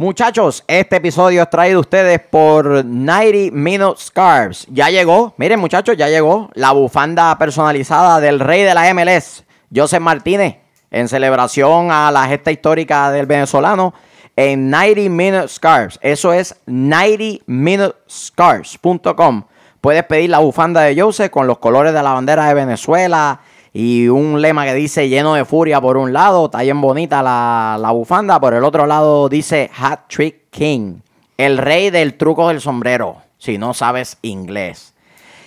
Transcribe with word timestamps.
Muchachos, 0.00 0.62
este 0.68 0.94
episodio 0.94 1.42
es 1.42 1.50
traído 1.50 1.80
ustedes 1.80 2.20
por 2.20 2.84
90 2.84 3.52
Minute 3.52 4.00
Scarves. 4.00 4.64
Ya 4.70 4.90
llegó, 4.90 5.34
miren 5.38 5.58
muchachos, 5.58 5.96
ya 5.96 6.06
llegó 6.06 6.50
la 6.54 6.70
bufanda 6.70 7.36
personalizada 7.36 8.20
del 8.20 8.38
rey 8.38 8.62
de 8.62 8.74
la 8.74 8.94
MLS, 8.94 9.42
Joseph 9.74 10.00
Martínez, 10.00 10.58
en 10.92 11.08
celebración 11.08 11.90
a 11.90 12.12
la 12.12 12.28
gesta 12.28 12.52
histórica 12.52 13.10
del 13.10 13.26
venezolano 13.26 13.92
en 14.36 14.70
90 14.70 15.10
Minute 15.10 15.48
Scarves. 15.48 15.98
Eso 16.00 16.32
es 16.32 16.54
90minutescarves.com. 16.68 19.42
Puedes 19.80 20.04
pedir 20.04 20.30
la 20.30 20.38
bufanda 20.38 20.82
de 20.82 21.00
Joseph 21.00 21.32
con 21.32 21.48
los 21.48 21.58
colores 21.58 21.92
de 21.92 22.04
la 22.04 22.12
bandera 22.12 22.46
de 22.46 22.54
Venezuela 22.54 23.40
y 23.80 24.08
un 24.08 24.42
lema 24.42 24.64
que 24.64 24.74
dice 24.74 25.08
lleno 25.08 25.34
de 25.34 25.44
furia 25.44 25.80
por 25.80 25.98
un 25.98 26.12
lado, 26.12 26.46
está 26.46 26.62
bien 26.62 26.80
bonita 26.80 27.22
la, 27.22 27.78
la 27.80 27.92
bufanda, 27.92 28.40
por 28.40 28.52
el 28.52 28.64
otro 28.64 28.86
lado 28.86 29.28
dice 29.28 29.70
Hat 29.78 30.00
Trick 30.08 30.50
King, 30.50 30.96
el 31.36 31.58
rey 31.58 31.90
del 31.90 32.14
truco 32.14 32.48
del 32.48 32.60
sombrero, 32.60 33.18
si 33.38 33.56
no 33.56 33.74
sabes 33.74 34.18
inglés. 34.22 34.94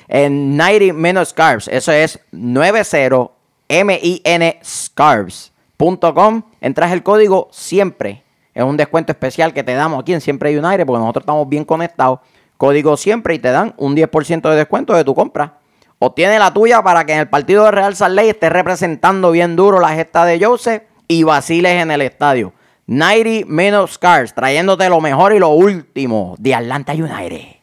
En 0.08 0.56
90 0.56 0.94
Minute 0.94 1.26
Scarves, 1.26 1.68
eso 1.68 1.92
es 1.92 2.22
90 2.32 3.32
M-I-N 3.68 4.60
Scarves.com, 4.64 6.44
entras 6.62 6.94
el 6.94 7.04
código 7.04 7.50
siempre. 7.52 8.24
Es 8.54 8.64
un 8.64 8.78
descuento 8.78 9.12
especial 9.12 9.54
que 9.54 9.64
te 9.64 9.74
damos 9.74 10.00
aquí 10.00 10.14
en 10.14 10.22
Siempre 10.22 10.58
United 10.58 10.86
porque 10.86 11.02
nosotros 11.02 11.24
estamos 11.24 11.50
bien 11.50 11.66
conectados. 11.66 12.20
Código 12.56 12.96
siempre 12.96 13.36
y 13.36 13.40
te 13.40 13.52
dan 13.52 13.74
un 13.76 13.94
10% 13.94 14.50
de 14.50 14.56
descuento 14.56 14.94
de 14.94 15.04
tu 15.04 15.16
compra. 15.16 15.58
Obtiene 16.04 16.40
la 16.40 16.52
tuya 16.52 16.82
para 16.82 17.06
que 17.06 17.14
en 17.14 17.20
el 17.20 17.30
partido 17.30 17.66
de 17.66 17.70
Real 17.70 17.96
Salt 17.96 18.16
Lake 18.16 18.32
estés 18.32 18.52
representando 18.52 19.30
bien 19.30 19.56
duro 19.56 19.80
la 19.80 19.90
gesta 19.90 20.26
de 20.26 20.44
Joseph 20.44 20.82
y 21.08 21.22
vaciles 21.22 21.74
en 21.74 21.92
el 21.92 22.02
estadio. 22.02 22.54
90 22.88 23.46
Minute 23.46 23.92
Scars, 23.92 24.34
trayéndote 24.34 24.90
lo 24.90 25.00
mejor 25.00 25.32
y 25.32 25.38
lo 25.38 25.50
último 25.50 26.34
de 26.40 26.56
Atlanta 26.56 26.94
United. 26.94 27.58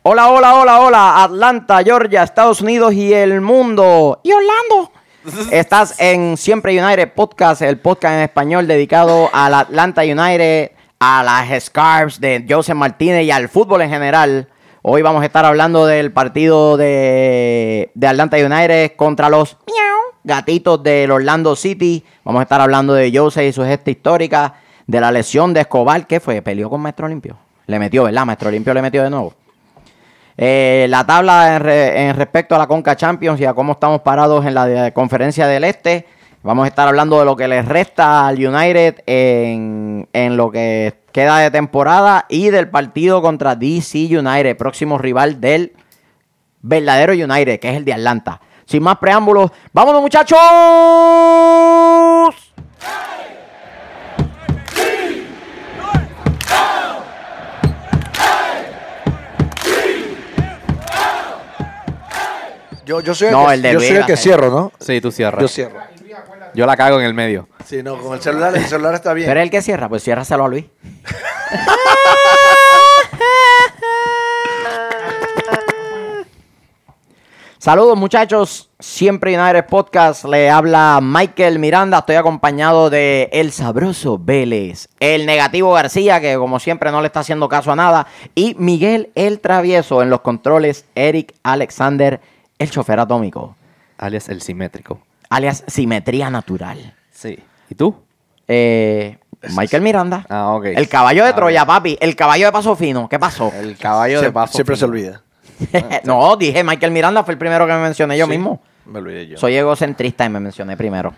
Hola, 0.00 0.30
hola, 0.30 0.54
hola, 0.54 0.80
hola, 0.80 1.24
Atlanta, 1.24 1.82
Georgia, 1.84 2.22
Estados 2.22 2.62
Unidos 2.62 2.94
y 2.94 3.12
el 3.12 3.42
mundo. 3.42 4.22
Y 4.22 4.32
Orlando. 4.32 4.92
Estás 5.52 6.00
en 6.00 6.38
Siempre 6.38 6.82
United 6.82 7.12
Podcast, 7.12 7.60
el 7.60 7.78
podcast 7.80 8.14
en 8.14 8.20
español 8.20 8.66
dedicado 8.66 9.28
al 9.30 9.52
Atlanta 9.52 10.00
United, 10.04 10.70
a 11.00 11.22
las 11.22 11.64
Scarves 11.64 12.18
de 12.18 12.46
Joseph 12.48 12.76
Martínez 12.76 13.24
y 13.24 13.30
al 13.30 13.50
fútbol 13.50 13.82
en 13.82 13.90
general. 13.90 14.48
Hoy 14.88 15.02
vamos 15.02 15.20
a 15.24 15.26
estar 15.26 15.44
hablando 15.44 15.84
del 15.84 16.12
partido 16.12 16.76
de, 16.76 17.90
Atlanta 18.06 18.36
United 18.36 18.92
contra 18.94 19.28
los 19.28 19.56
gatitos 20.22 20.80
del 20.80 21.10
Orlando 21.10 21.56
City. 21.56 22.04
Vamos 22.22 22.38
a 22.38 22.42
estar 22.44 22.60
hablando 22.60 22.94
de 22.94 23.10
Joseph 23.12 23.48
y 23.48 23.52
su 23.52 23.64
gesta 23.64 23.90
histórica, 23.90 24.54
de 24.86 25.00
la 25.00 25.10
lesión 25.10 25.52
de 25.52 25.62
Escobar, 25.62 26.06
que 26.06 26.20
fue, 26.20 26.40
peleó 26.40 26.70
con 26.70 26.82
Maestro 26.82 27.08
Limpio. 27.08 27.36
Le 27.66 27.80
metió, 27.80 28.04
¿verdad? 28.04 28.24
Maestro 28.26 28.48
Limpio 28.48 28.74
le 28.74 28.82
metió 28.82 29.02
de 29.02 29.10
nuevo. 29.10 29.34
Eh, 30.36 30.86
la 30.88 31.04
tabla 31.04 31.56
en, 31.56 31.62
re- 31.62 32.06
en 32.06 32.14
respecto 32.14 32.54
a 32.54 32.58
la 32.58 32.68
Conca 32.68 32.94
Champions 32.94 33.40
y 33.40 33.44
a 33.44 33.54
cómo 33.54 33.72
estamos 33.72 34.02
parados 34.02 34.46
en 34.46 34.54
la 34.54 34.92
conferencia 34.92 35.48
del 35.48 35.64
Este. 35.64 36.06
Vamos 36.46 36.64
a 36.66 36.68
estar 36.68 36.86
hablando 36.86 37.18
de 37.18 37.24
lo 37.24 37.34
que 37.34 37.48
les 37.48 37.66
resta 37.66 38.28
al 38.28 38.36
United 38.36 39.02
en, 39.06 40.08
en 40.12 40.36
lo 40.36 40.52
que 40.52 40.94
queda 41.10 41.40
de 41.40 41.50
temporada 41.50 42.24
y 42.28 42.50
del 42.50 42.70
partido 42.70 43.20
contra 43.20 43.56
DC 43.56 44.16
United, 44.16 44.56
próximo 44.56 44.96
rival 44.96 45.40
del 45.40 45.72
verdadero 46.62 47.14
United, 47.14 47.58
que 47.58 47.70
es 47.70 47.76
el 47.76 47.84
de 47.84 47.94
Atlanta. 47.94 48.40
Sin 48.64 48.80
más 48.84 48.98
preámbulos, 48.98 49.50
¡vámonos 49.72 50.00
muchachos! 50.00 50.38
Yo, 62.84 63.00
yo 63.00 63.16
soy 63.16 63.26
el 63.26 63.32
No, 63.32 63.48
que, 63.48 63.54
el 63.54 63.62
de 63.62 63.72
yo 63.72 63.80
soy 63.80 63.96
el 63.96 64.06
que 64.06 64.16
cierro, 64.16 64.48
¿no? 64.48 64.72
Sí, 64.78 65.00
tú 65.00 65.10
cierras. 65.10 65.42
Yo 65.42 65.48
Yo, 66.56 66.64
la 66.64 66.74
cago 66.74 66.98
en 66.98 67.04
el 67.04 67.12
medio. 67.12 67.48
Sí, 67.66 67.82
no, 67.82 68.00
con 68.00 68.14
el 68.14 68.22
celular, 68.22 68.56
el 68.56 68.64
celular 68.64 68.94
está 68.94 69.12
bien. 69.12 69.28
Pero 69.28 69.40
el 69.40 69.50
que 69.50 69.60
cierra, 69.60 69.90
pues 69.90 70.02
ciérraselo 70.02 70.46
a 70.46 70.48
Luis. 70.48 70.64
Saludos 77.58 77.98
muchachos, 77.98 78.70
siempre 78.78 79.38
United 79.38 79.66
Podcast, 79.66 80.24
le 80.24 80.48
habla 80.48 81.00
Michael 81.02 81.58
Miranda, 81.58 81.98
estoy 81.98 82.16
acompañado 82.16 82.88
de 82.88 83.28
El 83.32 83.52
Sabroso 83.52 84.18
Vélez, 84.18 84.88
el 84.98 85.26
Negativo 85.26 85.74
García, 85.74 86.22
que 86.22 86.36
como 86.36 86.58
siempre 86.58 86.90
no 86.90 87.02
le 87.02 87.08
está 87.08 87.20
haciendo 87.20 87.50
caso 87.50 87.70
a 87.72 87.76
nada, 87.76 88.06
y 88.34 88.54
Miguel 88.58 89.10
El 89.14 89.40
Travieso 89.40 90.00
en 90.00 90.08
los 90.08 90.20
controles, 90.20 90.86
Eric 90.94 91.34
Alexander, 91.42 92.20
el 92.58 92.70
chofer 92.70 93.00
atómico, 93.00 93.56
Alias 93.98 94.30
el 94.30 94.40
simétrico. 94.40 95.00
Alias 95.30 95.64
Simetría 95.66 96.30
Natural. 96.30 96.94
Sí. 97.12 97.38
¿Y 97.68 97.74
tú? 97.74 97.94
Eh, 98.48 99.18
Michael 99.56 99.82
Miranda. 99.82 100.24
Ah, 100.28 100.52
ok. 100.54 100.64
El 100.66 100.88
caballo 100.88 101.24
de 101.24 101.30
Ah, 101.30 101.34
Troya, 101.34 101.66
papi. 101.66 101.96
El 102.00 102.16
caballo 102.16 102.46
de 102.46 102.52
paso 102.52 102.74
fino. 102.76 103.08
¿Qué 103.08 103.18
pasó? 103.18 103.52
El 103.54 103.76
caballo 103.76 104.14
de 104.16 104.20
siempre, 104.20 104.32
paso. 104.32 104.52
siempre 104.54 104.76
se 104.76 104.80
fino. 104.86 104.92
olvida. 104.92 105.22
no, 106.04 106.36
dije 106.36 106.62
Michael 106.62 106.92
Miranda 106.92 107.22
fue 107.24 107.32
el 107.32 107.38
primero 107.38 107.66
que 107.66 107.72
me 107.72 107.80
mencioné 107.80 108.18
yo 108.18 108.26
Sí, 108.26 108.30
mismo. 108.32 108.60
Me 108.86 108.98
olvidé 108.98 109.26
yo. 109.26 109.38
Soy 109.38 109.56
egocentrista 109.56 110.24
y 110.24 110.28
me 110.28 110.40
mencioné 110.40 110.76
primero. 110.76 111.14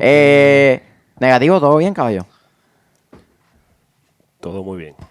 Eh, 0.00 0.82
negativo, 1.18 1.58
¿todo 1.58 1.76
bien, 1.78 1.94
caballo? 1.94 2.26
Todo 4.40 4.62
muy 4.62 4.78
bien. 4.78 4.94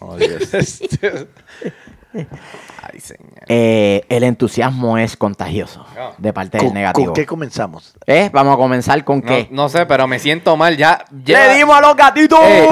Oh, 0.00 0.16
Dios. 0.16 0.82
Ay, 2.14 3.00
señor. 3.00 3.32
Eh, 3.48 4.04
el 4.08 4.22
entusiasmo 4.24 4.96
es 4.98 5.16
contagioso 5.16 5.84
de 6.18 6.32
parte 6.32 6.58
del 6.58 6.66
¿Con, 6.68 6.74
negativo. 6.74 7.06
con 7.06 7.14
qué 7.14 7.26
comenzamos? 7.26 7.94
Eh, 8.06 8.30
Vamos 8.32 8.54
a 8.54 8.56
comenzar 8.56 9.02
con 9.04 9.18
No, 9.20 9.24
qué. 9.26 9.48
no 9.50 9.68
sé, 9.68 9.84
pero 9.86 10.06
me 10.06 10.18
siento 10.18 10.56
mal. 10.56 10.76
Ya. 10.76 11.04
ya 11.24 11.48
¡Le 11.48 11.56
dimos 11.56 11.76
a 11.76 11.80
los 11.80 11.96
gatitos! 11.96 12.38
Eh. 12.42 12.66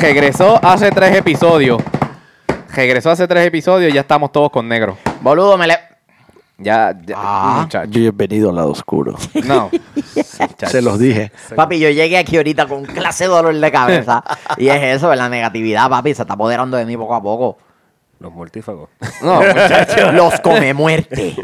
Regresó 0.00 0.58
hace 0.64 0.90
tres 0.90 1.16
episodios. 1.16 1.80
Regresó 2.74 3.10
hace 3.10 3.26
tres 3.26 3.46
episodios 3.46 3.90
y 3.90 3.94
ya 3.94 4.00
estamos 4.02 4.32
todos 4.32 4.50
con 4.50 4.68
negro. 4.68 4.96
Boludo, 5.20 5.56
me 5.58 5.66
le... 5.66 5.76
Ya, 6.58 6.94
ya 7.06 7.14
Ah. 7.16 7.60
muchacho. 7.62 7.90
Al 8.50 8.54
lado 8.54 8.70
oscuro. 8.70 9.16
No. 9.44 9.70
Se 10.68 10.82
los 10.82 10.98
dije. 10.98 11.32
Papi, 11.56 11.78
yo 11.78 11.88
llegué 11.88 12.18
aquí 12.18 12.36
ahorita 12.36 12.66
con 12.66 12.84
clase 12.84 13.24
de 13.24 13.30
dolor 13.30 13.54
de 13.54 13.72
cabeza. 13.72 14.22
y 14.58 14.68
es 14.68 14.82
eso, 14.96 15.14
la 15.14 15.28
negatividad, 15.30 15.88
papi, 15.88 16.14
se 16.14 16.22
está 16.22 16.34
apoderando 16.34 16.76
de 16.76 16.84
mí 16.84 16.96
poco 16.98 17.14
a 17.14 17.22
poco. 17.22 17.56
Los 18.20 18.32
mortífagos. 18.32 18.88
No, 19.22 19.40
muchacho. 19.42 20.12
Los 20.12 20.40
come 20.40 20.72
muerte. 20.74 21.34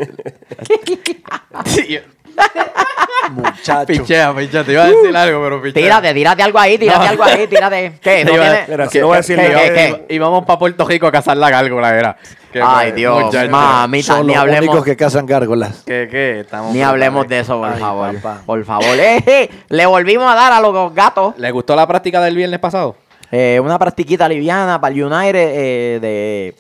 Muchacho. 3.31 3.87
Pichea, 3.87 4.35
pichea. 4.35 4.65
Te 4.65 4.73
iba 4.73 4.85
a 4.85 4.89
decir 4.89 5.17
algo, 5.17 5.43
pero 5.43 5.63
pichea. 5.63 5.83
Tírate, 5.83 6.15
tírate 6.15 6.43
algo 6.43 6.59
ahí, 6.59 6.79
tírate 6.79 6.99
No. 7.05 7.11
algo 7.11 7.25
ahí, 7.25 7.47
tírate. 7.49 7.99
¿Qué? 8.03 8.25
¿No 8.25 8.31
Te 8.31 8.37
iba 8.37 8.47
a- 8.47 8.51
tienes- 8.51 8.69
Mira, 8.69 8.89
¿Qué- 8.89 9.01
no 9.01 9.07
voy 9.09 9.17
a 9.17 9.21
qué- 9.21 9.23
decir 9.23 9.37
qué- 9.37 9.49
nada. 9.49 9.63
qué- 9.65 10.05
qué? 10.09 10.15
Y 10.15 10.19
vamos 10.19 10.45
para 10.45 10.59
Puerto 10.59 10.85
Rico 10.87 11.07
a 11.07 11.13
cazar 11.13 11.37
la 11.37 11.51
gárgola, 11.51 11.95
era. 11.99 12.17
Que, 12.53 12.61
Ay, 12.63 12.87
pues, 12.89 12.95
Dios, 12.97 13.25
muchacho, 13.25 13.51
mamita, 13.51 14.07
Son 14.07 14.27
ni 14.27 14.33
los 14.33 14.43
hablemos, 14.43 14.63
únicos 14.69 14.85
que 14.85 14.97
cazan 14.97 15.27
gárgolas. 15.27 15.83
Que, 15.85 16.09
que 16.11 16.41
estamos 16.41 16.73
ni 16.73 16.83
hablemos 16.83 17.27
de 17.29 17.41
eso, 17.41 17.59
por 17.59 17.69
Ay, 17.73 17.81
favor. 17.81 18.15
papá. 18.21 18.43
Por 18.47 18.65
favor. 18.65 18.85
Eh, 18.99 19.23
eh, 19.27 19.51
le 19.69 19.87
volvimos 19.87 20.31
a 20.31 20.35
dar 20.35 20.53
a 20.53 20.61
los 20.61 20.95
gatos 20.95 21.35
¿Le 21.39 21.51
gustó 21.51 21.75
la 21.77 21.87
práctica 21.87 22.21
del 22.23 22.37
viernes 22.37 22.61
pasado? 22.61 22.97
eh, 23.33 23.61
una 23.63 23.79
practiquita 23.79 24.29
liviana 24.29 24.81
para 24.81 24.95
el 24.95 25.03
United 25.03 25.35
eh, 25.53 25.99
de... 26.01 26.55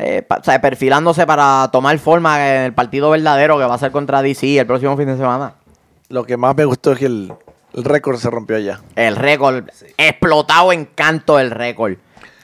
eh, 0.00 0.22
pa- 0.22 0.38
o 0.40 0.44
sea, 0.44 0.60
perfilándose 0.60 1.26
para 1.26 1.68
tomar 1.72 1.98
forma 1.98 2.44
en 2.56 2.62
el 2.62 2.72
partido 2.72 3.10
verdadero 3.10 3.58
que 3.58 3.64
va 3.64 3.74
a 3.74 3.78
ser 3.78 3.90
contra 3.92 4.22
DC 4.22 4.58
el 4.58 4.66
próximo 4.66 4.96
fin 4.96 5.06
de 5.06 5.16
semana. 5.16 5.54
Lo 6.08 6.24
que 6.24 6.36
más 6.36 6.56
me 6.56 6.64
gustó 6.64 6.92
es 6.92 6.98
que 6.98 7.06
el, 7.06 7.32
el 7.74 7.84
récord 7.84 8.16
se 8.18 8.30
rompió 8.30 8.56
allá. 8.56 8.80
El 8.96 9.16
récord, 9.16 9.64
explotado 9.96 10.72
en 10.72 10.86
canto 10.86 11.38
el 11.38 11.50
récord. 11.50 11.94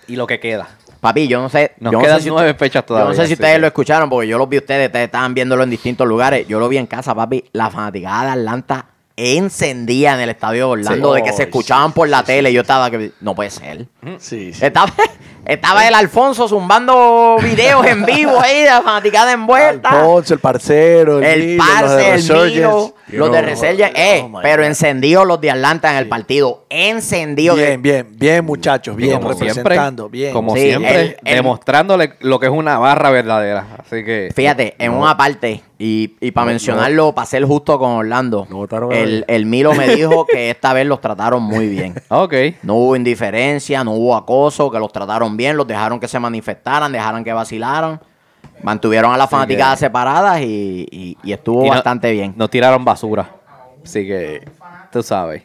Y 0.09 0.17
lo 0.17 0.27
que 0.27 0.39
queda. 0.39 0.69
Papi, 1.01 1.29
yo 1.29 1.41
no 1.41 1.49
sé. 1.49 1.73
Nos 1.81 1.93
yo 1.93 1.99
no 1.99 2.05
quedan 2.05 2.19
sé 2.19 2.25
si 2.25 2.31
nueve 2.31 2.55
fechas 2.55 2.83
Yo 2.83 2.87
todavía. 2.87 3.09
no 3.11 3.15
sé 3.15 3.27
si 3.27 3.33
ustedes 3.35 3.55
que- 3.55 3.59
lo 3.61 3.67
escucharon, 3.67 4.09
porque 4.09 4.29
yo 4.29 4.39
lo 4.39 4.47
vi 4.47 4.59
ustedes, 4.59 4.87
ustedes 4.87 5.07
estaban 5.07 5.35
viéndolo 5.35 5.63
en 5.63 5.71
distintos 5.71 6.07
lugares. 6.07 6.47
Yo 6.49 6.59
lo 6.61 6.69
vi 6.69 6.79
en 6.79 6.87
casa, 6.87 7.15
papi. 7.15 7.45
La 7.53 7.71
fanaticada 7.71 8.25
de 8.25 8.31
Atlanta 8.41 8.87
encendía 9.17 10.15
en 10.15 10.21
el 10.21 10.29
estadio 10.31 10.69
Orlando, 10.71 11.15
Sí. 11.15 11.21
de 11.21 11.27
que 11.27 11.33
se 11.35 11.45
escuchaban 11.45 11.93
por 11.93 12.09
la 12.09 12.23
tele. 12.23 12.53
Yo 12.53 12.61
estaba 12.61 12.91
que. 12.91 13.13
No 13.21 13.35
puede 13.35 13.51
ser. 13.51 13.87
Sí, 14.19 14.53
sí. 14.53 14.65
Estaba, 14.65 14.93
estaba 15.47 15.87
el 15.89 15.95
Alfonso 15.95 16.49
zumbando 16.49 17.37
videos 17.43 17.87
en 17.87 18.05
vivo 18.05 18.39
ahí 18.41 18.61
de 18.63 18.71
la 18.71 18.83
fanaticada 18.83 19.33
envuelta. 19.33 19.89
Alfonso, 19.89 20.35
el 20.35 20.41
parcero, 20.41 21.21
el, 21.21 21.57
parce, 21.57 22.15
el. 22.15 22.51
Milo. 22.51 22.95
Los 23.09 23.31
de 23.33 23.43
Reserva, 23.43 23.89
eh, 23.95 24.23
Oh 24.25 24.41
pero 24.43 24.65
encendidos 24.65 25.27
los 25.27 25.41
de 25.41 25.51
Atlanta 25.51 25.91
en 25.93 25.97
el 25.99 26.09
partido. 26.09 26.65
Encendidos. 26.69 27.57
Bien, 27.57 27.81
bien, 27.81 28.07
bien, 28.13 28.45
muchachos. 28.45 28.97
Bien, 28.97 29.21
como 29.21 29.35
siempre, 29.35 29.55
representando. 29.55 30.09
Bien. 30.09 30.33
como 30.33 30.55
Sí, 30.55 30.63
siempre, 30.63 31.01
el- 31.01 31.17
el- 31.25 31.35
demostrándole 31.37 32.15
lo 32.21 32.41
que 32.41 32.47
es 32.47 32.53
una 32.53 32.79
barra 32.79 33.11
verdadera. 33.11 33.67
Así 33.79 34.05
que 34.05 34.31
Fíjate, 34.35 34.75
en 34.79 34.93
una 34.93 35.17
parte, 35.17 35.63
y, 35.79 36.15
y 36.21 36.31
para 36.31 36.47
No, 36.47 36.51
mencionarlo, 36.53 37.13
para 37.15 37.27
ser 37.27 37.45
justo 37.45 37.79
con 37.79 37.93
Orlando, 37.93 38.47
No 38.51 38.67
el, 38.91 39.25
el 39.29 39.47
Milo 39.47 39.75
me 39.75 39.89
dijo 39.95 40.27
que 40.27 40.51
esta 40.51 40.73
vez 40.73 40.87
los 40.87 41.01
trataron 41.01 41.43
muy 41.43 41.69
bien. 41.69 41.95
Ok. 42.09 42.35
No 42.63 42.75
hubo 42.75 42.97
indiferencia, 42.97 43.85
no 43.85 43.93
hubo 43.93 44.17
acoso, 44.17 44.71
que 44.71 44.79
los 44.79 44.91
trataron 44.93 45.37
bien, 45.37 45.57
los 45.57 45.67
dejaron 45.67 46.01
que 46.01 46.09
se 46.09 46.19
manifestaran, 46.19 46.91
dejaron 46.93 47.23
que 47.25 47.33
vacilaran, 47.33 48.01
mantuvieron 48.63 49.13
a 49.13 49.17
las 49.17 49.29
fanaticadas 49.31 49.79
separadas 49.79 50.41
y, 50.41 50.87
y- 50.91 51.19
y 51.23 51.33
estuvo 51.33 51.65
Y 51.65 51.69
no- 51.69 51.75
bastante 51.75 52.11
bien. 52.13 52.35
Nos 52.37 52.51
tiraron 52.51 52.85
basura. 52.85 53.31
Así 53.85 54.07
que, 54.07 54.49
tú 54.91 55.03
sabes. 55.03 55.43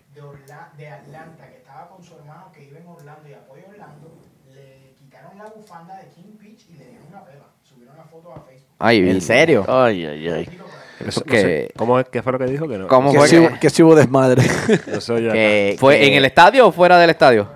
de, 0.78 0.88
Atlanta 0.88 1.48
que 1.50 1.58
estaba 1.58 1.88
con 1.90 2.04
su 2.04 2.16
hermano 2.16 2.52
que 2.54 2.62
vive 2.62 2.80
en 2.80 2.88
Orlando 2.88 3.30
y 3.30 3.34
apoya 3.34 3.64
a 3.68 3.70
Orlando, 3.72 4.12
le 4.54 4.96
quitaron 4.98 5.38
la 5.38 5.46
bufanda 5.46 5.96
de 5.98 6.08
King 6.10 6.38
Peach 6.40 6.66
y 6.70 6.78
le 6.78 6.86
dieron 6.88 7.08
una 7.10 7.24
pela. 7.24 7.44
Subieron 7.64 7.96
la 7.98 8.04
foto 8.06 8.32
a 8.34 8.40
Facebook. 8.42 8.76
Ay, 8.80 9.10
¿En 9.10 9.22
serio? 9.22 9.66
Ay, 9.68 10.06
ay, 10.06 10.28
ay. 10.30 10.50
Eso 11.00 11.22
No 11.26 11.32
sé, 11.34 11.42
que- 11.42 11.74
¿Cómo 11.78 12.00
es? 12.00 12.08
¿Qué 12.10 12.22
fue 12.24 12.32
lo 12.32 12.40
que 12.40 12.46
dijo? 12.46 12.68
Que 12.68 12.78
no, 12.78 12.88
¿Cómo 12.88 13.12
Que 13.12 13.18
fue 13.20 13.28
sí, 13.28 13.36
que- 13.38 13.60
que 13.60 13.70
sí 13.70 13.84
hubo 13.84 13.96
desmadre. 13.96 14.42
acá. 14.68 14.68
Que, 15.34 15.76
¿Fue 15.80 16.00
que 16.00 16.08
en 16.08 16.14
el 16.14 16.26
estadio 16.26 16.68
o 16.68 16.72
fuera 16.72 16.98
del 16.98 17.10
estadio? 17.12 17.48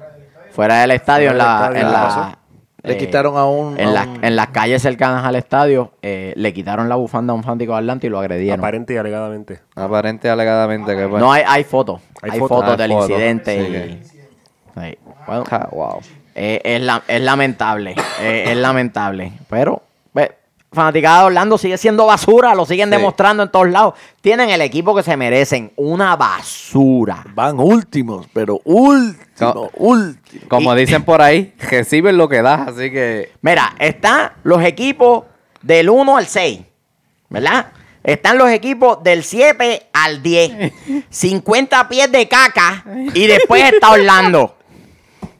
fuera 0.52 0.82
del 0.82 0.92
estadio, 0.92 1.32
en 1.32 1.36
Fuera 1.38 1.60
la, 1.60 1.68
del 1.70 1.78
en 1.78 1.86
estadio, 1.88 1.92
la- 1.92 2.00
¿qué 2.00 2.16
pasó? 2.32 2.38
Le 2.86 2.94
eh, 2.94 2.98
quitaron 2.98 3.38
a 3.38 3.46
un. 3.46 3.80
en, 3.80 3.90
a 3.96 4.04
un- 4.04 4.24
en 4.24 4.36
las 4.36 4.48
calles 4.48 4.82
cercanas 4.82 5.26
al 5.26 5.36
estadio, 5.36 5.92
eh, 6.02 6.34
le 6.36 6.54
quitaron 6.54 6.88
la 6.90 6.96
bufanda 6.96 7.34
a 7.34 7.36
un 7.36 7.44
fanático 7.44 7.74
de 7.74 7.80
Atlanta 7.80 8.06
y 8.08 8.10
lo 8.10 8.20
agredieron. 8.20 8.60
Aparente 8.60 8.94
y 8.94 8.98
alegadamente. 8.98 9.60
Aparente 9.76 10.28
y 10.28 10.32
alegadamente 10.32 10.96
que. 10.96 11.08
No 11.08 11.32
hay, 11.32 11.44
hay 11.48 11.64
fotos, 11.64 12.02
hay, 12.22 12.32
Hay 12.32 12.40
fotos, 12.40 12.58
fotos. 12.60 12.74
Ah, 12.74 12.78
del 12.78 12.92
incidente. 12.92 13.66
Sí, 13.66 13.76
y- 14.10 14.82
Sí. 14.82 14.98
Bueno, 15.26 15.44
Ah, 15.52 15.70
wow. 15.72 16.00
eh, 16.36 16.62
es, 16.64 16.82
la- 16.82 17.02
es 17.08 17.22
lamentable, 17.22 17.96
eh, 18.22 18.44
es 18.48 18.58
lamentable. 18.58 19.32
Pero, 19.50 19.82
fanaticada 20.76 21.22
de 21.22 21.26
Orlando 21.26 21.58
sigue 21.58 21.78
siendo 21.78 22.06
basura, 22.06 22.54
lo 22.54 22.66
siguen 22.66 22.90
Sí. 22.90 22.98
demostrando 22.98 23.42
en 23.44 23.50
todos 23.50 23.70
lados. 23.70 23.96
Tienen 24.22 24.50
el 24.52 24.62
equipo 24.62 24.96
que 24.96 25.02
se 25.02 25.18
merecen, 25.18 25.72
una 25.78 26.16
basura. 26.16 27.24
Van 27.34 27.60
últimos, 27.60 28.28
pero 28.34 28.62
últimos, 28.66 29.26
No. 29.40 29.70
últimos. 29.76 30.48
Como 30.48 30.76
Y- 30.76 30.80
dicen 30.80 31.04
por 31.04 31.22
ahí, 31.22 31.54
reciben 31.72 32.18
lo 32.18 32.30
que 32.30 32.42
das, 32.44 32.68
así 32.68 32.92
que 32.92 33.32
Mira, 33.42 33.74
están 33.80 34.32
los 34.44 34.62
equipos 34.64 35.24
del 35.62 35.90
1 35.90 36.18
al 36.18 36.28
6, 36.28 36.60
¿verdad? 37.30 37.68
Están 38.04 38.38
los 38.38 38.50
equipos 38.52 39.02
del 39.04 39.24
7 39.24 39.88
al 39.92 40.22
10. 40.22 40.72
50 41.10 41.88
pies 41.90 42.12
de 42.12 42.28
caca 42.28 42.84
y 43.16 43.26
después 43.26 43.64
está 43.74 43.92
Orlando. 43.92 44.58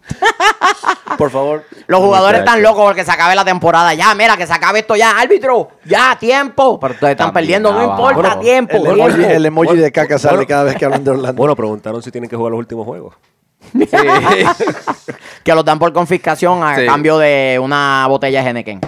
Por 1.18 1.32
favor. 1.32 1.64
Los 1.88 2.00
jugadores 2.02 2.40
están 2.40 2.62
locos 2.62 2.84
porque 2.86 3.04
se 3.06 3.12
acabe 3.12 3.36
la 3.36 3.46
temporada. 3.46 3.94
Ya, 3.94 4.14
mira, 4.16 4.36
que 4.38 4.46
se 4.48 4.54
acabe 4.54 4.80
esto 4.80 4.96
ya. 4.96 5.18
Árbitro, 5.20 5.70
ya, 5.86 6.18
tiempo. 6.20 6.80
Pero 6.80 6.94
ustedes 6.94 7.12
están 7.12 7.28
También, 7.28 7.34
perdiendo, 7.64 7.72
no 7.72 7.80
abajo. 7.80 8.10
importa, 8.10 8.30
Bueno, 8.36 8.42
tiempo. 8.42 8.76
El 8.78 8.86
emoji, 8.88 9.14
tiempo. 9.16 9.34
el 9.34 9.46
emoji 9.46 9.76
de 9.78 9.92
caca 9.92 10.18
sale 10.20 10.36
Bueno. 10.38 10.48
cada 10.48 10.64
vez 10.64 10.76
que 10.76 10.86
hablan 10.86 11.04
de 11.04 11.12
Orlando. 11.12 11.34
Bueno, 11.34 11.56
preguntaron 11.56 12.02
si 12.04 12.12
tienen 12.12 12.30
que 12.30 12.36
jugar 12.36 12.52
los 12.52 12.60
últimos 12.60 12.86
juegos. 12.86 13.16
sí. 13.74 13.88
Que 15.44 15.54
los 15.54 15.64
dan 15.64 15.78
por 15.80 15.94
confiscación 15.94 16.64
a 16.64 16.76
Sí. 16.76 16.86
cambio 16.86 17.18
de 17.20 17.60
una 17.62 18.06
botella 18.10 18.42
de 18.44 18.50
Henneken. 18.50 18.82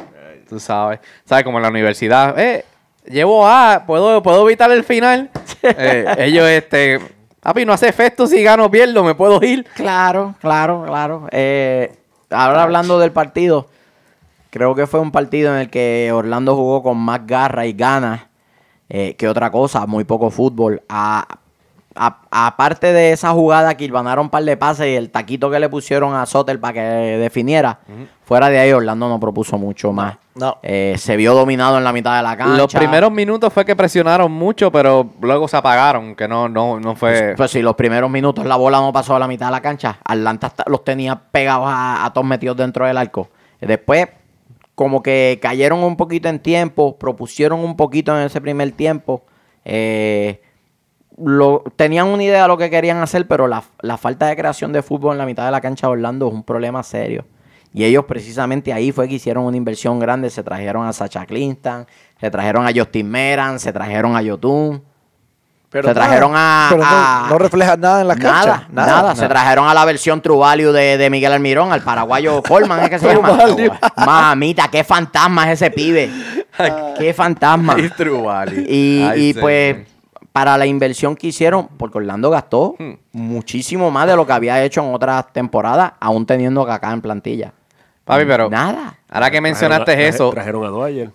tú 0.49 0.59
sabes, 0.59 0.99
sabes 1.25 1.43
como 1.43 1.57
en 1.57 1.63
la 1.63 1.69
universidad, 1.69 2.37
eh, 2.39 2.65
llevo 3.05 3.47
A, 3.47 3.83
puedo 3.85 4.23
puedo 4.23 4.43
evitar 4.47 4.71
el 4.71 4.83
final. 4.83 5.29
Eh, 5.63 6.05
ellos 6.19 6.47
este, 6.47 6.99
papi, 7.47 7.63
no 7.63 7.71
hace 7.71 7.87
efecto 7.87 8.27
si 8.27 8.43
gano 8.43 8.65
o 8.65 8.69
pierdo, 8.69 9.05
me 9.05 9.15
puedo 9.15 9.41
ir. 9.41 9.63
Claro, 9.73 10.35
claro, 10.41 10.83
claro. 10.85 11.29
Eh, 11.31 11.97
ahora 12.29 12.63
hablando 12.63 12.99
del 12.99 13.13
partido, 13.13 13.67
creo 14.49 14.75
que 14.75 14.85
fue 14.85 14.99
un 14.99 15.11
partido 15.11 15.53
en 15.55 15.61
el 15.61 15.69
que 15.69 16.11
Orlando 16.13 16.57
jugó 16.57 16.83
con 16.83 16.97
más 16.97 17.25
garra 17.25 17.65
y 17.65 17.71
ganas 17.71 18.23
eh, 18.89 19.15
que 19.15 19.29
otra 19.29 19.49
cosa, 19.49 19.85
muy 19.85 20.03
poco 20.03 20.29
fútbol. 20.29 20.81
Aparte 21.95 22.91
de 22.91 23.13
esa 23.13 23.31
jugada 23.31 23.77
que 23.77 23.85
ilvanaron 23.85 24.25
un 24.25 24.29
par 24.29 24.43
de 24.43 24.57
pases 24.57 24.87
y 24.87 24.95
el 24.95 25.09
taquito 25.09 25.49
que 25.49 25.61
le 25.61 25.69
pusieron 25.69 26.15
a 26.15 26.25
Sotel 26.25 26.59
para 26.59 26.73
que 26.73 26.81
definiera, 26.81 27.79
fuera 28.25 28.49
de 28.49 28.59
ahí 28.59 28.73
Orlando 28.73 29.07
no 29.07 29.21
propuso 29.21 29.57
mucho 29.57 29.93
más. 29.93 30.17
No. 30.39 30.57
Eh, 30.63 30.95
se 30.97 31.15
vio 31.17 31.33
dominado 31.33 31.77
en 31.77 31.83
la 31.83 31.91
mitad 31.93 32.15
de 32.17 32.23
la 32.23 32.37
cancha. 32.37 32.55
Los 32.57 32.73
primeros 32.73 33.11
minutos 33.11 33.51
fue 33.51 33.65
que 33.65 33.75
presionaron 33.75 34.31
mucho, 34.31 34.71
pero 34.71 35.09
luego 35.21 35.47
se 35.47 35.57
apagaron, 35.57 36.15
que 36.15 36.27
no 36.27 36.47
no 36.49 36.79
no 36.79 36.95
fue 36.95 37.33
Pues 37.35 37.51
sí, 37.51 37.61
los 37.61 37.75
primeros 37.75 38.09
minutos 38.09 38.45
la 38.45 38.55
bola 38.55 38.79
no 38.79 38.93
pasó 38.93 39.15
a 39.15 39.19
la 39.19 39.27
mitad 39.27 39.47
de 39.47 39.51
la 39.53 39.61
cancha. 39.61 39.99
Atlanta 40.05 40.47
hasta- 40.47 40.63
los 40.67 40.83
tenía 40.83 41.15
pegados 41.31 41.65
a, 41.67 42.05
a 42.05 42.13
todos 42.13 42.25
metidos 42.27 42.57
dentro 42.57 42.85
del 42.85 42.97
arco. 42.97 43.29
Después, 43.59 44.07
como 44.75 45.01
que 45.01 45.39
cayeron 45.41 45.83
un 45.83 45.97
poquito 45.97 46.29
en 46.29 46.39
tiempo, 46.39 46.97
propusieron 46.99 47.59
un 47.61 47.75
poquito 47.75 48.15
en 48.17 48.25
ese 48.25 48.39
primer 48.39 48.71
tiempo. 48.73 49.23
Eh, 49.65 50.41
lo, 51.17 51.63
tenían 51.75 52.07
una 52.07 52.23
idea 52.23 52.43
de 52.43 52.47
lo 52.47 52.57
que 52.57 52.69
querían 52.69 52.97
hacer, 52.99 53.27
pero 53.27 53.47
la, 53.47 53.63
la 53.81 53.97
falta 53.97 54.27
de 54.27 54.35
creación 54.35 54.71
de 54.71 54.83
fútbol 54.83 55.13
en 55.13 55.17
la 55.17 55.25
mitad 55.25 55.45
de 55.45 55.51
la 55.51 55.61
cancha 55.61 55.87
de 55.87 55.93
Orlando 55.93 56.27
es 56.27 56.33
un 56.33 56.43
problema 56.43 56.83
serio. 56.83 57.25
Y 57.73 57.83
ellos 57.83 58.05
precisamente 58.05 58.73
ahí 58.73 58.91
fue 58.91 59.07
que 59.07 59.15
hicieron 59.15 59.43
una 59.43 59.57
inversión 59.57 59.99
grande. 59.99 60.29
Se 60.29 60.41
trajeron 60.43 60.85
a 60.87 60.93
Sacha 60.93 61.25
Clinton, 61.25 61.85
se 62.19 62.31
trajeron 62.31 62.65
a 62.67 62.71
Justin 62.75 63.09
Meran, 63.09 63.59
se 63.59 63.71
trajeron 63.71 64.15
a 64.15 64.21
Yotun. 64.21 64.83
Pero 65.69 65.89
se 65.89 65.93
nada, 65.93 66.05
trajeron 66.07 66.31
a- 66.33 66.67
Pero 66.69 66.81
no, 66.81 66.89
a- 66.89 67.27
no 67.29 67.37
refleja 67.37 67.75
nada 67.75 67.99
en 68.01 68.07
la 68.07 68.15
Nada, 68.15 68.31
cancha. 68.45 68.67
nada, 68.71 69.15
Se 69.15 69.27
trajeron 69.27 69.67
a 69.67 69.73
la 69.73 69.83
versión 69.83 70.21
True 70.21 70.37
Value 70.37 70.71
de, 70.71 70.97
de 70.97 71.09
Miguel 71.09 71.33
Almirón, 71.33 71.73
al 71.73 71.81
paraguayo 71.83 72.41
Colman, 72.47 72.79
¿es 72.85 72.89
que 72.89 72.99
se 72.99 73.13
llama? 73.13 73.37
Mamita, 73.97 74.69
qué 74.69 74.83
fantasma 74.85 75.51
es 75.51 75.61
ese 75.61 75.69
pibe. 75.71 76.09
qué 76.97 77.13
fantasma. 77.13 77.75
Y 77.79 77.89
True 77.89 78.21
Valley. 78.21 78.65
Y, 78.67 79.03
Ay, 79.03 79.21
y 79.21 79.33
señor. 79.33 79.41
pues, 79.41 79.77
para 80.37 80.55
la 80.55 80.67
inversión 80.67 81.15
que 81.15 81.25
hicieron, 81.27 81.67
porque 81.79 81.97
Orlando 81.97 82.29
gastó 82.29 82.75
Hmm. 82.77 82.91
muchísimo 83.11 83.89
más 83.89 84.05
de 84.05 84.15
lo 84.15 84.27
que 84.27 84.33
había 84.33 84.63
hecho 84.63 84.81
en 84.85 84.93
otras 84.93 85.33
temporadas, 85.33 85.93
aún 85.99 86.27
teniendo 86.27 86.61
a 86.61 86.67
Kaká 86.67 86.93
en 86.93 87.01
plantilla. 87.01 87.53
Papi, 88.05 88.23
pero 88.25 88.47
Nada. 88.47 88.99
ahora 89.09 89.31
que 89.31 89.41
mencionaste 89.41 89.85
Trajeron 89.93 90.13
eso, 90.13 90.29
Trajeron 90.29 90.63
a 90.65 90.67
Dwyer. 90.67 91.09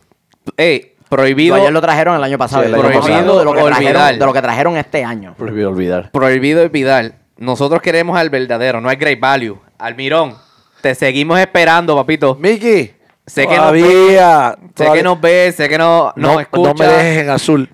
ey, 0.56 0.94
prohibido 1.08 1.54
Ayer 1.54 1.72
lo 1.72 1.80
trajeron 1.80 2.16
el 2.16 2.24
año 2.24 2.36
pasado. 2.36 2.62
Sí, 2.64 2.68
el 2.68 2.74
Estamos 2.74 2.90
año 2.96 3.00
pasado. 3.14 3.38
de 3.38 3.44
lo, 3.44 3.52
que 3.52 3.62
Olvidar. 3.62 3.76
trajeron, 3.92 4.18
de 4.18 4.26
lo 4.26 4.32
que 4.32 4.42
trajeron 4.42 4.76
este 4.76 5.04
año. 5.04 5.34
Prohibido 5.38 5.70
olvidar. 5.70 6.10
prohibido 6.10 6.62
olvidar. 6.62 7.12
Nosotros 7.36 7.80
queremos 7.80 8.18
al 8.18 8.28
verdadero, 8.28 8.80
no 8.80 8.88
al 8.88 8.96
great 8.96 9.20
value. 9.20 9.56
Almirón, 9.78 10.34
te 10.80 10.96
seguimos 10.96 11.38
esperando, 11.38 11.94
papito. 11.94 12.34
Miki. 12.40 12.90
Sé 13.24 13.42
que 13.42 13.56
nos 13.56 13.56
todavía, 13.58 14.56
Sé 14.58 14.68
todavía- 14.74 15.00
que 15.00 15.02
nos 15.04 15.20
ves, 15.20 15.54
sé 15.54 15.68
que 15.68 15.78
no, 15.78 16.12
nos 16.16 16.34
no, 16.34 16.40
escucha. 16.40 16.68
no 16.70 16.74
me 16.74 16.86
dejes 16.86 17.22
en 17.22 17.30
azul. 17.30 17.70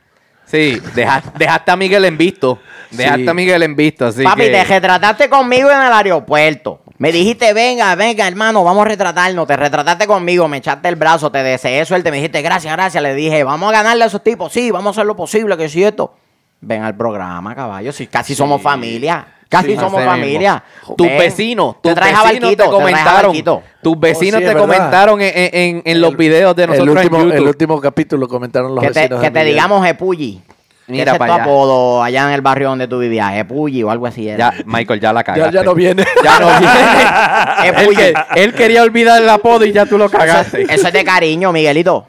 Sí, 0.50 0.81
deja- 0.95 1.23
dejaste 1.37 1.71
a 1.71 1.77
Miguel 1.77 2.05
en 2.05 2.17
visto. 2.19 2.59
Dejaste 2.91 3.23
Sí. 3.25 3.29
a 3.29 3.35
Miguel 3.35 3.62
en 3.62 3.77
visto, 3.77 4.06
así 4.06 4.23
Papi, 4.25 4.43
que... 4.45 4.50
te 4.50 4.65
retrataste 4.65 5.29
conmigo 5.29 5.71
en 5.71 5.81
el 5.83 5.93
aeropuerto. 5.93 6.81
Me 6.97 7.12
dijiste, 7.12 7.52
venga, 7.52 7.95
venga, 7.95 8.26
hermano, 8.26 8.64
vamos 8.64 8.87
a 8.87 8.88
retratarnos. 8.88 9.47
Te 9.47 9.57
retrataste 9.57 10.07
conmigo, 10.07 10.49
me 10.49 10.57
echaste 10.57 10.88
el 10.88 10.97
brazo, 10.97 11.31
te 11.31 11.43
deseé 11.43 11.85
suerte. 11.85 12.11
Me 12.11 12.17
dijiste, 12.17 12.40
gracias, 12.43 12.73
gracias. 12.73 13.02
Le 13.02 13.14
dije, 13.14 13.45
vamos 13.45 13.69
a 13.69 13.73
ganarle 13.73 14.05
a 14.05 14.07
esos 14.07 14.23
tipos. 14.25 14.52
Sí, 14.52 14.71
vamos 14.71 14.97
a 14.97 15.00
hacer 15.00 15.07
lo 15.07 15.14
posible, 15.14 15.57
que 15.57 15.67
es 15.67 15.73
cierto. 15.73 16.17
Ven 16.61 16.83
al 16.83 16.97
programa, 16.97 17.55
caballo. 17.55 17.93
Si 17.93 18.07
casi 18.09 18.35
somos 18.35 18.61
familia. 18.62 19.26
Casi 19.49 19.69
Sí, 19.69 19.76
somos 19.76 20.05
familia. 20.05 20.62
mismo. 20.83 20.95
Tus 20.97 21.07
Ven. 21.07 21.19
vecinos, 21.19 21.76
Te 21.81 21.88
tus 21.95 21.99
a 21.99 22.05
vecinos 22.05 22.25
Barquito, 22.25 22.49
te 22.49 22.57
te 22.57 22.69
comentaron. 22.71 23.62
Tus 23.83 23.99
vecinos 24.00 24.35
Oh, 24.43 24.45
sí, 24.47 24.52
te 24.52 24.55
comentaron 24.59 25.21
en, 25.23 25.33
en- 25.35 25.83
en 25.87 26.00
los 26.02 26.17
videos 26.17 26.55
de 26.55 26.64
El 26.64 26.71
nosotros 26.71 26.97
último, 26.97 27.21
en 27.23 27.33
el 27.33 27.47
último 27.47 27.81
capítulo 27.81 28.28
comentaron 28.28 28.75
los 28.75 28.85
Que 28.85 28.90
te, 28.90 29.00
vecinos. 29.00 29.21
que 29.23 29.31
te 29.31 29.45
digamos 29.45 29.87
Epulli. 29.87 30.43
Mira 30.87 31.02
Ese 31.02 31.11
es 31.11 31.14
tu 31.17 31.19
para 31.19 31.35
allá. 31.35 31.43
apodo 31.45 32.02
allá 32.02 32.25
en 32.28 32.31
el 32.33 32.40
barrio 32.40 32.69
donde 32.71 32.88
tú 32.88 32.99
vivías. 32.99 33.35
Epulli 33.37 33.83
o 33.83 33.90
algo 33.90 34.07
así 34.07 34.26
era. 34.28 34.52
Ya, 34.57 34.62
Michael, 34.67 35.00
ya 35.00 35.12
la 35.12 35.21
Ya, 35.21 35.25
cagaste. 35.25 35.52
ya 35.57 35.62
no 35.62 35.75
viene. 35.75 36.05
Ya 36.25 36.38
no 36.40 36.47
viene. 36.59 37.69
él, 37.69 37.75
Epulli. 37.83 37.97
que- 37.97 38.14
él 38.43 38.55
quería 38.55 38.83
olvidar 38.83 39.23
el 39.23 39.28
apodo 39.28 39.64
y 39.64 39.73
ya 39.73 39.87
tú 39.87 39.97
lo 39.99 40.09
cagaste. 40.11 40.62
Eso 40.62 40.87
es 40.88 40.93
de 40.93 41.05
cariño, 41.05 41.52
Miguelito. 41.52 42.07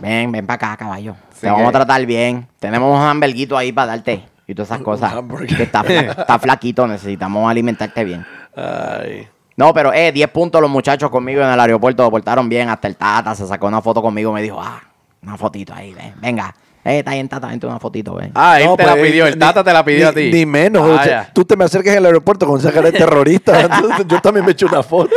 Ven, 0.00 0.30
ven 0.30 0.46
para 0.46 0.54
acá, 0.72 0.76
caballo. 0.76 1.14
Sí 1.32 1.42
Te 1.42 1.46
vamos 1.46 1.62
que- 1.62 1.68
a 1.68 1.72
tratar 1.72 2.04
bien. 2.06 2.46
Tenemos 2.58 2.96
un 2.98 3.04
hamburguito 3.04 3.56
ahí 3.56 3.72
para 3.72 3.88
darte. 3.88 4.22
Y 4.46 4.54
todas 4.54 4.70
esas 4.70 4.82
cosas. 4.82 5.14
Que 5.56 5.62
está, 5.64 5.80
está 5.82 6.38
flaquito, 6.40 6.86
necesitamos 6.86 7.50
alimentarte 7.50 8.04
bien. 8.04 8.24
Ay. 8.54 9.28
No, 9.56 9.72
pero 9.72 9.92
eh, 9.92 10.12
10 10.12 10.28
puntos 10.30 10.60
los 10.60 10.70
muchachos 10.70 11.10
conmigo 11.10 11.40
en 11.42 11.48
el 11.48 11.58
aeropuerto, 11.58 12.02
lo 12.02 12.10
portaron 12.10 12.48
bien. 12.48 12.68
Hasta 12.68 12.88
el 12.88 12.96
Tata 12.96 13.34
se 13.34 13.46
sacó 13.46 13.66
una 13.66 13.80
foto 13.80 14.02
conmigo, 14.02 14.30
me 14.32 14.42
dijo, 14.42 14.60
ah, 14.60 14.82
una 15.22 15.36
fotito 15.38 15.72
ahí, 15.74 15.94
ven, 15.94 16.12
venga, 16.20 16.54
Eh, 16.84 16.98
está 16.98 17.12
bien, 17.12 17.26
Tata, 17.28 17.48
vente 17.48 17.66
una 17.66 17.80
fotito, 17.80 18.14
ve. 18.14 18.30
Ah, 18.34 18.60
él 18.60 18.66
No, 18.66 18.76
te 18.76 18.84
la 18.84 18.92
pues, 18.94 19.10
pidió, 19.10 19.26
el 19.26 19.32
ni- 19.34 19.40
Tata 19.40 19.64
te 19.64 19.72
la 19.72 19.82
pidió 19.84 20.04
ni- 20.04 20.04
a 20.04 20.12
ti. 20.12 20.30
Ni 20.30 20.44
menos. 20.46 20.82
o 20.88 21.02
sea, 21.02 21.30
tú 21.32 21.44
te 21.44 21.56
me 21.56 21.64
acercas 21.64 21.92
en 21.94 21.98
el 21.98 22.06
aeropuerto 22.06 22.46
con 22.46 22.60
sacar 22.60 22.84
de 22.84 22.92
terrorista. 22.92 23.60
entonces 23.62 24.06
yo 24.06 24.20
también 24.20 24.44
me 24.46 24.52
echo 24.52 24.66
una 24.66 24.82
foto. 24.84 25.10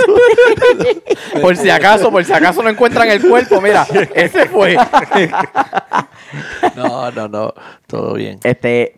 Por 1.41 1.55
si 1.57 1.69
acaso, 1.69 2.09
por 2.09 2.23
si 2.23 2.31
acaso 2.33 2.63
no 2.63 2.69
encuentran 2.69 3.09
el 3.09 3.21
cuerpo, 3.21 3.59
mira, 3.61 3.85
ese 4.15 4.45
fue. 4.47 4.77
No, 6.75 7.11
no, 7.11 7.27
no. 7.27 7.53
Todo 7.87 8.13
bien. 8.13 8.39
Este, 8.43 8.95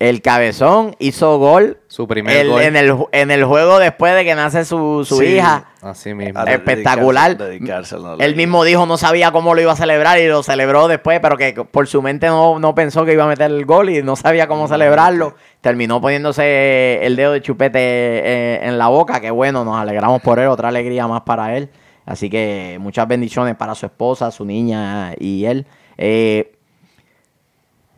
el 0.00 0.22
cabezón 0.22 0.94
hizo 1.00 1.38
gol, 1.38 1.78
Su 1.88 2.06
primer 2.06 2.36
el- 2.36 2.48
gol. 2.50 2.62
En, 2.62 2.76
el, 2.76 2.94
en 3.10 3.30
el 3.32 3.44
juego 3.44 3.78
después 3.80 4.14
de 4.14 4.24
que 4.24 4.34
nace 4.36 4.64
su, 4.64 5.04
su 5.04 5.16
Sí. 5.18 5.24
hija. 5.36 5.64
Así 5.82 6.14
mismo. 6.14 6.38
A 6.38 6.44
Espectacular. 6.44 7.36
dedicarse- 7.36 7.96
Él 8.20 8.36
mismo 8.36 8.62
dijo 8.62 8.86
no 8.86 8.96
sabía 8.96 9.32
cómo 9.32 9.54
lo 9.56 9.60
iba 9.60 9.72
a 9.72 9.76
celebrar 9.76 10.18
y 10.20 10.28
lo 10.28 10.42
celebró 10.44 10.86
después, 10.86 11.18
pero 11.20 11.36
que 11.36 11.52
por 11.52 11.88
su 11.88 12.00
mente 12.00 12.28
no, 12.28 12.58
no 12.60 12.74
pensó 12.76 13.04
que 13.04 13.12
iba 13.14 13.24
a 13.24 13.28
meter 13.28 13.50
el 13.50 13.64
gol 13.66 13.90
y 13.90 14.02
no 14.02 14.14
sabía 14.14 14.46
cómo 14.46 14.68
celebrarlo. 14.68 15.34
Terminó 15.60 16.00
poniéndose 16.00 17.04
el 17.04 17.16
dedo 17.16 17.32
de 17.32 17.42
chupete 17.42 17.78
eh, 17.80 18.60
en 18.62 18.78
la 18.78 18.88
boca, 18.88 19.20
que 19.20 19.30
bueno, 19.32 19.64
nos 19.64 19.76
alegramos 19.76 20.22
por 20.22 20.38
él, 20.38 20.46
otra 20.48 20.68
alegría 20.68 21.06
más 21.08 21.22
para 21.22 21.56
él. 21.56 21.70
Así 22.06 22.30
que 22.30 22.78
muchas 22.80 23.06
bendiciones 23.08 23.54
para 23.56 23.74
su 23.74 23.84
esposa, 23.86 24.30
su 24.30 24.44
niña 24.44 25.12
y 25.18 25.44
él. 25.44 25.66
Eh, 25.98 26.52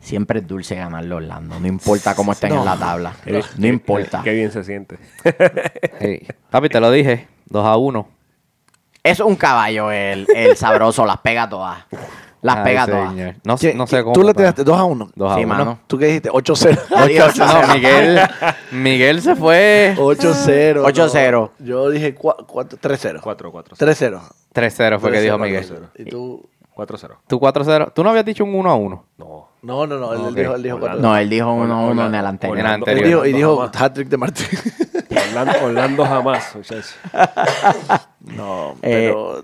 siempre 0.01 0.39
es 0.39 0.47
dulce 0.47 0.75
ganarle 0.75 1.13
a 1.13 1.17
Orlando, 1.17 1.59
no 1.59 1.67
importa 1.67 2.13
cómo 2.15 2.31
estén 2.33 2.51
en 2.53 2.65
la 2.65 2.75
tabla. 2.77 3.13
No 3.57 3.67
importa. 3.67 4.21
Qué 4.23 4.33
bien 4.33 4.51
se 4.51 4.63
siente. 4.63 4.97
Sí. 6.01 6.27
Papi, 6.49 6.67
te 6.69 6.79
lo 6.79 6.91
dije, 6.91 7.27
2 7.45 7.65
a 7.65 7.77
1. 7.77 8.07
Es 9.03 9.19
un 9.19 9.35
caballo 9.35 9.91
el, 9.91 10.27
el 10.35 10.55
sabroso, 10.57 11.05
las 11.05 11.17
pega 11.19 11.47
todas. 11.49 11.85
Las 12.43 12.57
Ay, 12.57 12.63
pega 12.63 12.87
todas. 12.87 13.09
señor. 13.11 13.35
No, 13.43 13.55
¿Qué- 13.57 13.73
no 13.75 13.85
sé 13.87 14.01
cómo. 14.03 14.13
Tú 14.13 14.23
le 14.23 14.33
tiraste 14.33 14.63
2 14.63 14.77
a 14.79 14.83
1. 14.83 15.11
2 15.15 15.31
a 15.31 15.35
Sí, 15.35 15.43
1. 15.45 15.47
mano. 15.47 15.79
¿Tú 15.87 15.97
qué 15.99 16.05
dijiste? 16.07 16.29
8-0. 16.31 16.79
Adiós, 16.95 17.37
No, 17.37 17.73
Miguel, 17.75 18.19
Miguel 18.71 19.21
se 19.21 19.35
fue 19.35 19.93
8-0. 19.97 20.83
8-0. 20.83 21.31
no. 21.31 21.51
Yo 21.65 21.89
dije 21.91 22.15
4, 22.15 22.47
3-0. 22.79 23.19
4, 23.21 23.51
4, 23.51 23.75
3-0. 23.77 24.21
3-0 24.53 24.99
fue 24.99 25.11
que 25.11 25.21
dijo 25.21 25.35
3-0, 25.37 25.39
Miguel. 25.39 25.69
4-0. 25.69 25.89
¿Y 25.99 26.05
tú? 26.05 26.49
4, 26.73 26.97
0. 26.97 27.17
Tú 27.27 27.39
4-0. 27.39 27.91
¿Tú 27.93 28.03
no 28.03 28.09
habías 28.09 28.25
dicho 28.25 28.43
un 28.43 28.55
1 28.55 28.69
a 28.71 28.75
1? 28.75 29.05
No. 29.17 29.47
No, 29.61 29.85
no, 29.85 29.97
no. 29.97 30.13
Él, 30.29 30.33
dijo, 30.33 30.55
él 30.55 30.63
dijo 30.63 30.79
4 30.79 30.99
No, 30.99 31.15
él 31.15 31.29
dijo 31.29 31.47
1-1 31.47 31.89
Orlando- 31.89 32.05
en 32.07 32.15
el 32.15 32.25
anterior. 32.25 32.57
En 32.57 32.65
el 32.65 32.71
Orlando- 32.71 32.85
Y 32.87 32.89
anterior. 32.91 33.23
dijo, 33.23 33.25
y 33.25 33.33
dijo 33.33 33.63
hat-trick 33.63 34.07
de 34.09 34.17
Martín. 34.17 34.47
Orlando, 35.29 35.53
Orlando 35.65 36.05
jamás, 36.05 36.55
muchachos. 36.55 36.95
no, 38.21 38.71
Eh, 38.81 39.11
pero... 39.13 39.43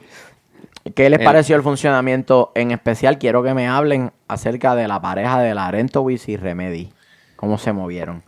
¿Qué 0.95 1.09
les 1.09 1.19
El- 1.19 1.25
pareció 1.25 1.55
el 1.57 1.63
funcionamiento? 1.63 2.51
En 2.55 2.71
especial, 2.71 3.17
quiero 3.19 3.43
que 3.43 3.53
me 3.53 3.67
hablen 3.67 4.11
acerca 4.29 4.73
de 4.73 4.87
la 4.87 5.01
pareja 5.01 5.39
de 5.41 5.53
Larentowicz 5.53 6.29
y 6.29 6.37
Remedy. 6.37 6.93
¿Cómo 7.35 7.57
se 7.57 7.73
movieron? 7.73 8.23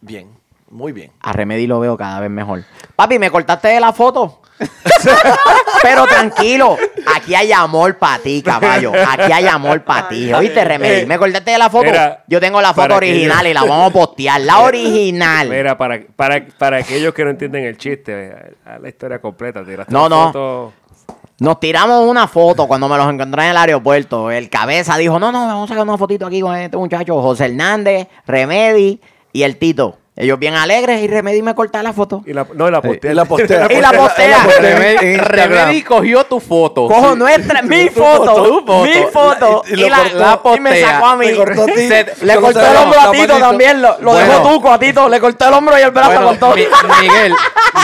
Bien. 0.00 0.30
Muy 0.70 0.92
bien. 0.92 1.12
A 1.20 1.32
Remedy 1.32 1.66
lo 1.66 1.80
veo 1.80 1.96
cada 1.96 2.20
vez 2.20 2.30
mejor. 2.30 2.64
Papi, 2.96 3.18
¿me 3.18 3.30
cortaste 3.30 3.68
de 3.68 3.80
la 3.80 3.92
foto? 3.92 4.40
Pero 5.82 6.06
tranquilo, 6.06 6.76
aquí 7.14 7.34
hay 7.34 7.52
amor 7.52 7.98
para 7.98 8.18
ti, 8.18 8.42
caballo. 8.42 8.92
Aquí 8.92 9.30
hay 9.32 9.46
amor 9.46 9.82
para 9.84 10.08
ti. 10.08 10.32
¿Oíste, 10.32 10.64
Remedy? 10.64 11.06
¿Me 11.06 11.18
cortaste 11.18 11.52
de 11.52 11.58
la 11.58 11.70
foto? 11.70 11.84
Mira, 11.84 12.24
Yo 12.26 12.40
tengo 12.40 12.60
la 12.60 12.74
foto 12.74 12.96
original 12.96 13.42
que- 13.44 13.50
y 13.50 13.54
la 13.54 13.62
vamos 13.62 13.90
a 13.90 13.92
postear. 13.92 14.40
La 14.40 14.58
original. 14.62 15.48
Mira, 15.48 15.78
para, 15.78 16.00
para, 16.16 16.44
para 16.58 16.78
aquellos 16.78 17.14
que 17.14 17.24
no 17.24 17.30
entienden 17.30 17.64
el 17.64 17.76
chiste, 17.78 18.32
a 18.66 18.74
a 18.74 18.78
la 18.78 18.88
historia 18.88 19.20
completa. 19.20 19.64
tiraste 19.64 19.92
No, 19.92 20.06
una 20.06 20.16
no. 20.16 20.26
foto- 20.26 20.72
Nos 21.40 21.60
tiramos 21.60 22.04
una 22.08 22.26
foto 22.26 22.66
cuando 22.66 22.88
me 22.88 22.96
los 22.96 23.08
encontré 23.12 23.44
en 23.44 23.50
el 23.50 23.56
aeropuerto. 23.56 24.30
El 24.30 24.50
cabeza 24.50 24.96
dijo, 24.96 25.18
no, 25.18 25.30
no, 25.32 25.46
vamos 25.46 25.70
a 25.70 25.74
sacar 25.74 25.84
una 25.84 25.96
fotito 25.96 26.26
aquí 26.26 26.40
con 26.40 26.56
este 26.56 26.76
muchacho. 26.76 27.20
José 27.22 27.46
Hernández, 27.46 28.08
Remedy 28.26 29.00
y 29.32 29.42
el 29.44 29.56
Tito. 29.56 29.98
Ellos 30.20 30.36
bien 30.36 30.54
alegres 30.56 31.00
y 31.00 31.06
Remedy 31.06 31.42
me 31.42 31.54
corta 31.54 31.80
la 31.80 31.92
foto. 31.92 32.22
Y 32.26 32.32
la, 32.32 32.44
no, 32.52 32.66
y 32.66 32.72
la 32.72 32.82
postea. 32.82 33.12
Y 33.12 33.14
la 33.14 33.24
postea. 33.24 33.68
Y 33.70 33.80
la 33.80 33.92
postea. 33.92 34.46
Remedy, 35.16 35.82
cogió 35.82 36.24
tu 36.24 36.40
foto. 36.40 36.88
Cojo 36.88 37.14
nuestra, 37.14 37.62
mi 37.62 37.88
foto, 37.94 38.34
tu 38.42 38.66
foto. 38.66 38.82
mi 38.82 38.92
foto. 39.12 39.62
Y- 39.68 39.70
y 39.70 39.74
Y, 39.74 39.76
lo 39.84 39.88
la, 39.90 39.98
cortó. 39.98 40.18
la- 40.50 40.56
y 40.56 40.60
me 40.60 40.70
postea. 40.70 40.90
sacó 40.90 41.06
a 41.06 41.16
mí. 41.16 41.26
Me 41.26 41.34
cortó 41.36 41.62
a 41.62 41.66
ti. 41.66 41.88
Se- 41.88 42.06
le 42.22 42.36
cortó 42.36 42.60
el 42.60 42.76
hombro 42.76 43.00
a 43.00 43.10
Tito 43.12 43.38
también. 43.38 43.80
Lo, 43.80 43.96
lo 44.00 44.10
Bueno. 44.12 44.26
dejó 44.32 44.50
tuco 44.54 44.72
a 44.72 44.78
Tito. 44.80 45.08
Le 45.08 45.20
cortó 45.20 45.46
el 45.48 45.54
hombro 45.54 45.78
y 45.78 45.82
el 45.82 45.90
brazo 45.92 46.10
Bueno, 46.10 46.26
con 46.26 46.38
todo. 46.38 46.54
Mi- 46.56 46.66
Miguel, 47.00 47.34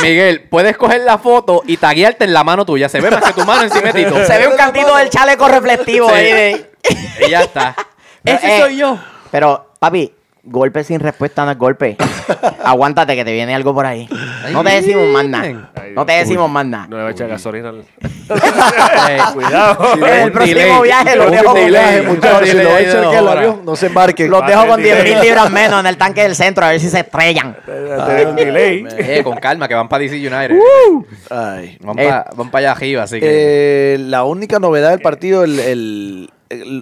Miguel, 0.02 0.40
puedes 0.50 0.76
coger 0.76 1.02
la 1.02 1.18
foto 1.18 1.62
y 1.66 1.76
taguearte 1.76 2.24
en 2.24 2.32
la 2.34 2.42
mano 2.42 2.64
tuya. 2.66 2.88
Se 2.88 3.00
ve 3.00 3.10
más 3.12 3.22
que 3.22 3.32
tu 3.32 3.44
mano 3.46 3.62
encima 3.62 3.92
de 3.92 4.04
Tito. 4.04 4.24
Se 4.26 4.38
ve 4.38 4.48
un 4.48 4.56
cantito 4.56 4.96
del 4.96 5.08
chaleco 5.08 5.46
reflectivo 5.46 6.08
Sí. 6.08 6.14
ahí 6.16 6.32
de... 6.32 6.70
Y 7.26 7.30
ya 7.30 7.42
está. 7.42 7.76
Ese 8.24 8.56
Eh, 8.56 8.60
soy 8.60 8.76
yo. 8.78 8.98
Pero, 9.30 9.70
papi, 9.78 10.12
golpe 10.46 10.84
sin 10.84 11.00
respuesta 11.00 11.44
no 11.44 11.50
es 11.52 11.58
golpe. 11.58 11.96
Aguántate 12.64 13.14
que 13.16 13.24
te 13.24 13.32
viene 13.32 13.54
algo 13.54 13.74
por 13.74 13.86
ahí. 13.86 14.08
No 14.52 14.62
te 14.64 14.70
decimos 14.70 15.08
más 15.08 15.24
nada. 15.26 15.70
No 15.94 16.04
te 16.06 16.12
decimos 16.14 16.50
más 16.50 16.66
nada. 16.66 16.86
No 16.88 16.96
le 16.96 17.02
va 17.02 17.08
a 17.08 17.12
echar 17.12 17.28
gasolina 17.28 17.68
al... 17.70 17.84
Eh, 18.26 19.18
Cuidado. 19.34 19.94
En 19.96 20.04
el 20.24 20.32
próximo 20.32 20.58
delay. 20.60 20.82
viaje 20.82 21.16
lo 21.16 21.30
dejo, 21.30 21.54
delay. 21.54 22.02
Muchachos. 22.06 22.48
Si 22.48 22.56
lo 22.56 22.62
cerca 22.70 23.02
dos 23.02 23.12
del 23.14 23.24
horas. 23.26 23.36
avión, 23.36 23.60
no 23.64 23.76
se 23.76 23.86
embarque. 23.86 24.28
los 24.28 24.46
dejo 24.46 24.66
con 24.66 24.82
10 24.82 24.96
mil 24.96 25.04
delay. 25.12 25.22
libras 25.28 25.50
menos 25.50 25.80
en 25.80 25.86
el 25.86 25.96
tanque 25.98 26.22
del 26.22 26.34
centro 26.34 26.64
a 26.64 26.70
ver 26.70 26.80
si 26.80 26.88
se 26.88 27.00
estrellan. 27.00 27.54
Un 28.26 28.36
delay. 28.36 28.86
eh, 28.96 29.20
con 29.22 29.36
calma, 29.36 29.68
que 29.68 29.74
van 29.74 29.88
para 29.88 30.02
DC 30.02 30.14
United. 30.16 30.56
Ay. 31.30 31.76
Van 31.82 31.98
Eh, 31.98 32.08
para 32.50 32.58
allá 32.58 32.72
arriba, 32.72 33.02
así 33.02 33.20
que. 33.20 33.94
Eh, 33.94 33.98
la 33.98 34.24
única 34.24 34.58
novedad 34.58 34.90
del 34.90 35.00
partido, 35.00 35.44
el, 35.44 35.58
el- 35.60 36.30
el- 36.30 36.30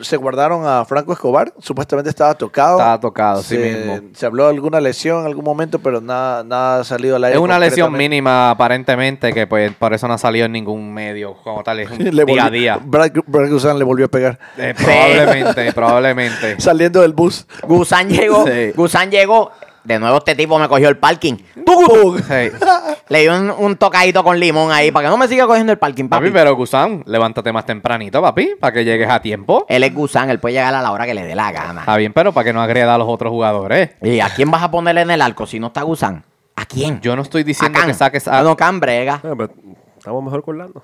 se 0.03 0.17
guardaron 0.17 0.67
a 0.67 0.85
Franco 0.85 1.13
Escobar. 1.13 1.53
Supuestamente 1.61 2.11
estaba 2.11 2.35
tocado. 2.35 2.79
Estaba 2.79 3.01
tocado, 3.01 3.43
sí 3.43 3.57
se, 3.57 3.75
mismo. 3.77 4.01
Se 4.15 4.27
habló 4.27 4.45
de 4.45 4.51
alguna 4.51 4.81
lesión 4.81 5.21
en 5.21 5.27
algún 5.27 5.45
momento, 5.45 5.79
pero 5.79 6.01
nada, 6.01 6.43
nada 6.45 6.81
ha 6.81 6.85
salido 6.85 7.17
al 7.17 7.25
aire. 7.25 7.37
Es 7.37 7.43
una 7.43 7.59
lesión 7.59 7.93
mínima, 7.93 8.51
aparentemente, 8.51 9.33
que 9.33 9.47
pues 9.47 9.73
por 9.75 9.95
eso 9.95 10.09
no 10.09 10.15
ha 10.15 10.19
salido 10.19 10.47
en 10.47 10.53
ningún 10.53 10.93
medio 10.93 11.35
como 11.43 11.63
tal. 11.63 11.81
Es 11.81 11.91
un 11.91 11.99
Le 12.05 12.11
día 12.11 12.25
volvió- 12.25 12.43
a 12.45 12.51
día. 12.51 12.79
Brad, 12.83 13.11
Brad 13.27 13.51
Guzan 13.51 13.79
le 13.79 13.85
volvió 13.85 14.07
a 14.07 14.09
pegar. 14.09 14.39
Eh, 14.59 14.75
probablemente, 14.77 15.73
probablemente. 15.75 16.61
Saliendo 16.61 17.01
del 17.03 17.13
bus. 17.13 17.47
Gusán 17.67 18.09
llegó, 18.09 18.45
Sí. 18.47 18.73
Llegó. 19.11 19.51
De 19.85 19.99
nuevo 19.99 20.19
este 20.19 20.35
tipo 20.35 20.59
me 20.59 20.69
cogió 20.69 20.89
el 20.89 20.97
parking. 20.97 21.35
Le 23.09 23.21
dio 23.21 23.37
un, 23.37 23.51
un 23.51 23.77
tocadito 23.77 24.23
con 24.25 24.39
limón 24.39 24.71
ahí 24.73 24.91
para 24.91 25.07
que 25.07 25.11
no 25.11 25.17
me 25.17 25.29
siga 25.29 25.47
cogiendo 25.47 25.73
el 25.73 25.79
parking, 25.79 26.09
papi. 26.09 26.27
Papi, 26.27 26.33
pero 26.33 26.55
Gusán, 26.57 27.03
levántate 27.07 27.53
más 27.53 27.67
tempranito, 27.67 28.23
papi, 28.23 28.53
para 28.61 28.73
que 28.73 28.85
llegues 28.85 29.09
a 29.11 29.21
tiempo. 29.21 29.67
Él 29.69 29.83
es 29.85 29.95
Gusán, 29.95 30.31
él 30.31 30.39
puede 30.39 30.55
llegar 30.55 30.75
a 30.75 30.83
la 30.83 30.93
hora 30.93 31.05
que 31.07 31.15
le 31.15 31.25
dé 31.25 31.35
la 31.35 31.51
gana. 31.53 31.81
Está 31.81 31.97
bien, 31.97 32.13
pero 32.13 32.33
para 32.33 32.45
que 32.45 32.53
no 32.53 32.63
agreda 32.63 32.95
a 32.95 32.99
los 32.99 33.09
otros 33.09 33.31
jugadores. 33.31 33.91
¿Y 34.03 34.21
a 34.21 34.29
quién 34.31 34.51
vas 34.51 34.63
a 34.63 34.71
ponerle 34.71 35.03
en 35.03 35.11
el 35.11 35.21
arco 35.23 35.47
si 35.47 35.59
no 35.59 35.69
está 35.69 35.83
Gusán? 35.83 36.25
¿A 36.57 36.65
quién? 36.65 37.01
Yo 37.01 37.17
no 37.17 37.23
estoy 37.23 37.43
diciendo 37.45 37.81
que 37.85 37.95
saques 37.95 38.29
Ah, 38.29 38.39
a. 38.39 38.43
no, 38.43 38.57
Can 38.57 38.79
brega. 38.79 39.15
Ah, 39.25 39.35
pero 39.37 39.51
estamos 39.99 40.23
mejor 40.23 40.43
con 40.45 40.55
Orlando. 40.61 40.83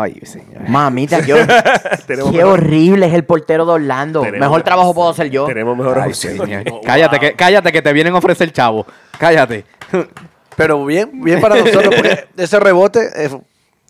Ay, 0.00 0.20
señor. 0.22 0.68
Mamita, 0.68 1.18
Tenemos 2.06 2.30
qué 2.30 2.38
mejor- 2.38 2.52
horrible 2.52 3.06
es 3.06 3.14
el 3.14 3.24
portero 3.24 3.66
de 3.66 3.72
Orlando. 3.72 4.20
Tenemos- 4.22 4.40
Mejor 4.46 4.62
trabajo 4.62 4.94
puedo 4.94 5.08
hacer 5.10 5.28
yo. 5.28 5.44
Tenemos 5.46 5.76
mejores 5.76 6.04
Ay, 6.04 6.14
señor. 6.14 6.64
Cállate, 6.84 7.18
que, 7.18 7.32
cállate, 7.34 7.72
que 7.72 7.82
te 7.82 7.92
vienen 7.92 8.14
a 8.14 8.18
ofrecer 8.18 8.52
chavo. 8.52 8.86
Cállate. 9.18 9.64
Pero 10.56 10.84
bien, 10.84 11.10
bien 11.22 11.40
para 11.40 11.56
nosotros, 11.56 11.94
porque 11.96 12.28
ese 12.36 12.60
rebote 12.60 13.08
eh, 13.16 13.30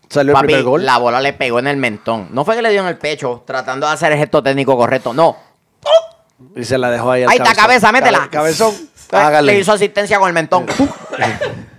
salió 0.08 0.32
el 0.32 0.34
Papi, 0.34 0.46
primer 0.46 0.62
gol. 0.64 0.86
la 0.86 0.96
bola 0.98 1.20
le 1.20 1.32
pegó 1.34 1.58
en 1.58 1.66
el 1.66 1.76
mentón. 1.76 2.28
No 2.30 2.44
fue 2.44 2.56
que 2.56 2.62
le 2.62 2.70
dio 2.70 2.80
en 2.80 2.86
el 2.88 2.96
pecho 2.96 3.42
tratando 3.46 3.86
de 3.86 3.92
hacer 3.92 4.10
el 4.12 4.18
gesto 4.18 4.42
técnico 4.42 4.76
correcto. 4.76 5.12
No. 5.12 5.36
Y 6.56 6.64
se 6.64 6.78
la 6.78 6.90
dejó 6.90 7.10
ahí 7.10 7.24
al 7.24 7.30
Ahí 7.30 7.36
está, 7.38 7.54
cabeza, 7.54 7.92
métela. 7.92 8.18
Cabe- 8.18 8.30
Cabezón. 8.30 8.74
Le 9.12 9.18
Hágale. 9.18 9.58
hizo 9.58 9.72
asistencia 9.72 10.18
con 10.18 10.28
el 10.28 10.34
mentón. 10.34 10.66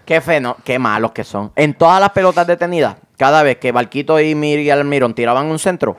qué 0.05 0.19
feno, 0.21 0.57
qué 0.63 0.77
malos 0.79 1.11
que 1.11 1.23
son. 1.23 1.51
En 1.55 1.75
todas 1.75 1.99
las 1.99 2.09
pelotas 2.09 2.45
detenidas, 2.47 2.95
cada 3.19 3.43
vez 3.43 3.57
que 3.57 3.71
Barquito 3.71 4.19
y 4.19 4.33
Miguel 4.33 4.79
Almirón 4.79 5.13
tiraban 5.13 5.45
un 5.47 5.59
centro, 5.59 5.97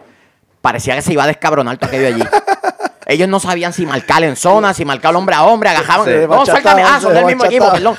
parecía 0.63 0.97
que 0.97 1.03
se 1.03 1.13
iba 1.13 1.23
a 1.25 1.27
descabronar 1.29 1.77
todo 1.79 1.89
aquello 1.89 2.09
allí. 2.09 2.23
Ellos 3.07 3.29
no 3.29 3.41
sabían 3.41 3.73
si 3.73 3.85
marcar 3.87 4.23
en 4.25 4.37
zona, 4.37 4.73
si 4.73 4.85
marcar 4.85 5.15
hombre 5.15 5.35
a 5.35 5.43
hombre, 5.45 5.69
agajaban. 5.69 6.07
Se 6.07 6.27
no, 6.27 6.47
suéltame. 6.47 6.83
Ah, 6.83 6.99
son 7.01 7.13
del 7.13 7.25
mismo 7.27 7.45
equipo, 7.45 7.71
perdón. 7.71 7.97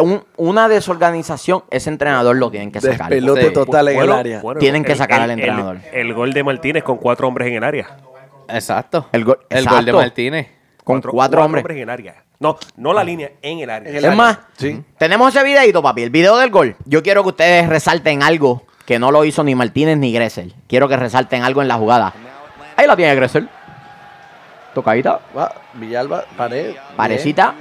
Un- 0.00 0.24
una 0.36 0.68
desorganización, 0.68 1.64
ese 1.70 1.90
entrenador 1.90 2.36
lo 2.36 2.50
tienen 2.50 2.70
que 2.70 2.80
sacar. 2.80 3.10
Despelote 3.10 3.48
Sí. 3.48 3.52
total 3.52 3.88
en 3.88 3.94
Bueno, 3.96 4.12
el 4.14 4.18
área. 4.20 4.40
bueno, 4.40 4.58
Tienen 4.60 4.84
que 4.84 4.92
el- 4.92 4.98
sacar 4.98 5.20
al 5.22 5.32
entrenador. 5.32 5.78
El, 5.92 6.06
el 6.08 6.14
gol 6.14 6.32
de 6.32 6.44
Martínez 6.44 6.84
con 6.84 6.96
cuatro 6.98 7.26
hombres 7.28 7.48
en 7.48 7.54
el 7.54 7.64
área. 7.64 7.96
Exacto. 8.48 9.08
El 9.12 9.24
gol- 9.24 9.40
el 9.50 9.66
gol 9.68 9.84
de. 9.84 9.92
Martínez. 9.92 10.46
Con 10.84 11.02
cuatro, 11.02 11.44
hombres. 11.44 11.64
en 11.68 11.78
el 11.78 11.90
área. 11.90 12.22
No, 12.40 12.56
no 12.78 12.94
la 12.94 13.04
línea, 13.04 13.32
en 13.42 13.58
el 13.58 13.68
área. 13.68 13.90
En 13.90 13.96
el 13.96 14.02
Es 14.02 14.04
área. 14.06 14.16
más, 14.16 14.38
Sí. 14.56 14.82
tenemos 14.96 15.34
ese 15.34 15.44
videito, 15.44 15.82
papi, 15.82 16.02
el 16.04 16.08
video 16.10 16.38
del 16.38 16.50
gol. 16.50 16.74
Yo 16.86 17.02
quiero 17.02 17.22
que 17.22 17.28
ustedes 17.28 17.68
resalten 17.68 18.22
algo 18.22 18.64
que 18.86 18.98
no 18.98 19.10
lo 19.10 19.26
hizo 19.26 19.44
ni 19.44 19.54
Martínez 19.54 19.98
ni 19.98 20.10
Gressel. 20.10 20.54
Quiero 20.66 20.88
que 20.88 20.96
resalten 20.96 21.42
algo 21.44 21.60
en 21.60 21.68
la 21.68 21.74
jugada. 21.76 22.14
Ahí 22.76 22.86
la 22.86 22.96
tiene 22.96 23.14
Gressel. 23.14 23.46
Tocadita, 24.74 25.20
Va, 25.36 25.54
Villalba, 25.74 26.24
pared. 26.34 26.74
parecita. 26.96 27.52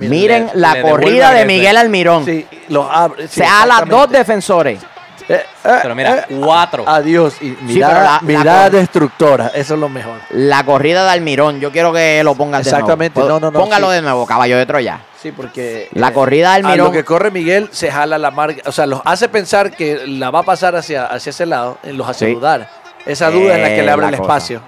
Miren 0.00 0.46
Le- 0.52 0.60
la 0.60 0.74
le 0.74 0.82
corrida 0.82 1.28
a 1.28 1.34
de 1.34 1.40
Gressel. 1.44 1.56
Miguel 1.56 1.76
Almirón. 1.76 2.24
Sí, 2.24 2.46
los 2.68 2.86
abre. 2.90 3.28
sí, 3.28 3.34
Se 3.40 3.44
a 3.46 3.64
las 3.64 3.78
dos 3.80 3.84
exactamente. 3.86 4.18
defensores. 4.18 4.80
Eh, 5.28 5.44
eh, 5.64 5.78
Pero 5.82 5.94
mira, 5.94 6.26
eh, 6.28 6.38
cuatro. 6.40 6.84
Adiós. 6.86 7.34
Y 7.40 7.56
mirada, 7.62 8.20
la 8.22 8.70
destructora. 8.70 9.48
Eso 9.54 9.74
es 9.74 9.80
lo 9.80 9.88
mejor. 9.88 10.14
La 10.30 10.64
corrida 10.64 11.04
de 11.04 11.10
Almirón, 11.10 11.58
yo 11.60 11.72
quiero 11.72 11.92
que 11.92 12.22
lo 12.22 12.34
pongas 12.34 12.64
de 12.64 12.70
nuevo. 12.70 12.84
Exactamente, 12.86 13.20
no, 13.20 13.40
no, 13.40 13.50
no, 13.50 13.58
Póngalo 13.58 13.88
sí. 13.88 13.94
de 13.94 14.02
nuevo, 14.02 14.24
caballo 14.26 14.56
de 14.56 14.66
Troya. 14.66 15.00
Sí, 15.20 15.32
porque. 15.32 15.88
La 15.94 16.08
eh, 16.08 16.12
corrida 16.12 16.50
de 16.50 16.52
A 16.52 16.54
Almirón. 16.54 16.86
lo 16.86 16.92
que 16.92 17.04
corre 17.04 17.30
Miguel 17.30 17.68
se 17.72 17.90
jala 17.90 18.18
la 18.18 18.30
marca. 18.30 18.62
O 18.68 18.72
sea, 18.72 18.86
los 18.86 19.00
hace 19.04 19.28
pensar 19.28 19.72
que 19.72 20.06
la 20.06 20.30
va 20.30 20.40
a 20.40 20.44
pasar 20.44 20.76
hacia, 20.76 21.06
hacia 21.06 21.30
ese 21.30 21.46
lado. 21.46 21.78
Los 21.82 22.08
hace 22.08 22.26
Sí. 22.26 22.34
dudar. 22.34 22.68
Esa 23.04 23.30
duda 23.30 23.56
es 23.56 23.62
la 23.62 23.68
que 23.68 23.82
le 23.82 23.90
abre 23.90 24.06
el 24.06 24.12
cosa. 24.16 24.22
espacio. 24.22 24.60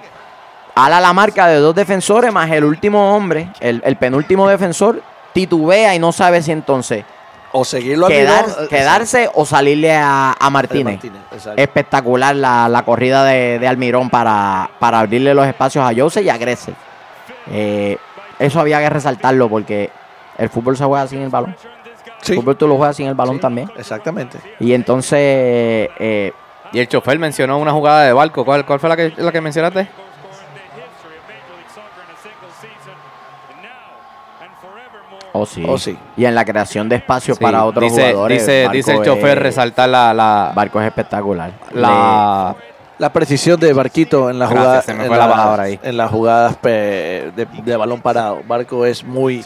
ala 0.75 0.99
la 1.01 1.11
marca 1.13 1.47
de 1.47 1.57
dos 1.57 1.75
defensores 1.75 2.31
más 2.31 2.49
el 2.51 2.63
último 2.63 3.13
hombre, 3.15 3.49
el, 3.59 3.81
el 3.85 3.97
penúltimo 3.97 4.47
defensor, 4.47 5.01
titubea 5.33 5.93
y 5.93 5.99
no 5.99 6.11
sabe 6.13 6.41
si 6.41 6.51
entonces 6.53 7.03
O 7.51 7.65
seguirlo 7.65 8.05
a 8.05 8.09
quedar- 8.09 8.45
eh, 8.45 8.67
quedarse 8.69 9.29
o 9.33 9.45
salirle 9.45 9.93
a, 9.95 10.35
a 10.39 10.49
Martínez. 10.49 10.99
Espectacular 11.55 12.35
la, 12.35 12.69
la 12.69 12.83
corrida 12.83 13.23
de, 13.23 13.57
de 13.59 13.67
Almirón 13.67 14.09
para, 14.09 14.69
para 14.79 14.99
abrirle 14.99 15.33
los 15.33 15.47
espacios 15.47 15.83
a 15.83 15.93
Jose 15.95 16.21
y 16.21 16.29
a 16.29 16.37
Gressel. 16.37 16.75
Eh, 17.51 17.97
eso 18.37 18.59
había 18.59 18.79
que 18.79 18.89
resaltarlo 18.89 19.49
porque 19.49 19.89
el 20.37 20.49
fútbol 20.49 20.77
se 20.77 20.85
juega 20.85 21.07
sin 21.07 21.21
el 21.21 21.29
balón. 21.29 21.55
Sí, 22.21 22.33
El 22.33 22.39
fútbol 22.39 22.57
tú 22.57 22.67
lo 22.67 22.75
juegas 22.77 22.95
sin 22.97 23.07
el 23.07 23.15
balón 23.15 23.35
sí, 23.35 23.41
también. 23.41 23.71
Exactamente. 23.77 24.37
Y 24.59 24.73
entonces, 24.73 25.19
eh, 25.19 26.31
Y 26.71 26.79
el 26.79 26.87
chofer 26.87 27.17
mencionó 27.17 27.57
una 27.57 27.71
jugada 27.71 28.03
de 28.03 28.13
barco. 28.13 28.45
¿Cuál, 28.45 28.65
cuál 28.65 28.79
fue 28.79 28.89
la 28.89 28.95
que, 28.95 29.13
la 29.17 29.31
que 29.31 29.41
mencionaste? 29.41 29.87
Oh 35.33 35.45
sí. 35.45 35.63
Oh, 35.67 35.77
sí. 35.77 35.97
Y 36.17 36.25
en 36.25 36.35
la 36.35 36.45
creación 36.45 36.87
de 36.89 36.97
espacios 36.97 37.37
Sí, 37.37 37.43
para 37.43 37.65
otros 37.65 37.83
dice, 37.83 38.09
jugadores. 38.11 38.39
Dice, 38.45 38.67
dice 38.71 38.91
el 38.93 38.99
es- 39.01 39.05
chofer 39.05 39.39
resaltar 39.39 39.89
la, 39.89 40.13
la, 40.13 40.51
Barco 40.55 40.79
es 40.81 40.87
espectacular. 40.87 41.51
la- 41.73 42.55
La 42.97 43.13
precisión 43.13 43.57
de 43.57 43.71
Barquito 43.71 44.29
en 44.29 44.39
la 44.39 44.47
Gracias, 44.47 44.65
jugada. 44.65 44.81
se 44.81 44.93
me 44.93 45.05
en 45.05 45.09
las- 45.11 45.59
ahí. 45.61 45.79
En 45.83 45.95
las 45.95 46.11
jugadas 46.11 46.57
de 46.61 47.77
balón 47.77 48.01
parado. 48.01 48.41
Barco 48.45 48.85
es 48.85 49.05
muy, 49.05 49.41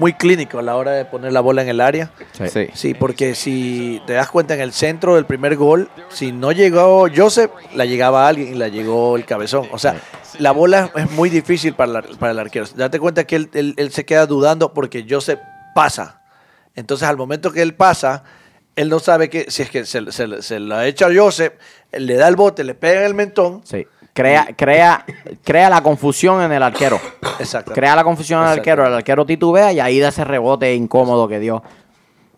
muy 0.00 0.14
clínico 0.14 0.58
a 0.58 0.62
la 0.62 0.74
hora 0.76 0.90
de 0.92 1.04
poner 1.04 1.32
la 1.32 1.40
bola 1.40 1.62
en 1.62 1.68
el 1.68 1.80
área. 1.80 2.10
Sí. 2.32 2.48
sí. 2.48 2.66
Sí, 2.74 2.94
porque 2.94 3.34
si 3.36 4.02
te 4.06 4.14
das 4.14 4.28
cuenta 4.30 4.54
en 4.54 4.60
el 4.60 4.72
centro 4.72 5.14
del 5.14 5.26
primer 5.26 5.54
gol, 5.56 5.88
si 6.08 6.32
no 6.32 6.50
llegó 6.50 7.06
Joseph, 7.14 7.50
la 7.74 7.84
llegaba 7.84 8.26
alguien 8.26 8.54
y 8.54 8.58
la 8.58 8.68
llegó 8.68 9.14
el 9.16 9.24
cabezón. 9.26 9.68
O 9.70 9.78
sea, 9.78 10.00
la 10.38 10.50
bola 10.52 10.90
es 10.96 11.10
muy 11.12 11.28
difícil 11.30 11.74
para, 11.74 11.92
la- 11.92 12.02
para 12.18 12.32
el 12.32 12.38
arquero. 12.38 12.64
Date 12.74 12.98
cuenta 12.98 13.24
que 13.24 13.36
él, 13.36 13.50
él- 13.52 13.74
él 13.76 13.92
se 13.92 14.04
queda 14.04 14.26
dudando 14.26 14.72
porque 14.74 15.06
Joseph 15.08 15.38
pasa. 15.74 16.22
Entonces, 16.74 17.06
al 17.06 17.16
momento 17.16 17.52
que 17.52 17.62
él 17.62 17.74
pasa, 17.74 18.24
él 18.76 18.88
no 18.88 18.98
sabe 19.00 19.28
que 19.28 19.50
si 19.50 19.62
es 19.62 19.70
que 19.70 19.84
se, 19.84 20.10
se- 20.10 20.42
se 20.42 20.58
la 20.60 20.86
echa 20.86 21.06
a 21.06 21.14
Joseph, 21.14 21.52
le 21.92 22.14
da 22.14 22.26
el 22.28 22.36
bote, 22.36 22.64
le 22.64 22.74
pega 22.74 23.00
en 23.00 23.06
el 23.06 23.14
mentón. 23.14 23.60
Sí. 23.64 23.86
Crea, 24.20 24.48
crea, 24.56 25.04
crea 25.42 25.70
la 25.70 25.82
confusión 25.82 26.42
en 26.42 26.52
el 26.52 26.62
arquero. 26.62 27.00
Exacto. 27.38 27.72
Crea 27.72 27.96
la 27.96 28.04
confusión 28.04 28.40
en 28.40 28.46
el 28.48 28.52
arquero. 28.58 28.86
El 28.86 28.94
arquero 28.94 29.24
titubea 29.24 29.72
y 29.72 29.80
ahí 29.80 29.98
da 29.98 30.08
ese 30.08 30.24
rebote 30.24 30.74
incómodo 30.74 31.26
que 31.26 31.38
dio. 31.38 31.62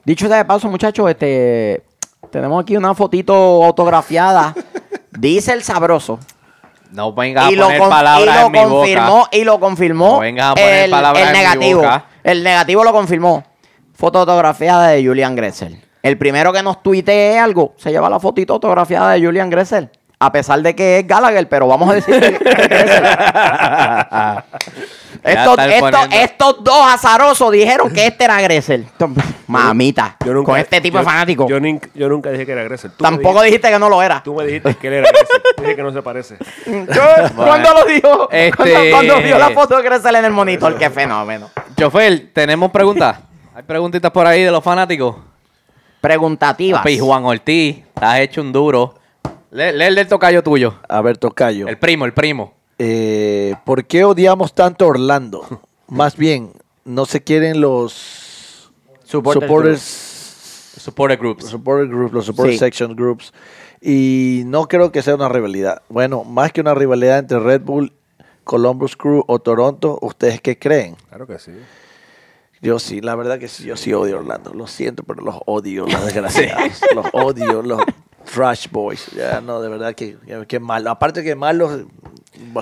Dicho 0.04 0.28
sea 0.28 0.36
de 0.38 0.44
paso, 0.44 0.68
muchachos, 0.68 1.08
este, 1.10 1.82
tenemos 2.30 2.62
aquí 2.62 2.76
una 2.76 2.94
fotito 2.94 3.34
autografiada. 3.64 4.54
Dice 5.10 5.52
el 5.52 5.62
sabroso. 5.62 6.18
No 6.92 7.12
vengas 7.12 7.46
a 7.46 7.50
y 7.52 7.56
lo, 7.56 7.64
poner 7.66 7.80
palabras 7.88 8.44
en 8.46 8.52
mi 8.52 8.58
confirmó, 8.58 9.16
boca. 9.16 9.28
y 9.32 9.44
lo 9.44 9.58
confirmó 9.60 10.12
No 10.14 10.20
vengas 10.20 10.50
a 10.52 10.54
poner 10.54 10.84
el, 10.84 10.90
palabras 10.90 11.22
el 11.22 11.28
en 11.28 11.32
mi 11.32 11.38
negativo. 11.38 11.80
boca. 11.80 12.04
El 12.22 12.44
negativo 12.44 12.84
lo 12.84 12.92
confirmó. 12.92 13.44
Foto 13.94 14.20
autografiada 14.20 14.88
de 14.88 15.04
Julian 15.04 15.34
Gressel. 15.34 15.82
El 16.02 16.18
primero 16.18 16.52
que 16.52 16.62
nos 16.62 16.82
tuitee 16.82 17.38
algo 17.38 17.74
se 17.76 17.90
lleva 17.90 18.10
la 18.10 18.20
fotito 18.20 18.52
autografiada 18.54 19.12
de 19.12 19.24
Julian 19.24 19.48
Gressel. 19.50 19.90
A 20.24 20.30
pesar 20.30 20.62
de 20.62 20.72
que 20.76 21.00
es 21.00 21.06
Gallagher, 21.08 21.48
pero 21.48 21.66
vamos 21.66 21.90
a 21.90 21.94
decir 21.94 22.20
que 22.20 22.26
es 22.28 22.38
Gressel. 22.38 23.04
estos, 25.24 25.58
estos- 25.58 26.06
estos 26.12 26.62
dos 26.62 26.86
azarosos 26.94 27.50
dijeron 27.50 27.92
que 27.92 28.06
este 28.06 28.22
era 28.22 28.40
Gressel. 28.40 28.86
Mamita, 29.48 30.16
Yo 30.24 30.32
nunca- 30.32 30.52
con 30.52 30.60
este 30.60 30.80
tipo 30.80 30.98
de 30.98 31.02
yo- 31.04 31.10
fanáticos. 31.10 31.50
Yo, 31.50 31.58
nunca 32.08 32.30
dije 32.30 32.46
que 32.46 32.52
era 32.52 32.62
Gressel. 32.62 32.92
Tú 32.92 33.02
Tampoco 33.02 33.42
dijiste 33.42 33.68
que 33.68 33.80
no 33.80 33.88
lo 33.88 34.00
era. 34.00 34.22
Tú 34.22 34.32
me 34.34 34.46
dijiste 34.46 34.76
que 34.76 34.86
él 34.86 34.94
era 34.94 35.08
Gressel. 35.10 35.42
Dije 35.58 35.74
que 35.74 35.82
no 35.82 35.92
se 35.92 36.02
parece. 36.02 36.36
¿Cuándo 37.36 37.74
lo 37.74 37.84
dijo? 37.84 38.28
Este- 38.30 38.56
Cuando, 38.56 38.74
cuando 38.92 39.16
vio 39.22 39.38
la 39.38 39.50
foto 39.50 39.76
de 39.76 39.82
Gressel 39.82 40.14
en 40.14 40.24
el 40.26 40.30
monitor. 40.32 40.78
Qué 40.78 40.88
fenómeno. 40.88 41.50
Chofer, 41.76 42.28
tenemos 42.32 42.70
preguntas. 42.70 43.18
Hay 43.56 43.64
preguntitas 43.64 44.12
por 44.12 44.24
ahí 44.24 44.44
de 44.44 44.52
los 44.52 44.62
fanáticos. 44.62 45.16
Preguntativas. 46.00 46.84
Juan 47.00 47.24
Ortiz, 47.24 47.78
estás 47.92 48.20
hecho 48.20 48.40
un 48.40 48.52
duro. 48.52 49.01
Lee, 49.52 49.72
lee 49.74 49.84
el 49.84 49.94
del 49.94 50.08
tocayo 50.08 50.42
tuyo. 50.42 50.74
A 50.88 51.02
ver, 51.02 51.18
Tocayo. 51.18 51.68
El 51.68 51.78
primo, 51.78 52.06
el 52.06 52.14
primo. 52.14 52.54
Eh, 52.78 53.54
¿Por 53.66 53.84
qué 53.84 54.04
odiamos 54.04 54.54
tanto 54.54 54.86
a 54.86 54.88
Orlando? 54.88 55.46
Más 55.88 56.16
bien, 56.16 56.52
no 56.84 57.04
se 57.04 57.22
quieren 57.22 57.60
los 57.60 58.72
Supporters 59.04 59.44
supporters, 59.44 59.82
Supporter 60.78 61.18
groups. 61.18 61.44
supporter 61.46 61.86
groups, 61.86 62.12
los 62.14 62.24
support 62.26 62.50
Sí. 62.50 62.58
section 62.58 62.96
groups. 62.96 63.32
Y 63.82 64.42
no 64.46 64.68
creo 64.68 64.90
que 64.90 65.02
sea 65.02 65.14
una 65.16 65.28
rivalidad. 65.28 65.82
Bueno, 65.90 66.24
más 66.24 66.50
que 66.52 66.62
una 66.62 66.74
rivalidad 66.74 67.18
entre 67.18 67.38
Red 67.38 67.60
Bull, 67.60 67.92
Columbus 68.44 68.96
Crew 68.96 69.22
o 69.26 69.38
Toronto, 69.38 69.98
¿ustedes 70.00 70.40
qué 70.40 70.58
creen? 70.58 70.96
Claro 71.10 71.26
que 71.26 71.38
sí. 71.38 71.52
Yo 72.62 72.78
sí, 72.78 73.00
la 73.00 73.14
verdad 73.16 73.38
que 73.40 73.48
sí, 73.48 73.64
yo 73.64 73.76
sí 73.76 73.92
odio 73.92 74.16
a 74.16 74.20
Orlando. 74.20 74.54
Lo 74.54 74.66
siento, 74.66 75.02
pero 75.02 75.22
los 75.22 75.36
odio, 75.46 75.84
los 75.86 76.04
desgraciados. 76.04 76.80
Los 76.94 77.06
odio, 77.12 77.60
los 77.62 77.82
trash 78.32 78.68
boys. 78.70 79.06
Ya 79.16 79.40
no, 79.40 79.60
de 79.60 79.68
verdad 79.68 79.94
que, 79.94 80.16
que, 80.46 80.60
malo. 80.60 80.90
Aparte 80.90 81.24
que 81.24 81.34
malos, 81.34 81.80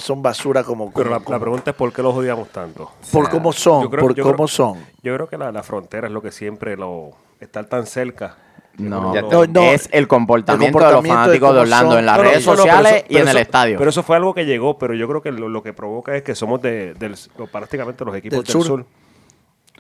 son 0.01 0.23
basura 0.23 0.65
como... 0.65 0.91
Pero 0.93 1.11
la, 1.11 1.19
como- 1.21 1.31
la 1.37 1.41
pregunta 1.41 1.71
es 1.73 1.77
por 1.77 1.93
qué 1.93 2.03
los 2.03 2.15
odiamos 2.15 2.49
tanto. 2.49 2.91
por 3.13 3.29
cómo 3.29 3.53
son, 3.53 3.83
yo 3.85 3.91
creo- 3.91 4.03
por 4.03 4.17
cómo 4.21 4.35
creo- 4.37 4.49
son. 4.49 4.79
Yo 5.03 5.15
creo 5.15 5.29
que 5.29 5.37
la, 5.37 5.53
la 5.53 5.63
frontera 5.63 6.07
es 6.07 6.13
lo 6.13 6.23
que 6.23 6.33
siempre 6.33 6.77
lo... 6.77 7.11
Estar 7.39 7.67
tan 7.67 7.87
cerca. 7.87 8.37
No, 8.79 9.13
No, 9.15 9.45
no, 9.47 9.63
es 9.63 9.89
el 9.93 10.09
comportamiento, 10.09 10.79
el 10.79 10.85
de 10.87 10.93
los 10.93 11.03
de 11.03 11.09
fanáticos 11.11 11.55
de, 11.55 11.61
Orlando 11.61 11.91
son. 11.91 11.99
en 11.99 12.07
las 12.07 12.17
No, 12.17 12.23
redes 12.23 12.47
no, 12.47 12.53
no, 12.53 12.63
pero 12.63 12.63
sociales 12.73 12.93
eso- 12.97 13.07
y 13.11 13.17
en 13.19 13.29
el 13.29 13.37
estadio. 13.37 13.77
Pero 13.79 13.91
eso 13.91 14.03
fue 14.03 14.17
algo 14.17 14.33
que 14.33 14.47
llegó, 14.47 14.79
pero 14.79 14.95
yo 14.95 15.07
creo 15.09 15.21
que 15.21 15.33
lo, 15.33 15.49
lo 15.51 15.63
que 15.63 15.75
provoca 15.75 16.17
es 16.17 16.23
que 16.23 16.35
somos 16.35 16.63
de, 16.63 16.95
del, 16.95 17.15
prácticamente 17.53 18.05
los 18.07 18.15
equipos 18.17 18.39
Del 18.39 18.45
del, 18.47 18.53
sur. 18.53 18.65
sur. 18.67 18.87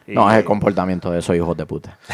Y- 0.06 0.12
no, 0.12 0.30
es 0.30 0.38
el 0.38 0.44
comportamiento 0.44 1.10
de 1.10 1.20
esos 1.20 1.34
hijos 1.36 1.56
de 1.56 1.66
puta. 1.66 1.96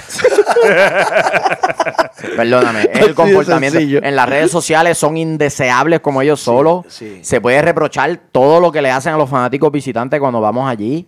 Perdóname, 2.36 2.88
es 2.92 3.00
el 3.00 3.14
comportamiento. 3.14 3.78
En 3.78 4.16
las 4.16 4.28
redes 4.28 4.50
sociales 4.50 4.98
son 4.98 5.16
indeseables 5.16 6.00
como 6.00 6.22
ellos 6.22 6.40
solos. 6.40 6.84
sí. 6.88 7.20
Se 7.22 7.40
puede 7.40 7.62
reprochar 7.62 8.16
todo 8.32 8.60
lo 8.60 8.72
que 8.72 8.82
le 8.82 8.90
hacen 8.90 9.14
a 9.14 9.16
los 9.16 9.28
fanáticos 9.30 9.70
visitantes 9.72 10.20
cuando 10.20 10.40
vamos 10.40 10.68
allí. 10.68 11.06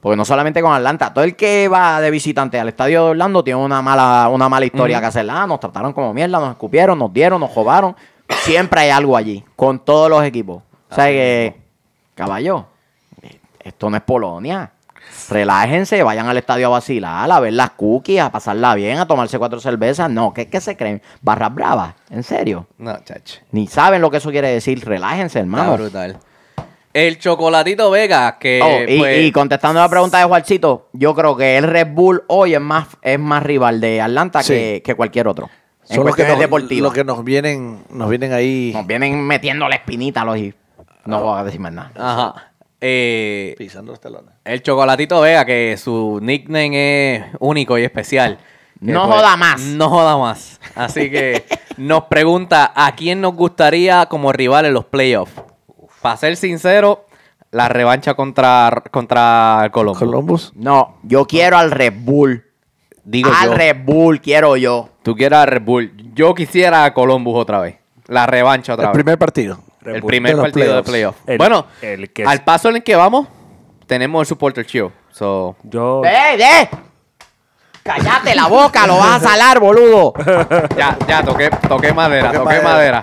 Porque 0.00 0.16
no 0.16 0.24
solamente 0.24 0.60
con 0.62 0.72
Atlanta, 0.72 1.12
todo 1.12 1.24
el 1.24 1.34
que 1.34 1.68
va 1.68 2.00
de 2.00 2.10
visitante 2.10 2.60
al 2.60 2.68
estadio 2.68 3.04
de 3.04 3.10
Orlando 3.10 3.42
tiene 3.42 3.58
una 3.58 3.82
mala, 3.82 4.28
una 4.30 4.48
mala 4.48 4.66
historia 4.66 5.00
que 5.00 5.06
hacer. 5.06 5.28
Ah, 5.28 5.46
nos 5.46 5.58
trataron 5.58 5.92
como 5.92 6.12
mierda, 6.14 6.38
nos 6.38 6.50
escupieron, 6.50 6.98
nos 6.98 7.12
dieron, 7.12 7.40
nos 7.40 7.50
jobaron. 7.50 7.96
Siempre 8.42 8.82
hay 8.82 8.90
algo 8.90 9.16
allí, 9.16 9.44
con 9.56 9.78
todos 9.80 10.08
los 10.10 10.22
equipos. 10.24 10.62
O 10.90 10.94
sea 10.94 11.06
que, 11.06 11.56
caballo, 12.14 12.66
esto 13.64 13.90
no 13.90 13.96
es 13.96 14.02
Polonia. 14.02 14.70
Relájense, 15.28 16.02
vayan 16.02 16.28
al 16.28 16.36
estadio 16.36 16.66
a 16.66 16.70
vacilar, 16.70 17.30
a 17.30 17.40
ver 17.40 17.52
las 17.52 17.70
cookies, 17.70 18.20
a 18.20 18.30
pasarla 18.30 18.74
bien, 18.74 18.98
a 18.98 19.06
tomarse 19.06 19.38
cuatro 19.38 19.60
cervezas. 19.60 20.08
No, 20.10 20.32
¿qué, 20.32 20.48
qué 20.48 20.60
se 20.60 20.76
creen? 20.76 21.02
Barras 21.22 21.54
bravas, 21.54 21.94
en 22.10 22.22
serio. 22.22 22.66
No, 22.78 22.96
chacho. 23.04 23.40
Ni 23.50 23.66
saben 23.66 24.00
lo 24.02 24.10
que 24.10 24.18
eso 24.18 24.30
quiere 24.30 24.48
decir. 24.48 24.84
Relájense, 24.84 25.38
Está 25.38 25.40
hermano. 25.40 25.76
brutal. 25.76 26.18
El 26.92 27.18
chocolatito 27.18 27.90
Vega, 27.90 28.38
que 28.38 28.60
Oh, 28.62 28.90
y, 28.90 28.98
pues, 28.98 29.24
y 29.26 29.32
contestando 29.32 29.80
la 29.80 29.88
pregunta 29.88 30.18
de 30.18 30.24
Juarcito, 30.24 30.88
yo 30.94 31.14
creo 31.14 31.36
que 31.36 31.58
el 31.58 31.64
Red 31.64 31.88
Bull 31.92 32.22
hoy 32.28 32.54
es 32.54 32.60
más, 32.60 32.86
es 33.02 33.18
más 33.18 33.42
rival 33.42 33.80
de 33.82 34.00
Atlanta 34.00 34.42
Sí. 34.42 34.54
que, 34.54 34.82
que 34.84 34.94
cualquier 34.94 35.28
otro. 35.28 35.50
En 35.90 35.96
Son 35.96 36.06
los 36.06 36.16
que, 36.16 36.24
nos, 36.26 36.38
los 36.80 36.92
que 36.94 37.04
nos 37.04 37.22
vienen, 37.22 37.84
nos 37.90 38.08
vienen 38.10 38.32
ahí 38.32 38.72
Nos 38.74 38.86
vienen 38.86 39.20
metiendo 39.24 39.68
la 39.68 39.76
espinita 39.76 40.22
a 40.22 40.24
los 40.24 40.36
y 40.38 40.52
no 41.04 41.22
voy 41.22 41.38
a 41.38 41.44
decir 41.44 41.60
más 41.60 41.72
nada. 41.72 41.92
Ajá. 41.96 42.52
Eh, 42.88 43.54
pisando 43.58 43.90
los 43.92 44.00
talones. 44.00 44.32
el 44.44 44.62
chocolatito 44.62 45.20
Vega, 45.20 45.44
que 45.44 45.76
su 45.76 46.20
nickname 46.22 47.16
es 47.16 47.24
único 47.40 47.76
y 47.78 47.82
especial. 47.84 48.38
No 48.78 49.06
joda 49.06 49.36
más. 49.36 49.60
No 49.60 49.88
joda 49.88 50.16
más. 50.16 50.60
Así 50.76 51.10
que 51.10 51.44
nos 51.76 52.04
pregunta 52.04 52.72
a 52.76 52.94
quién 52.94 53.20
nos 53.20 53.34
gustaría 53.34 54.06
como 54.06 54.32
rival 54.32 54.66
en 54.66 54.74
los 54.74 54.84
playoffs. 54.84 55.32
Para 56.00 56.16
ser 56.16 56.36
sincero, 56.36 57.06
la 57.50 57.68
revancha 57.68 58.14
contra, 58.14 58.84
contra 58.92 59.62
el. 59.64 59.70
Columbus. 59.72 60.52
No, 60.54 60.98
yo 61.02 61.26
quiero 61.26 61.58
al 61.58 61.72
Red 61.72 61.94
Bull. 61.96 62.44
Digo 63.02 63.30
al 63.36 63.48
yo. 63.48 63.54
Red 63.54 63.76
Bull 63.84 64.20
quiero 64.20 64.56
yo. 64.56 64.90
Tú 65.02 65.16
quieras 65.16 65.42
a 65.42 65.46
Red 65.46 65.62
Bull. 65.62 65.92
Yo 66.14 66.34
quisiera 66.34 66.84
a 66.84 66.94
Columbus 66.94 67.34
otra 67.36 67.58
vez. 67.60 67.76
La 68.06 68.26
revancha 68.26 68.74
otra 68.74 68.86
El 68.86 68.92
vez. 68.92 69.02
primer 69.02 69.18
partido. 69.18 69.58
El 69.94 70.02
primer 70.02 70.36
partido 70.36 70.76
de 70.76 70.82
playoff. 70.82 71.16
El- 71.26 71.38
bueno, 71.38 71.66
el 71.82 72.10
que- 72.12 72.24
al 72.24 72.42
paso 72.44 72.68
en 72.68 72.76
el 72.76 72.82
que 72.82 72.96
vamos, 72.96 73.28
tenemos 73.86 74.20
el 74.20 74.26
supporter 74.26 74.66
chill. 74.66 74.90
So, 75.10 75.56
Yo, 75.62 76.02
¡Eh, 76.04 76.36
eh! 76.38 76.68
Cállate 77.82 78.34
la 78.34 78.48
boca, 78.48 78.86
lo 78.86 78.98
vas 78.98 79.22
a 79.22 79.28
salar, 79.28 79.60
boludo. 79.60 80.12
Ya, 80.76 80.96
ya, 81.06 81.22
toqué, 81.22 81.50
toqué 81.68 81.92
madera, 81.92 82.32
Toqué 82.32 82.38
toqué 82.38 82.60
madera. 82.62 83.02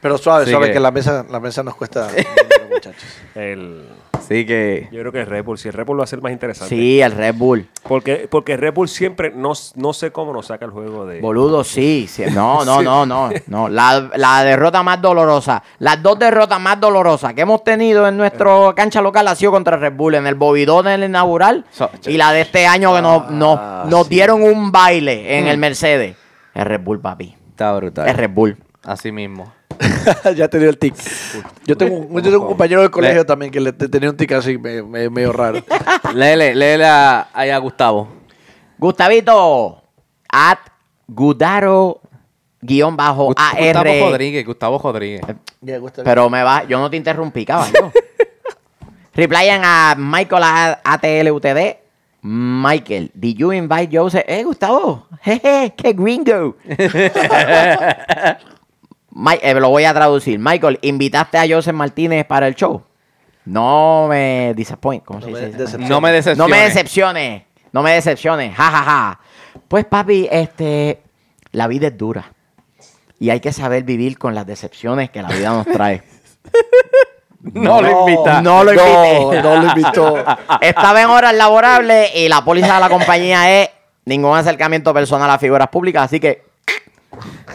Pero 0.00 0.16
suave, 0.18 0.44
Sí 0.46 0.50
suave, 0.50 0.68
que- 0.68 0.72
que, 0.74 0.80
la 0.80 0.90
mesa 0.90 1.24
la 1.28 1.40
mesa 1.40 1.62
nos 1.62 1.74
cuesta 1.74 2.08
dinero, 2.08 2.28
muchachos. 2.70 3.04
El, 3.34 3.84
Así 4.12 4.46
que. 4.46 4.88
yo 4.92 5.00
creo 5.00 5.12
que 5.12 5.24
Red 5.24 5.44
Bull, 5.44 5.58
si 5.58 5.68
el 5.68 5.74
Red 5.74 5.86
Bull 5.86 5.98
va 5.98 6.04
a 6.04 6.06
ser 6.06 6.20
más 6.22 6.30
interesante. 6.30 6.74
Sí, 6.74 7.00
el 7.00 7.12
Red 7.12 7.34
Bull. 7.34 7.66
Porque, 7.88 8.28
porque 8.30 8.56
Red 8.56 8.72
Bull 8.74 8.88
siempre, 8.88 9.32
no, 9.34 9.52
no 9.74 9.92
sé 9.92 10.12
cómo 10.12 10.32
nos 10.32 10.46
saca 10.46 10.64
el 10.66 10.70
juego 10.70 11.04
de... 11.06 11.20
Boludo, 11.20 11.64
sí. 11.64 12.06
sí. 12.08 12.24
No, 12.32 12.64
no, 12.64 12.80
no, 12.82 13.04
no. 13.06 13.30
no. 13.48 13.68
La, 13.68 14.10
la 14.16 14.44
derrota 14.44 14.82
más 14.84 15.00
dolorosa. 15.02 15.62
Las 15.80 16.00
dos 16.02 16.18
derrotas 16.18 16.60
más 16.60 16.78
dolorosas 16.78 17.32
que 17.34 17.40
hemos 17.40 17.64
tenido 17.64 18.06
en 18.06 18.16
nuestra 18.18 18.54
cancha 18.76 19.00
local 19.02 19.26
ha 19.26 19.34
sido 19.34 19.50
contra 19.52 19.76
Red 19.78 19.94
Bull. 19.94 20.14
En 20.14 20.26
el 20.26 20.34
Bobidón, 20.36 20.86
en 20.86 21.02
el 21.02 21.08
inaugural. 21.10 21.64
So- 21.72 21.90
y 22.06 22.16
la 22.16 22.30
de 22.32 22.42
este 22.42 22.66
año 22.66 22.94
que 22.94 23.02
nos, 23.02 23.30
nos, 23.30 23.86
nos 23.88 24.08
dieron 24.08 24.42
un 24.42 24.70
baile 24.70 25.38
en 25.38 25.48
el 25.48 25.58
Mercedes. 25.58 26.16
El 26.54 26.66
Red 26.66 26.80
Bull, 26.82 27.00
papi. 27.00 27.34
Está 27.50 27.74
brutal. 27.74 28.06
El 28.08 28.14
Red 28.16 28.30
Bull. 28.30 28.56
Así 28.84 29.10
mismo. 29.10 29.52
ya 30.36 30.48
te 30.48 30.58
dio 30.58 30.68
el 30.70 30.78
tic. 30.78 30.94
Yo 31.66 31.76
tengo, 31.76 31.96
un- 31.96 32.14
yo 32.16 32.22
tengo 32.22 32.40
un 32.42 32.48
compañero 32.48 32.80
del 32.82 32.90
colegio 32.90 33.24
también 33.24 33.50
que 33.50 33.60
le 33.60 33.72
te- 33.72 33.88
tenía 33.88 34.10
un 34.10 34.16
tic 34.16 34.32
así 34.32 34.58
me- 34.58 34.82
me- 34.82 35.08
medio 35.10 35.32
raro. 35.32 35.58
Léele, 36.14 36.54
léele 36.54 36.86
a, 36.86 37.28
ahí 37.32 37.50
a 37.50 37.58
Gustavo. 37.58 38.08
Gustavito. 38.78 39.82
At 40.32 40.58
Gudaro 41.08 42.00
guion 42.62 42.96
bajo 42.96 43.28
Gust- 43.28 43.38
AR. 43.40 43.54
Gustavo 43.74 44.10
Rodríguez, 44.10 44.46
Gustavo 44.46 44.78
Rodríguez. 44.78 45.22
Pero 46.04 46.30
me 46.30 46.42
va, 46.42 46.64
yo 46.64 46.78
no 46.78 46.88
te 46.90 46.96
interrumpí, 46.96 47.44
caballo. 47.44 47.90
Replyan 49.14 49.62
a 49.64 49.94
Michael 49.98 50.42
a- 50.44 50.80
ATLUTD. 50.84 51.76
Michael, 52.22 53.10
did 53.14 53.36
you 53.38 53.50
invite 53.52 53.88
Joseph? 53.90 54.24
Eh, 54.28 54.44
Gustavo, 54.44 55.06
jeje, 55.22 55.72
qué 55.76 55.92
gringo. 55.94 56.54
Eh, 59.42 59.54
lo 59.54 59.68
voy 59.70 59.84
a 59.84 59.94
traducir. 59.94 60.38
Michael, 60.38 60.78
¿invitaste 60.82 61.38
a 61.38 61.46
Joseph 61.48 61.74
Martínez 61.74 62.24
para 62.26 62.46
el 62.46 62.54
show? 62.54 62.82
No 63.44 64.06
me 64.08 64.54
disappoint. 64.54 65.04
¿Cómo 65.04 65.20
se 65.20 65.26
No 65.26 65.32
me 65.32 65.40
dice? 65.40 65.58
decepciones. 65.58 65.88
No 65.90 66.00
me 66.00 66.12
decepciones. 66.12 66.38
No 66.38 66.48
me 66.48 66.62
decepciones. 66.62 67.42
No 67.72 67.82
me 67.82 67.92
decepciones. 67.92 68.54
Ja, 68.56 68.70
ja, 68.70 68.82
ja. 68.82 69.20
Pues, 69.68 69.84
papi, 69.84 70.28
este, 70.30 71.02
la 71.52 71.66
vida 71.66 71.88
es 71.88 71.98
dura. 71.98 72.32
Y 73.18 73.30
hay 73.30 73.40
que 73.40 73.52
saber 73.52 73.84
vivir 73.84 74.18
con 74.18 74.34
las 74.34 74.46
decepciones 74.46 75.10
que 75.10 75.22
la 75.22 75.28
vida 75.28 75.50
nos 75.50 75.66
trae. 75.66 76.02
No, 77.42 77.80
lo 77.80 78.00
invita. 78.00 78.42
No 78.42 78.62
lo 78.64 78.72
invité. 78.72 79.40
No, 79.42 79.42
no 79.56 79.62
lo 79.62 79.68
invitó. 79.68 80.24
Estaba 80.60 81.00
en 81.00 81.08
horas 81.08 81.34
laborables 81.34 82.14
y 82.14 82.28
la 82.28 82.44
póliza 82.44 82.74
de 82.74 82.80
la 82.80 82.90
compañía 82.90 83.62
es 83.62 83.70
ningún 84.04 84.36
acercamiento 84.36 84.92
personal 84.92 85.30
a 85.30 85.38
figuras 85.38 85.68
públicas. 85.68 86.04
Así 86.04 86.20
que 86.20 86.44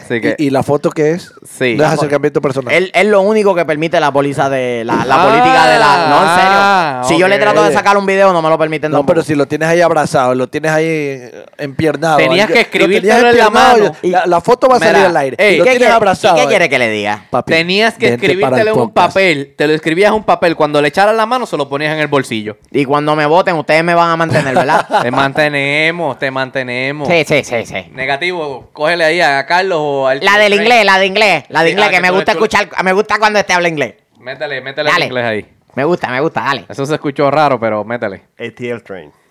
Así 0.04 0.20
que. 0.20 0.36
¿Y, 0.38 0.46
y 0.46 0.50
la 0.50 0.62
foto 0.62 0.90
qué 0.90 1.12
es? 1.12 1.32
Sí. 1.48 1.74
No 1.76 1.84
es 1.84 1.90
acercamiento 1.90 2.40
personal. 2.40 2.72
él 2.72 2.90
es 2.94 3.06
lo 3.06 3.20
único 3.22 3.54
que 3.54 3.64
permite 3.64 3.98
la 4.00 4.12
póliza 4.12 4.48
de 4.48 4.82
la, 4.84 5.04
la 5.04 5.22
Ah, 5.22 5.26
política 5.26 5.66
de 5.70 5.78
la. 5.78 6.06
No, 6.08 6.22
en 6.22 6.34
serio. 6.36 6.50
ah, 6.58 7.02
si 7.06 7.18
yo 7.18 7.28
le 7.28 7.38
trato 7.38 7.62
de 7.64 7.72
sacar 7.72 7.96
un 7.96 8.06
video, 8.06 8.32
no 8.32 8.42
me 8.42 8.48
lo 8.48 8.58
permiten. 8.58 8.90
no, 8.90 8.98
tampoco. 8.98 9.14
pero 9.14 9.22
si 9.24 9.34
lo 9.34 9.46
tienes 9.46 9.68
ahí 9.68 9.80
abrazado, 9.80 10.34
lo 10.34 10.48
tienes 10.48 10.70
ahí 10.70 10.84
eh, 10.86 11.46
empiernado. 11.58 12.16
Tenías 12.18 12.46
que 12.48 12.54
lo 12.54 12.62
tenías 12.62 12.66
escribírtelo 12.66 13.30
en 13.30 13.38
la 13.38 13.50
mano. 13.50 13.92
La, 14.02 14.26
la 14.26 14.40
foto 14.40 14.68
va 14.68 14.76
a 14.76 14.80
salir 14.80 15.04
al 15.06 15.16
aire. 15.16 15.36
ey, 15.38 15.56
lo 15.58 15.64
¿Qué 15.64 15.70
tienes 15.70 15.78
quiere- 15.78 15.92
abrazado. 15.94 16.36
¿Y 16.36 16.40
qué 16.42 16.46
quiere 16.48 16.68
que 16.68 16.78
le 16.78 16.90
diga? 16.90 17.24
Papi, 17.30 17.52
Tenías 17.52 17.94
que 17.94 18.08
escribírtelo 18.14 18.72
en 18.74 18.78
un 18.80 18.90
papel. 18.92 19.54
Te 19.56 19.66
lo 19.66 19.72
escribías 19.74 20.08
en 20.08 20.14
un 20.14 20.24
papel. 20.24 20.56
Cuando 20.56 20.80
le 20.82 20.88
echaras 20.88 21.14
la 21.16 21.26
mano, 21.26 21.46
se 21.46 21.56
lo 21.56 21.68
ponías 21.68 21.92
en 21.94 22.00
el 22.00 22.08
bolsillo. 22.08 22.56
Y 22.70 22.84
cuando 22.84 23.16
me 23.16 23.26
voten, 23.26 23.56
ustedes 23.56 23.82
me 23.84 23.94
van 23.94 24.10
a 24.10 24.16
mantener, 24.16 24.54
¿verdad? 24.54 24.86
Te 25.02 25.10
mantenemos, 25.10 26.18
te 26.18 26.30
mantenemos. 26.30 27.08
sí, 27.08 27.24
sí, 27.26 27.44
sí, 27.44 27.64
sí. 27.66 27.90
Negativo, 27.92 28.68
cógele 28.72 29.04
ahí 29.04 29.20
a 29.20 29.44
Carlos 29.46 29.78
o 29.86 30.06
al. 30.06 30.20
La 30.24 30.38
del 30.38 30.54
inglés, 30.54 30.84
la 30.84 30.98
de 30.98 31.06
inglés, 31.06 31.44
la 31.48 31.62
de 31.62 31.66
Sí, 31.68 31.72
inglés, 31.72 31.86
ah, 31.88 31.90
que 31.90 31.96
que 31.96 32.02
me 32.02 32.08
tú 32.08 32.14
gusta 32.14 32.32
escuchar, 32.32 32.68
me 32.84 32.92
gusta 32.92 33.18
cuando 33.18 33.38
este 33.38 33.52
habla 33.52 33.68
inglés. 33.68 33.94
Métele, 34.18 34.60
métele 34.60 34.90
Dale. 34.90 35.04
el 35.04 35.08
inglés 35.10 35.24
ahí. 35.24 35.56
Me 35.74 35.84
gusta, 35.84 36.08
me 36.08 36.20
gusta, 36.20 36.40
dale. 36.42 36.64
Eso 36.68 36.86
se 36.86 36.94
escuchó 36.94 37.30
raro, 37.30 37.60
pero 37.60 37.84
métele. 37.84 38.22
ATL 38.38 38.82
Train. 38.82 39.12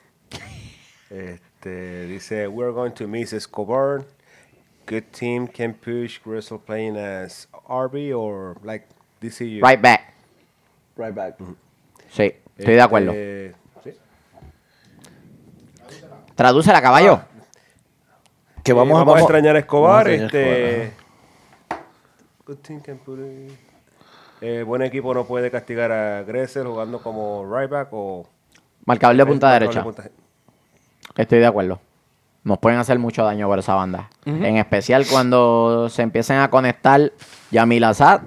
Este, 1.09 2.07
dice, 2.07 2.47
we're 2.47 2.71
going 2.73 2.91
to 2.91 3.07
miss 3.07 3.33
Escobar. 3.33 4.05
Good 4.87 5.05
team 5.11 5.47
can 5.47 5.73
push 5.73 6.19
Russell 6.25 6.59
playing 6.59 6.95
as 6.97 7.47
RB 7.67 8.13
or 8.15 8.57
like 8.63 8.85
DCU. 9.21 9.63
Right 9.63 9.81
back. 9.81 10.13
Right 10.95 11.13
back. 11.15 11.35
Sí, 12.11 12.33
estoy 12.57 12.75
de 12.75 12.81
acuerdo. 12.81 13.11
Este, 13.11 13.55
sí. 13.83 13.91
Tradúcela, 16.35 16.81
caballo. 16.81 17.21
Que 18.65 18.71
Eh, 18.71 18.75
vamos, 18.75 18.97
vamos, 18.97 19.15
a 19.15 19.19
extrañar 19.19 19.55
a 19.55 19.59
Escobar. 19.59 20.05
vamos 20.07 20.21
a 20.21 20.23
extrañar 20.25 20.53
a 20.55 20.57
este, 20.57 20.85
it- 20.87 20.93
eh, 24.41 24.63
buen 24.63 24.81
equipo 24.81 25.13
no 25.13 25.25
puede 25.25 25.49
castigar 25.51 25.91
a 25.91 26.23
Gressel 26.23 26.65
jugando 26.67 26.99
como 27.01 27.45
right 27.45 27.69
back 27.69 27.89
o 27.91 28.27
Marcador 28.85 29.15
de 29.17 29.25
punta 29.25 29.51
derecha. 29.53 29.83
punta- 29.83 30.09
Estoy 31.15 31.39
de 31.39 31.45
acuerdo. 31.45 31.79
Nos 32.43 32.57
pueden 32.59 32.77
hacer 32.79 32.99
mucho 32.99 33.23
daño 33.23 33.47
por 33.47 33.57
esa 33.59 33.73
banda. 33.75 34.09
En 34.25 34.57
especial 34.57 35.05
cuando 35.09 35.87
se 35.89 36.01
empiecen 36.01 36.37
a 36.39 36.49
conectar 36.49 37.11
Yamil 37.51 37.83
Azad, 37.83 38.21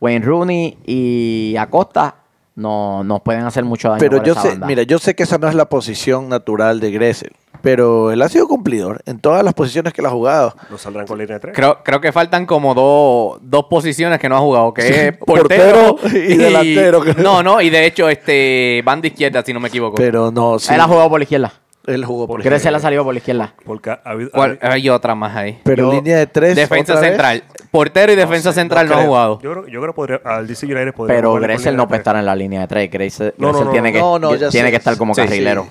Wayne 0.00 0.24
Rooney 0.24 0.78
y 0.86 1.56
Acosta. 1.58 2.16
No, 2.54 3.02
nos 3.02 3.22
pueden 3.22 3.44
hacer 3.44 3.64
mucho 3.64 3.88
daño 3.88 3.98
Pero 4.00 4.18
por 4.18 4.26
yo 4.26 4.32
esa 4.32 4.42
sé, 4.42 4.48
banda. 4.50 4.66
mira, 4.66 4.82
yo 4.82 4.98
sé 4.98 5.14
que 5.14 5.22
esa 5.22 5.38
no 5.38 5.48
es 5.48 5.54
la 5.54 5.66
posición 5.70 6.28
natural 6.28 6.80
de 6.80 6.90
Gressel, 6.90 7.32
pero 7.62 8.10
él 8.12 8.20
ha 8.20 8.28
sido 8.28 8.46
cumplidor 8.46 9.00
en 9.06 9.20
todas 9.20 9.42
las 9.42 9.54
posiciones 9.54 9.94
que 9.94 10.02
él 10.02 10.06
ha 10.06 10.10
jugado. 10.10 10.54
No 10.68 10.76
saldrán 10.76 11.06
con 11.06 11.16
línea 11.18 11.36
de 11.36 11.40
tres. 11.40 11.54
Creo, 11.56 11.78
creo 11.82 12.00
que 12.02 12.12
faltan 12.12 12.44
como 12.44 12.74
dos, 12.74 13.38
dos 13.42 13.64
posiciones 13.70 14.18
que 14.18 14.28
no 14.28 14.36
ha 14.36 14.40
jugado, 14.40 14.74
que 14.74 15.08
es 15.08 15.16
portero, 15.26 15.96
portero 15.96 16.18
y 16.18 16.36
delantero. 16.36 17.02
No, 17.18 17.42
no, 17.42 17.60
y 17.62 17.70
de 17.70 17.86
hecho, 17.86 18.10
este 18.10 18.82
banda 18.84 19.06
izquierda, 19.06 19.42
si 19.42 19.54
no 19.54 19.60
me 19.60 19.68
equivoco. 19.68 19.94
Pero 19.96 20.30
no, 20.30 20.58
sí, 20.58 20.74
Él 20.74 20.80
ha 20.80 20.84
jugado 20.86 21.08
por 21.08 21.20
la 21.20 21.24
izquierda. 21.24 21.52
Él 21.86 22.04
jugó 22.04 22.26
por 22.26 22.44
le 22.44 22.54
ha 22.54 22.78
salido 22.80 23.04
por 23.04 23.12
la 23.14 23.18
izquierda. 23.18 23.54
Porque 23.64 23.90
ha 23.90 24.00
habido, 24.04 24.30
ha 24.32 24.36
¿Cuál- 24.36 24.58
habido- 24.62 24.72
Hay 24.72 24.88
otra 24.90 25.14
más 25.14 25.36
ahí. 25.36 25.60
Pero 25.64 25.90
Yo- 25.90 25.92
línea 25.92 26.18
de 26.18 26.26
tres. 26.26 26.54
Defensa 26.56 26.92
otra 26.94 27.00
vez. 27.00 27.10
central. 27.10 27.44
Portero 27.70 28.12
y 28.12 28.16
defensa 28.16 28.52
central 28.52 28.86
no, 28.88 28.92
ha 28.94 28.96
creo. 28.98 29.08
jugado. 29.08 29.40
Yo 29.42 29.50
creo, 29.52 29.66
yo 29.66 29.80
creo 29.80 29.92
que 29.92 29.96
podría, 29.96 30.20
al 30.24 30.46
DC 30.46 30.66
United 30.66 30.94
podría 30.94 31.16
Pero 31.16 31.32
con 31.32 31.42
Gressel 31.42 31.58
línea 31.64 31.76
no 31.76 31.82
de 31.82 31.86
puede 31.88 31.98
tres. 31.98 32.00
estar 32.00 32.16
en 32.16 32.26
la 32.26 32.36
línea 32.36 32.60
de 32.60 32.66
tres. 32.68 32.90
Gressel, 32.90 33.34
No, 33.38 33.46
no, 33.48 33.52
Gressel 33.52 33.66
no, 33.66 33.72
tiene, 33.72 33.92
que, 33.92 33.98
no, 33.98 34.18
no, 34.18 34.34
ya 34.34 34.48
tiene 34.50 34.68
sé. 34.68 34.70
que 34.70 34.76
estar 34.76 34.96
como 34.96 35.14
Sí, 35.14 35.22
sí. 35.22 35.26
carrilero. 35.28 35.66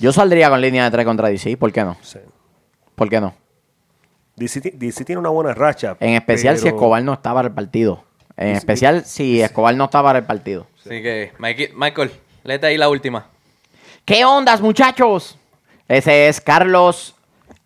Yo 0.00 0.12
saldría 0.12 0.48
con 0.50 0.60
línea 0.60 0.84
de 0.84 0.90
tres 0.90 1.04
contra 1.04 1.28
DC. 1.28 1.56
¿Por 1.56 1.72
qué 1.72 1.82
no? 1.84 1.96
Sí. 2.02 2.18
¿Por 2.94 3.08
qué 3.08 3.20
no? 3.20 3.34
DC, 4.36 4.60
ti- 4.60 4.70
DC 4.74 5.04
tiene 5.04 5.18
una 5.20 5.30
buena 5.30 5.52
racha. 5.54 5.96
En 6.00 6.14
especial 6.14 6.56
si 6.58 6.64
pero- 6.64 6.76
Escobar 6.76 7.02
no 7.02 7.12
está 7.12 7.34
para 7.34 7.48
el 7.48 7.54
partido. 7.54 8.04
En 8.36 8.48
especial 8.54 9.04
si 9.04 9.40
Escobar 9.42 9.74
no 9.74 9.84
está 9.86 10.00
para 10.02 10.20
el 10.20 10.24
partido. 10.24 10.66
Así 10.80 11.02
que, 11.02 11.32
Mikey- 11.38 11.72
Michael, 11.74 12.10
léete 12.44 12.66
ahí 12.68 12.78
la 12.78 12.88
última. 12.88 13.26
¿Qué 14.08 14.24
ondas, 14.24 14.62
muchachos? 14.62 15.36
Ese 15.86 16.28
es 16.28 16.40
Carlos 16.40 17.14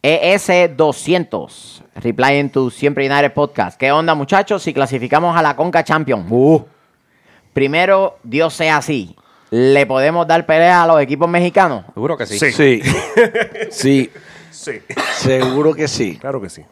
E 0.03 0.35
ES200. 0.35 1.85
Replying 1.95 2.51
to 2.51 2.69
Siempre 2.69 3.09
United 3.09 3.33
Podcast. 3.33 3.79
¿Qué 3.79 3.93
onda, 3.93 4.17
muchachos? 4.17 4.61
Si 4.61 4.75
clasificamos 4.75 5.37
a 5.37 5.41
la 5.43 5.55
Conca 5.55 5.85
Champions. 5.85 6.27
Uh. 6.29 6.65
Primero, 7.53 8.19
Dios 8.25 8.55
sea 8.55 8.79
así. 8.79 9.15
¿Le 9.51 9.87
podemos 9.87 10.27
dar 10.27 10.45
pelea 10.45 10.83
a 10.83 10.87
los 10.89 11.01
equipos 11.01 11.29
mexicanos? 11.29 11.85
Seguro 11.95 12.17
que 12.17 12.27
sí. 12.27 12.37
Sí. 12.41 12.51
Sí. 12.51 12.83
sí, 13.71 14.11
Sí, 14.51 14.81
seguro 15.19 15.75
que 15.75 15.87
sí. 15.87 16.17
claro 16.17 16.41
que 16.43 16.51
sí. 16.51 16.65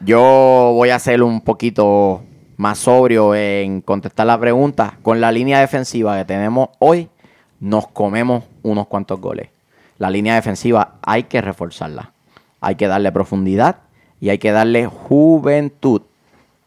Yo 0.00 0.72
voy 0.74 0.88
a 0.88 0.98
ser 0.98 1.22
un 1.22 1.42
poquito 1.42 2.22
más 2.56 2.78
sobrio 2.78 3.34
en 3.34 3.82
contestar 3.82 4.26
la 4.26 4.40
pregunta. 4.40 4.96
Con 5.02 5.20
la 5.20 5.30
línea 5.30 5.60
defensiva 5.60 6.16
que 6.16 6.24
tenemos 6.24 6.70
hoy, 6.78 7.10
nos 7.60 7.88
comemos 7.88 8.44
unos 8.66 8.86
cuantos 8.86 9.20
goles. 9.20 9.48
La 9.98 10.10
línea 10.10 10.34
defensiva 10.34 10.94
hay 11.02 11.24
que 11.24 11.40
reforzarla. 11.40 12.12
Hay 12.60 12.74
que 12.76 12.86
darle 12.86 13.12
profundidad 13.12 13.76
y 14.20 14.28
hay 14.30 14.38
que 14.38 14.52
darle 14.52 14.86
juventud. 14.86 16.02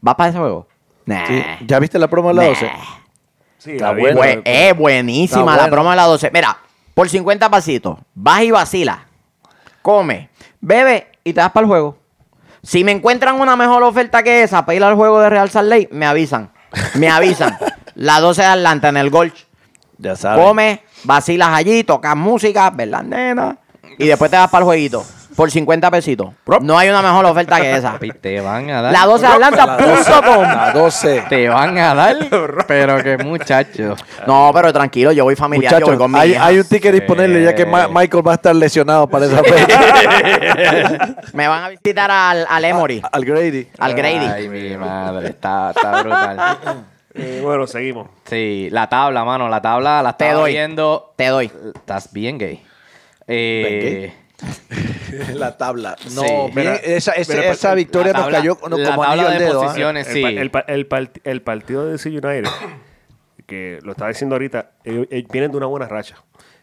¿Vas 0.00 0.14
para 0.16 0.30
ese 0.30 0.38
juego? 0.38 0.66
Nah. 1.06 1.26
Sí. 1.26 1.42
¿Ya 1.66 1.78
viste 1.78 1.98
la 1.98 2.08
promo 2.08 2.28
de 2.28 2.34
la 2.34 2.42
Nah. 2.42 2.48
12? 2.48 2.70
Sí, 3.58 3.70
Está 3.72 3.86
la 3.86 3.92
vi, 3.92 4.02
bueno. 4.02 4.20
Bue- 4.20 4.42
pero- 4.44 4.56
es 4.56 4.76
buenísima 4.76 5.40
Está 5.40 5.50
la 5.52 5.56
bueno. 5.62 5.70
promo 5.70 5.90
de 5.90 5.96
la 5.96 6.04
12. 6.04 6.30
Mira, 6.32 6.58
por 6.94 7.08
50 7.08 7.48
pasitos, 7.48 7.98
vas 8.14 8.42
y 8.42 8.50
vacila, 8.50 9.06
come, 9.82 10.28
bebe 10.60 11.08
y 11.24 11.32
te 11.32 11.40
das 11.40 11.52
para 11.52 11.62
el 11.64 11.68
juego. 11.68 11.96
Si 12.62 12.82
me 12.84 12.92
encuentran 12.92 13.40
una 13.40 13.56
mejor 13.56 13.82
oferta 13.84 14.22
que 14.22 14.42
esa 14.42 14.66
para 14.66 14.76
ir 14.76 14.82
al 14.84 14.94
juego 14.96 15.20
de 15.20 15.30
Real 15.30 15.48
Salt 15.48 15.68
Lake, 15.68 15.88
me 15.92 16.06
avisan. 16.06 16.50
Me 16.94 17.08
avisan. 17.08 17.56
la 17.94 18.20
12 18.20 18.42
de 18.42 18.48
Atlanta 18.48 18.88
en 18.88 18.96
el 18.96 19.10
Golch. 19.10 19.46
Ya 19.98 20.14
sabes. 20.16 20.44
Come, 20.44 20.82
vacilas 21.04 21.48
allí, 21.50 21.82
tocas 21.84 22.16
música, 22.16 22.70
¿verdad, 22.70 23.02
nena? 23.02 23.58
Y 23.98 24.06
después 24.06 24.30
te 24.30 24.36
vas 24.36 24.48
para 24.50 24.60
el 24.60 24.66
jueguito. 24.66 25.04
Por 25.38 25.52
50 25.52 25.88
pesitos. 25.92 26.30
No 26.62 26.76
hay 26.76 26.88
una 26.88 27.00
mejor 27.00 27.24
oferta 27.26 27.60
que 27.60 27.76
esa. 27.76 27.96
Te 28.20 28.40
van 28.40 28.68
a 28.70 28.82
dar. 28.82 28.92
La 28.92 29.06
12 29.06 29.24
de 29.24 29.32
Atlanta.com. 29.34 30.42
La 30.42 30.72
12. 30.74 31.24
Te 31.28 31.48
van 31.48 31.78
a 31.78 31.94
dar. 31.94 32.16
pero 32.66 33.00
que 33.04 33.18
muchacho. 33.18 33.94
No, 34.26 34.50
pero 34.52 34.72
tranquilo, 34.72 35.12
yo 35.12 35.22
voy 35.22 35.36
familiar, 35.36 35.70
yo 35.80 35.86
voy 35.86 35.94
Muchachos, 35.94 36.02
con 36.02 36.10
mi 36.12 36.18
hay, 36.18 36.30
hija. 36.32 36.44
hay 36.44 36.58
un 36.58 36.64
ticket 36.66 36.92
disponible 36.92 37.40
ya 37.44 37.54
que 37.54 37.64
Ma- 37.64 37.86
Michael 37.86 38.26
va 38.26 38.32
a 38.32 38.34
estar 38.34 38.56
lesionado 38.56 39.06
para 39.06 39.26
esa 39.26 39.44
fecha. 39.44 41.16
Me 41.32 41.46
van 41.46 41.62
a 41.62 41.68
visitar 41.68 42.10
al, 42.10 42.44
al 42.50 42.64
Emory, 42.64 43.00
Al 43.12 43.24
Grady. 43.24 43.68
al 43.78 43.94
Grady. 43.94 44.26
Ay, 44.26 44.48
mi 44.48 44.76
madre. 44.76 45.28
Está, 45.28 45.70
está 45.70 46.02
brutal. 46.02 46.58
Eh, 47.14 47.40
bueno, 47.42 47.66
seguimos. 47.66 48.08
Sí, 48.26 48.68
la 48.70 48.88
tabla, 48.88 49.24
mano. 49.24 49.48
La 49.48 49.60
tabla 49.60 50.02
la 50.04 50.16
Te 50.16 50.26
estaba 50.26 50.42
doy. 50.42 50.52
viendo. 50.52 51.14
Te 51.16 51.26
doy. 51.26 51.50
Estás 51.74 52.12
bien 52.12 52.38
gay. 52.38 52.62
Eh, 53.26 54.14
La 55.34 55.56
tabla. 55.56 55.96
No, 56.14 56.22
Sí. 56.22 56.26
bien, 56.28 56.50
Mira, 56.54 56.74
esa, 56.76 57.12
esa, 57.12 57.74
victoria 57.74 58.12
la 58.12 58.18
nos 58.20 58.26
tabla- 58.26 58.38
cayó 58.38 58.54
no, 58.54 58.60
como 58.76 58.76
tabla 58.84 59.10
anillo 59.12 59.28
al 59.28 59.38
de 59.38 59.44
dedo. 59.44 59.60
¿ah? 59.62 59.64
posiciones. 59.66 60.08
El, 60.08 60.38
el 60.38 60.50
pa- 60.50 60.60
el 60.68 60.88
part- 60.88 61.20
el 61.24 61.42
partido 61.42 61.86
de 61.86 61.92
DC 61.92 62.08
United, 62.10 62.44
que 63.46 63.78
lo 63.82 63.92
estaba 63.92 64.08
diciendo 64.10 64.34
ahorita, 64.36 64.72
ellos, 64.84 65.06
ellos 65.10 65.28
vienen 65.32 65.50
de 65.50 65.56
una 65.56 65.66
buena 65.66 65.88
racha. 65.88 66.16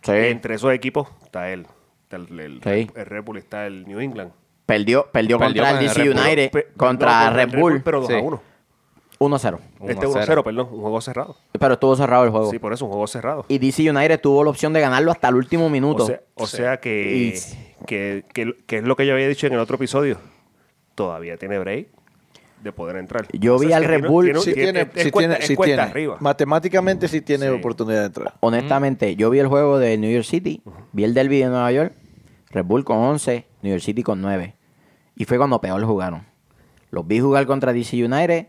Sí. 0.03 0.11
Entre 0.13 0.55
esos 0.55 0.71
equipos 0.73 1.07
está 1.23 1.49
él. 1.51 1.67
Está 2.03 2.17
el, 2.17 2.39
el, 2.39 2.61
Sí. 2.63 2.91
el 2.95 3.05
Red 3.05 3.23
Bull, 3.23 3.37
está 3.37 3.65
el 3.65 3.85
New 3.87 3.99
England. 3.99 4.31
Perdió, 4.65 5.07
perdió, 5.11 5.37
Perdió 5.37 5.63
contra 5.63 5.69
con 5.75 5.79
el 5.79 5.87
DC. 5.87 6.09
United, 6.09 6.65
contra 6.77 7.29
Red 7.31 7.49
Bull, 7.59 7.81
pero 7.83 7.99
2 8.01 8.07
Sí. 8.09 8.13
a 8.15 8.19
1. 8.19 8.41
1-0. 9.19 9.59
Este 9.87 10.07
1-0. 10.07 10.25
1-0, 10.25 10.43
perdón, 10.43 10.67
un 10.71 10.81
juego 10.81 11.01
cerrado. 11.01 11.37
Pero 11.57 11.73
estuvo 11.75 11.95
cerrado 11.95 12.23
el 12.25 12.29
juego. 12.31 12.51
Sí, 12.51 12.59
por 12.59 12.73
eso, 12.73 12.85
un 12.85 12.91
juego 12.91 13.07
cerrado. 13.07 13.45
Y 13.47 13.57
DC 13.59 13.89
United 13.89 14.19
tuvo 14.19 14.43
la 14.43 14.49
opción 14.49 14.73
de 14.73 14.81
ganarlo 14.81 15.11
hasta 15.11 15.29
el 15.29 15.35
último 15.35 15.69
minuto. 15.69 16.03
O 16.03 16.07
sea, 16.07 16.21
o 16.35 16.47
sea 16.47 16.77
que, 16.77 17.33
Y- 17.35 17.85
que, 17.85 18.25
que, 18.33 18.53
que 18.65 18.77
es 18.77 18.83
lo 18.83 18.95
que 18.95 19.05
yo 19.05 19.13
había 19.13 19.27
dicho 19.27 19.47
en 19.47 19.53
el 19.53 19.59
otro 19.59 19.75
episodio. 19.75 20.17
Todavía 20.95 21.37
tiene 21.37 21.59
break 21.59 21.87
de 22.63 22.71
poder 22.71 22.95
entrar. 22.95 23.27
Yo 23.33 23.59
vi 23.59 23.73
al 23.73 23.83
Red 23.83 23.95
tiene- 23.99 24.07
Bull- 24.07 24.25
tiene- 24.25 24.39
Sí 24.39 24.53
tiene- 24.53 24.85
tiene, 24.85 25.41
sí 25.41 25.55
sí 25.55 25.71
arriba. 25.73 26.17
Matemáticamente 26.19 27.07
sí 27.07 27.21
tiene 27.21 27.45
Sí. 27.47 27.51
oportunidad 27.53 27.99
de 28.01 28.05
entrar. 28.07 28.33
Honestamente, 28.39 29.15
yo 29.15 29.29
vi 29.29 29.39
el 29.39 29.47
juego 29.47 29.77
de 29.77 29.97
New 29.97 30.11
York 30.11 30.25
City, 30.25 30.61
vi 30.93 31.03
el 31.03 31.13
derby 31.13 31.39
de 31.39 31.45
Nueva 31.47 31.71
York, 31.71 31.93
Red 32.49 32.65
Bull 32.65 32.83
con 32.83 32.97
11, 32.97 33.45
New 33.61 33.71
York 33.71 33.83
City 33.83 34.01
con 34.03 34.21
9. 34.21 34.55
Y 35.15 35.25
fue 35.25 35.37
cuando 35.37 35.59
peor 35.61 35.83
jugaron. 35.85 36.25
Los 36.89 37.05
vi 37.05 37.19
jugar 37.19 37.45
contra 37.45 37.71
DC 37.73 38.03
United 38.03 38.47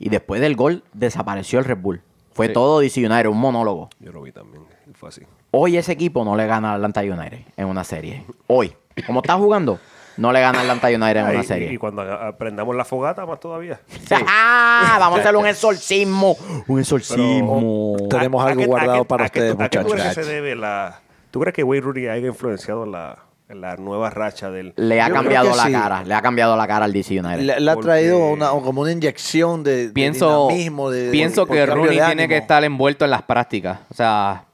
y 0.00 0.08
después 0.08 0.40
del 0.40 0.56
gol 0.56 0.82
desapareció 0.92 1.60
el 1.60 1.64
Red 1.66 1.78
Bull. 1.78 2.02
Fue 2.32 2.48
Sí. 2.48 2.52
todo 2.52 2.80
DC 2.80 3.06
United, 3.06 3.26
un 3.28 3.38
monólogo. 3.38 3.88
Yo 4.00 4.10
lo 4.10 4.22
vi 4.22 4.32
también. 4.32 4.64
Fue 4.94 5.10
así. 5.10 5.22
Hoy 5.52 5.76
ese 5.76 5.92
equipo 5.92 6.24
no 6.24 6.34
le 6.36 6.46
gana 6.46 6.70
al 6.72 6.84
Atlanta 6.84 7.00
United 7.02 7.40
en 7.56 7.66
una 7.68 7.84
serie. 7.84 8.24
Hoy. 8.48 8.74
Como 9.06 9.20
está 9.20 9.34
jugando, 9.34 9.78
no 10.16 10.32
le 10.32 10.40
gana 10.40 10.60
al 10.60 10.70
Atlanta 10.70 10.88
United 10.88 11.20
en 11.20 11.26
una 11.36 11.42
serie. 11.44 11.72
Y, 11.72 11.76
cuando 11.78 12.02
a- 12.02 12.28
aprendamos 12.28 12.74
la 12.76 12.84
fogata, 12.84 13.24
más 13.26 13.40
todavía. 13.40 13.80
¡Ah! 14.26 14.96
Vamos 14.98 15.18
a 15.18 15.22
hacer 15.22 15.36
un 15.36 15.46
exorcismo. 15.46 16.36
Un 16.66 16.80
exorcismo. 16.80 17.96
Tenemos 18.08 18.42
¿A- 18.44 18.48
a 18.48 18.50
algo 18.50 18.64
guardado 18.66 19.00
a 19.02 19.04
para 19.04 19.24
a 19.24 19.26
ustedes, 19.26 19.56
¿A 19.58 19.68
qué 19.68 19.78
tú 19.78 19.84
crees 19.88 20.02
que 20.02 20.08
muchachos. 20.08 20.26
se 20.26 20.32
debe 20.32 20.54
la... 20.56 21.00
¿Tú 21.30 21.40
crees 21.40 21.54
que 21.54 21.62
Wayne 21.62 21.82
Rooney 21.84 22.06
haya 22.08 22.26
influenciado 22.26 22.84
en 22.84 22.92
la, 22.92 23.18
la 23.54 23.76
nueva 23.76 24.10
racha 24.10 24.50
del... 24.50 24.72
Le 24.76 25.00
ha 25.00 25.08
Yo 25.08 25.14
cambiado 25.14 25.54
la 25.56 25.64
sí. 25.66 25.72
cara. 25.72 26.02
Le 26.04 26.14
ha 26.14 26.22
cambiado 26.22 26.56
la 26.56 26.66
cara 26.66 26.84
al 26.84 26.92
DC 26.92 27.18
United. 27.20 27.40
Le, 27.40 27.60
le 27.60 27.70
ha 27.70 27.74
Porque- 27.74 27.86
traído 27.88 28.18
una, 28.28 28.48
como 28.50 28.82
una 28.82 28.92
inyección 28.92 29.62
de, 29.62 29.88
de 29.88 29.92
pienso 29.92 30.48
dinamismo, 30.48 30.90
de, 30.90 31.10
pienso 31.10 31.46
por 31.46 31.56
que 31.56 31.66
Rooney 31.66 31.98
de 31.98 32.06
tiene 32.06 32.28
que 32.28 32.36
estar 32.36 32.62
envuelto 32.64 33.04
en 33.04 33.10
las 33.10 33.22
prácticas. 33.22 33.80
O 33.90 33.94
sea, 33.94 34.44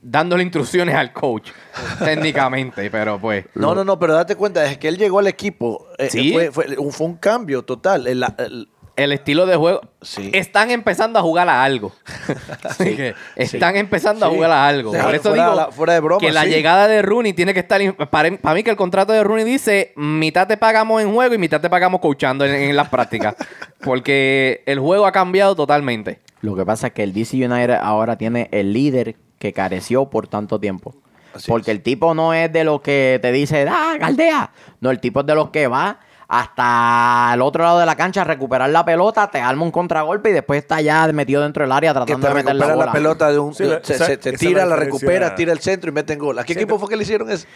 dándole 0.00 0.42
instrucciones 0.42 0.94
al 0.94 1.12
coach. 1.12 1.50
técnicamente, 2.04 2.90
pero 2.90 3.18
pues. 3.18 3.44
No, 3.54 3.74
no, 3.74 3.84
no, 3.84 3.98
pero 3.98 4.14
date 4.14 4.36
cuenta, 4.36 4.60
desde 4.62 4.78
que 4.78 4.88
él 4.88 4.96
llegó 4.98 5.18
al 5.18 5.26
equipo, 5.26 5.86
eh, 5.98 6.08
Sí. 6.10 6.32
fue, 6.32 6.50
fue 6.50 6.76
un, 6.78 6.92
fue 6.92 7.06
un 7.06 7.16
cambio 7.16 7.62
total. 7.62 8.06
El- 8.06 8.24
el- 8.38 8.68
El 8.96 9.12
estilo 9.12 9.44
de 9.44 9.56
juego. 9.56 9.82
Sí. 10.00 10.30
Están 10.32 10.70
empezando 10.70 11.18
a 11.18 11.22
jugar 11.22 11.48
a 11.50 11.62
algo. 11.62 11.92
Así 12.64 12.96
que 12.96 13.14
están 13.36 13.76
empezando 13.76 14.24
a 14.24 14.30
jugar 14.30 14.50
a 14.50 14.66
algo. 14.66 14.92
Sí, 14.94 14.98
Por 15.02 15.14
eso 15.14 15.28
fuera 15.28 15.44
digo 15.44 15.54
la- 15.56 15.70
fuera 15.70 15.92
de 15.92 16.00
broma, 16.00 16.20
que 16.20 16.32
la 16.32 16.46
llegada 16.46 16.88
de 16.88 17.02
Rooney 17.02 17.34
tiene 17.34 17.52
que 17.52 17.60
estar. 17.60 17.80
Para, 18.08 18.36
para 18.38 18.54
mí, 18.54 18.62
que 18.62 18.70
el 18.70 18.76
contrato 18.76 19.12
de 19.12 19.22
Rooney 19.22 19.44
dice: 19.44 19.92
mitad 19.96 20.46
te 20.48 20.56
pagamos 20.56 21.02
en 21.02 21.12
juego 21.12 21.34
y 21.34 21.38
mitad 21.38 21.60
te 21.60 21.68
pagamos 21.68 22.00
coachando 22.00 22.46
en, 22.46 22.54
en 22.54 22.74
las 22.74 22.88
prácticas. 22.88 23.36
Porque 23.82 24.62
el 24.66 24.78
juego 24.80 25.06
ha 25.06 25.12
cambiado 25.12 25.54
totalmente. 25.54 26.20
Lo 26.40 26.54
que 26.56 26.64
pasa 26.64 26.88
es 26.88 26.92
que 26.92 27.02
el 27.02 27.12
DC 27.12 27.36
United 27.36 27.78
ahora 27.82 28.16
tiene 28.16 28.48
el 28.52 28.72
líder 28.72 29.16
que 29.38 29.52
careció 29.52 30.06
por 30.10 30.26
tanto 30.28 30.58
tiempo. 30.58 30.94
Así 31.34 31.50
Porque 31.50 31.70
es. 31.70 31.76
el 31.76 31.82
tipo 31.82 32.14
no 32.14 32.32
es 32.32 32.50
de 32.52 32.64
los 32.64 32.80
que 32.80 33.18
te 33.20 33.30
dice, 33.30 33.66
ah, 33.68 33.96
galdea. 33.98 34.50
No, 34.80 34.90
el 34.90 35.00
tipo 35.00 35.20
es 35.20 35.26
de 35.26 35.34
los 35.34 35.50
que 35.50 35.66
va 35.66 36.00
hasta 36.28 37.30
el 37.34 37.42
otro 37.42 37.62
lado 37.62 37.78
de 37.78 37.86
la 37.86 37.94
cancha 37.96 38.22
a 38.22 38.24
recuperar 38.24 38.68
la 38.70 38.84
pelota, 38.84 39.30
te 39.30 39.38
arma 39.40 39.62
un 39.62 39.70
contragolpe 39.70 40.30
y 40.30 40.32
después 40.32 40.58
está 40.58 40.80
ya 40.80 41.06
metido 41.12 41.42
dentro 41.42 41.62
del 41.64 41.72
área 41.72 41.94
tratando 41.94 42.26
de 42.28 42.34
meter 42.34 42.54
la 42.56 42.66
recupera 42.66 42.74
bola. 42.74 42.86
la 42.86 42.92
pelota 42.92 43.30
de 43.32 43.38
un... 43.38 43.54
Sí, 43.54 43.64
se, 43.82 43.94
esa- 43.94 44.06
se- 44.06 44.06
se 44.06 44.12
esa 44.14 44.30
es 44.30 44.38
tira, 44.38 44.66
la 44.66 44.76
recupera, 44.76 45.34
tira 45.34 45.52
el 45.52 45.60
centro 45.60 45.90
y 45.90 45.92
meten 45.92 46.18
gol. 46.18 46.38
¿A 46.38 46.44
qué 46.44 46.54
Sí, 46.54 46.58
equipo 46.58 46.78
fue 46.78 46.88
que 46.88 46.96
le 46.96 47.02
hicieron 47.04 47.30
eso? 47.30 47.46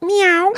Miau. 0.00 0.52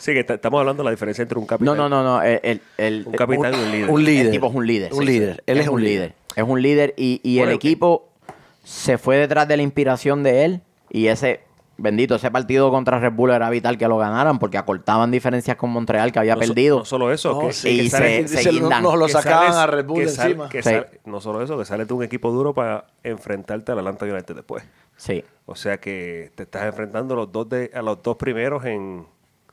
Sí, 0.00 0.12
que 0.12 0.20
estamos 0.26 0.58
hablando 0.58 0.82
de 0.82 0.84
la 0.86 0.90
diferencia 0.90 1.22
entre 1.22 1.38
un 1.38 1.46
capitán. 1.46 1.76
No, 1.76 1.88
no, 1.88 2.02
no, 2.02 2.02
no. 2.02 2.22
El, 2.22 2.40
el- 2.42 2.60
el- 2.78 3.04
Un 3.06 3.12
capitán 3.12 3.54
y 3.54 3.56
un 3.58 3.70
líder. 3.72 3.90
Un 3.90 4.04
líder. 4.04 4.26
El 4.26 4.32
tipo 4.32 4.46
es 4.48 4.54
un 4.54 4.66
líder. 4.66 4.92
Un 4.92 4.98
sí, 5.00 5.04
líder. 5.04 5.34
sí. 5.36 5.42
Él 5.46 5.60
es, 5.60 5.68
un 5.68 5.82
líder. 5.84 6.14
Es 6.34 6.44
un 6.44 6.62
líder 6.62 6.94
y, 6.96 7.20
y 7.22 7.38
el 7.40 7.50
equipo 7.50 8.08
se 8.64 8.98
fue 8.98 9.16
detrás 9.18 9.46
de 9.48 9.56
la 9.56 9.62
inspiración 9.62 10.22
de 10.22 10.44
él 10.44 10.60
y 10.90 11.06
ese, 11.08 11.40
bendito, 11.76 12.14
ese 12.14 12.30
partido 12.30 12.70
contra 12.70 12.98
Red 12.98 13.12
Bull 13.12 13.30
era 13.30 13.48
vital 13.50 13.78
que 13.78 13.88
lo 13.88 13.98
ganaran 13.98 14.38
porque 14.38 14.58
acortaban 14.58 15.10
diferencias 15.10 15.56
con 15.56 15.70
Montreal 15.70 16.12
que 16.12 16.18
había 16.18 16.34
No 16.36 16.42
so- 16.42 16.48
perdido. 16.48 16.78
No 16.80 16.84
solo 16.84 17.12
eso, 17.12 17.32
No, 17.32 17.40
que, 17.48 17.52
sí, 17.52 17.68
que 17.76 17.82
y 17.84 17.90
sale- 17.90 18.28
se- 18.28 18.52
nos 18.60 18.94
lo 18.96 19.06
que 19.06 19.12
sacaban 19.12 19.46
sales- 19.52 19.56
a 19.56 19.66
Red 19.66 19.86
Bull 19.86 19.98
que 20.00 20.08
sal- 20.08 20.26
encima. 20.30 20.48
que 20.48 20.62
Sí. 20.62 20.70
sal- 20.70 20.88
no 21.04 21.20
solo 21.20 21.42
eso, 21.42 21.58
que 21.58 21.64
sales 21.64 21.88
de 21.88 21.94
un 21.94 22.02
equipo 22.02 22.30
duro 22.30 22.54
para 22.54 22.84
enfrentarte 23.02 23.72
al 23.72 23.78
Atlanta 23.78 24.04
United 24.06 24.34
después. 24.36 24.62
Sí. 24.96 25.24
O 25.46 25.54
sea 25.56 25.78
que 25.78 26.30
te 26.34 26.44
estás 26.44 26.64
enfrentando 26.66 27.14
a 27.14 27.16
los 27.16 27.32
dos, 27.32 27.48
de, 27.48 27.70
a 27.74 27.82
los 27.82 28.02
dos 28.02 28.16
primeros 28.16 28.64
en, 28.64 29.06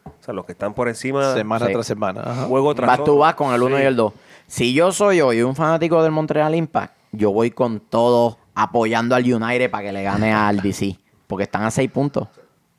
O 0.06 0.24
sea, 0.24 0.34
los 0.34 0.44
que 0.46 0.54
están 0.54 0.74
por 0.74 0.88
encima, 0.88 1.34
Semana 1.36 1.68
Sí. 1.68 1.74
tras 1.74 1.86
semana. 1.86 2.22
ajá. 2.26 2.44
juego 2.46 2.74
tras 2.74 2.88
Vas 2.88 3.04
tú 3.04 3.18
vas 3.20 3.36
con 3.36 3.54
el 3.54 3.62
1 3.62 3.78
Sí. 3.78 3.84
y 3.84 3.86
el 3.86 3.96
2. 3.96 4.14
Si 4.48 4.74
yo 4.74 4.92
soy 4.92 5.22
hoy 5.22 5.42
un 5.44 5.56
fanático 5.56 6.02
del 6.02 6.12
Montreal 6.12 6.56
Impact, 6.56 6.94
yo 7.12 7.32
voy 7.32 7.52
con 7.52 7.80
todo 7.80 8.38
apoyando 8.56 9.14
al 9.16 9.24
United 9.32 9.70
para 9.70 9.84
que 9.84 9.92
le 9.92 10.02
gane 10.04 10.34
al 10.34 10.62
DC. 10.62 10.98
Porque 11.30 11.44
están 11.44 11.62
a 11.63 11.70
6 11.70 11.92
puntos. 11.92 12.28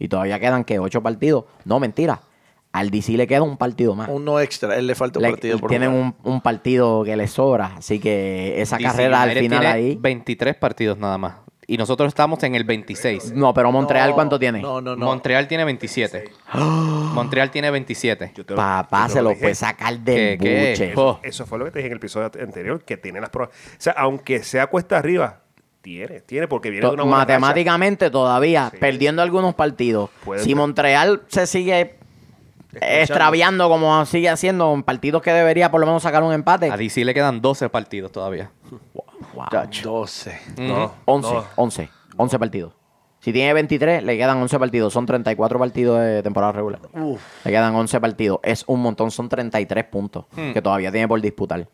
Y 0.00 0.08
todavía 0.08 0.40
quedan 0.40 0.64
que 0.64 0.80
8 0.80 1.00
partidos. 1.02 1.44
No, 1.64 1.78
mentira. 1.78 2.20
Al 2.72 2.90
DC 2.90 3.12
le 3.12 3.26
queda 3.28 3.42
un 3.42 3.56
partido 3.56 3.94
más. 3.94 4.08
Uno 4.10 4.40
extra. 4.40 4.76
Él 4.76 4.88
le 4.88 4.94
falta 4.96 5.20
un 5.20 5.24
Le- 5.24 5.30
partido 5.30 5.58
por 5.60 5.68
tienen 5.70 5.90
un, 5.92 6.14
un 6.24 6.40
partido 6.40 7.04
que 7.04 7.16
le 7.16 7.28
sobra. 7.28 7.74
Así 7.76 8.00
que 8.00 8.60
esa 8.60 8.76
DC 8.76 8.88
carrera 8.90 9.22
al 9.22 9.30
final 9.30 9.40
tiene 9.60 9.66
ahí. 9.66 9.96
23 10.00 10.56
partidos 10.56 10.98
nada 10.98 11.16
más. 11.16 11.34
Y 11.68 11.76
nosotros 11.76 12.08
estamos 12.08 12.42
en 12.42 12.56
el 12.56 12.64
26. 12.64 13.32
No, 13.32 13.54
pero 13.54 13.70
Montreal, 13.70 14.08
No, 14.10 14.14
¿cuánto 14.16 14.38
tiene? 14.40 14.60
No, 14.60 14.80
no, 14.80 14.96
no. 14.96 15.06
Montreal 15.06 15.46
tiene 15.46 15.64
27. 15.64 16.24
Montreal 17.14 17.50
tiene 17.52 17.70
27. 17.70 18.32
Yo 18.34 18.44
te 18.44 18.54
lo- 18.54 18.56
Papá, 18.56 19.08
se 19.08 19.22
lo 19.22 19.34
puede 19.36 19.54
sacar 19.54 19.98
del 20.00 20.36
¿Qué, 20.36 20.38
qué? 20.40 20.70
buche. 20.70 20.92
Oh. 20.96 21.20
Eso 21.22 21.46
fue 21.46 21.58
lo 21.58 21.66
que 21.66 21.70
te 21.72 21.78
dije 21.78 21.86
en 21.86 21.92
el 21.92 21.98
episodio 21.98 22.30
anterior, 22.42 22.82
que 22.84 22.96
tiene 22.96 23.20
las 23.20 23.30
pruebas. 23.30 23.54
O 23.54 23.80
sea, 23.80 23.92
aunque 23.96 24.42
sea 24.42 24.66
cuesta 24.68 24.98
arriba, 24.98 25.40
tiene, 25.82 26.20
tiene, 26.20 26.46
porque 26.48 26.70
viene 26.70 26.86
de 26.86 26.92
una 26.94 27.02
buena 27.04 27.18
racha. 27.24 27.38
Matemáticamente 27.38 28.10
todavía, 28.10 28.68
Sí. 28.70 28.76
perdiendo 28.78 29.22
algunos 29.22 29.54
partidos. 29.54 30.10
Puede 30.24 30.42
si. 30.44 30.54
Montreal 30.54 31.22
se 31.28 31.46
sigue 31.46 31.96
extraviando 32.80 33.68
como 33.68 34.04
sigue 34.06 34.28
haciendo 34.28 34.72
en 34.74 34.82
partidos 34.82 35.22
que 35.22 35.32
debería 35.32 35.70
por 35.70 35.80
lo 35.80 35.86
menos 35.86 36.02
sacar 36.02 36.22
un 36.22 36.32
empate. 36.32 36.70
A 36.70 36.76
DC 36.76 37.04
le 37.04 37.14
quedan 37.14 37.40
12 37.40 37.68
partidos 37.68 38.12
todavía. 38.12 38.50
Wow. 39.34 39.46
Chacho. 39.50 39.90
12. 39.90 40.38
No, 40.58 40.92
11, 41.04 41.34
no. 41.34 41.44
11, 41.56 41.88
11 42.16 42.38
partidos. 42.38 42.72
Si 43.20 43.32
tiene 43.34 43.52
23, 43.52 44.02
le 44.02 44.16
quedan 44.16 44.38
11 44.38 44.58
partidos. 44.58 44.92
Son 44.94 45.04
34 45.04 45.58
partidos 45.58 46.00
de 46.00 46.22
temporada 46.22 46.52
regular. 46.52 46.80
Uf. 46.94 47.20
Le 47.44 47.50
quedan 47.50 47.74
11 47.74 48.00
partidos. 48.00 48.38
Es 48.42 48.64
un 48.66 48.80
montón, 48.80 49.10
son 49.10 49.28
33 49.28 49.84
puntos 49.84 50.24
Hmm. 50.34 50.52
que 50.52 50.62
todavía 50.62 50.90
tiene 50.90 51.06
por 51.06 51.20
disputar. 51.20 51.68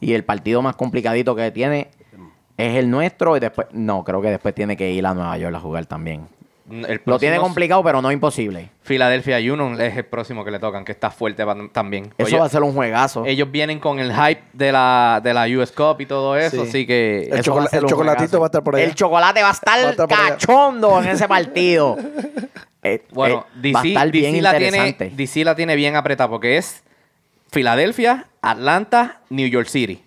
Y 0.00 0.12
el 0.12 0.24
partido 0.24 0.60
más 0.62 0.76
complicadito 0.76 1.34
que 1.34 1.50
tiene 1.50 1.90
es 2.58 2.76
el 2.76 2.90
nuestro. 2.90 3.36
Y 3.36 3.40
después, 3.40 3.68
no, 3.72 4.04
creo 4.04 4.20
que 4.20 4.28
después 4.28 4.54
tiene 4.54 4.76
que 4.76 4.90
ir 4.90 5.06
a 5.06 5.14
Nueva 5.14 5.38
York 5.38 5.54
a 5.56 5.60
jugar 5.60 5.86
también. 5.86 6.28
El 6.70 7.00
Lo 7.06 7.18
tiene 7.18 7.38
complicado, 7.38 7.82
pero 7.82 8.02
no 8.02 8.12
imposible. 8.12 8.68
Philadelphia 8.82 9.38
Union 9.38 9.80
es 9.80 9.96
el 9.96 10.04
próximo 10.04 10.44
que 10.44 10.50
le 10.50 10.58
tocan, 10.58 10.84
que 10.84 10.92
está 10.92 11.10
fuerte 11.10 11.42
también. 11.72 12.12
Eso 12.18 12.26
Oye, 12.26 12.38
va 12.38 12.44
a 12.44 12.48
ser 12.50 12.62
un 12.62 12.74
juegazo. 12.74 13.24
Ellos 13.24 13.50
vienen 13.50 13.78
con 13.80 13.98
el 13.98 14.12
hype 14.12 14.42
de 14.52 14.70
la, 14.70 15.22
de 15.24 15.32
la 15.32 15.46
US 15.46 15.72
Cup 15.72 15.98
y 16.00 16.04
todo 16.04 16.36
eso, 16.36 16.62
Sí. 16.64 16.68
así 16.68 16.86
que... 16.86 17.28
El, 17.32 17.38
Eso 17.38 17.54
va 17.54 17.64
el 17.72 17.84
chocolatito 17.86 18.38
juegazo. 18.38 18.40
va 18.40 18.44
a 18.44 18.48
estar 18.48 18.62
por 18.62 18.76
allá. 18.76 18.84
El 18.84 18.94
chocolate 18.94 19.42
va 19.42 19.48
a 19.48 19.52
estar, 19.52 19.82
Va 19.82 19.88
a 19.88 19.90
estar 19.92 20.08
por 20.08 20.18
allá. 20.18 20.28
cachondo 20.36 21.02
en 21.02 21.08
ese 21.08 21.26
partido. 21.26 21.96
Eh, 22.80 23.02
Bueno, 23.10 23.44
eh, 23.56 23.58
DC, 23.60 23.74
va 23.74 23.80
a 23.80 23.86
estar 23.88 24.10
bien 24.12 24.32
DC 24.34 24.42
la 24.42 24.50
tiene, 24.52 24.66
interesante. 24.66 25.10
DC 25.16 25.44
la 25.44 25.54
tiene 25.56 25.74
bien 25.74 25.96
apretada 25.96 26.28
porque 26.30 26.58
es 26.58 26.84
Filadelfia, 27.50 28.26
Atlanta, 28.40 29.20
New 29.30 29.48
York 29.48 29.66
City. 29.68 30.00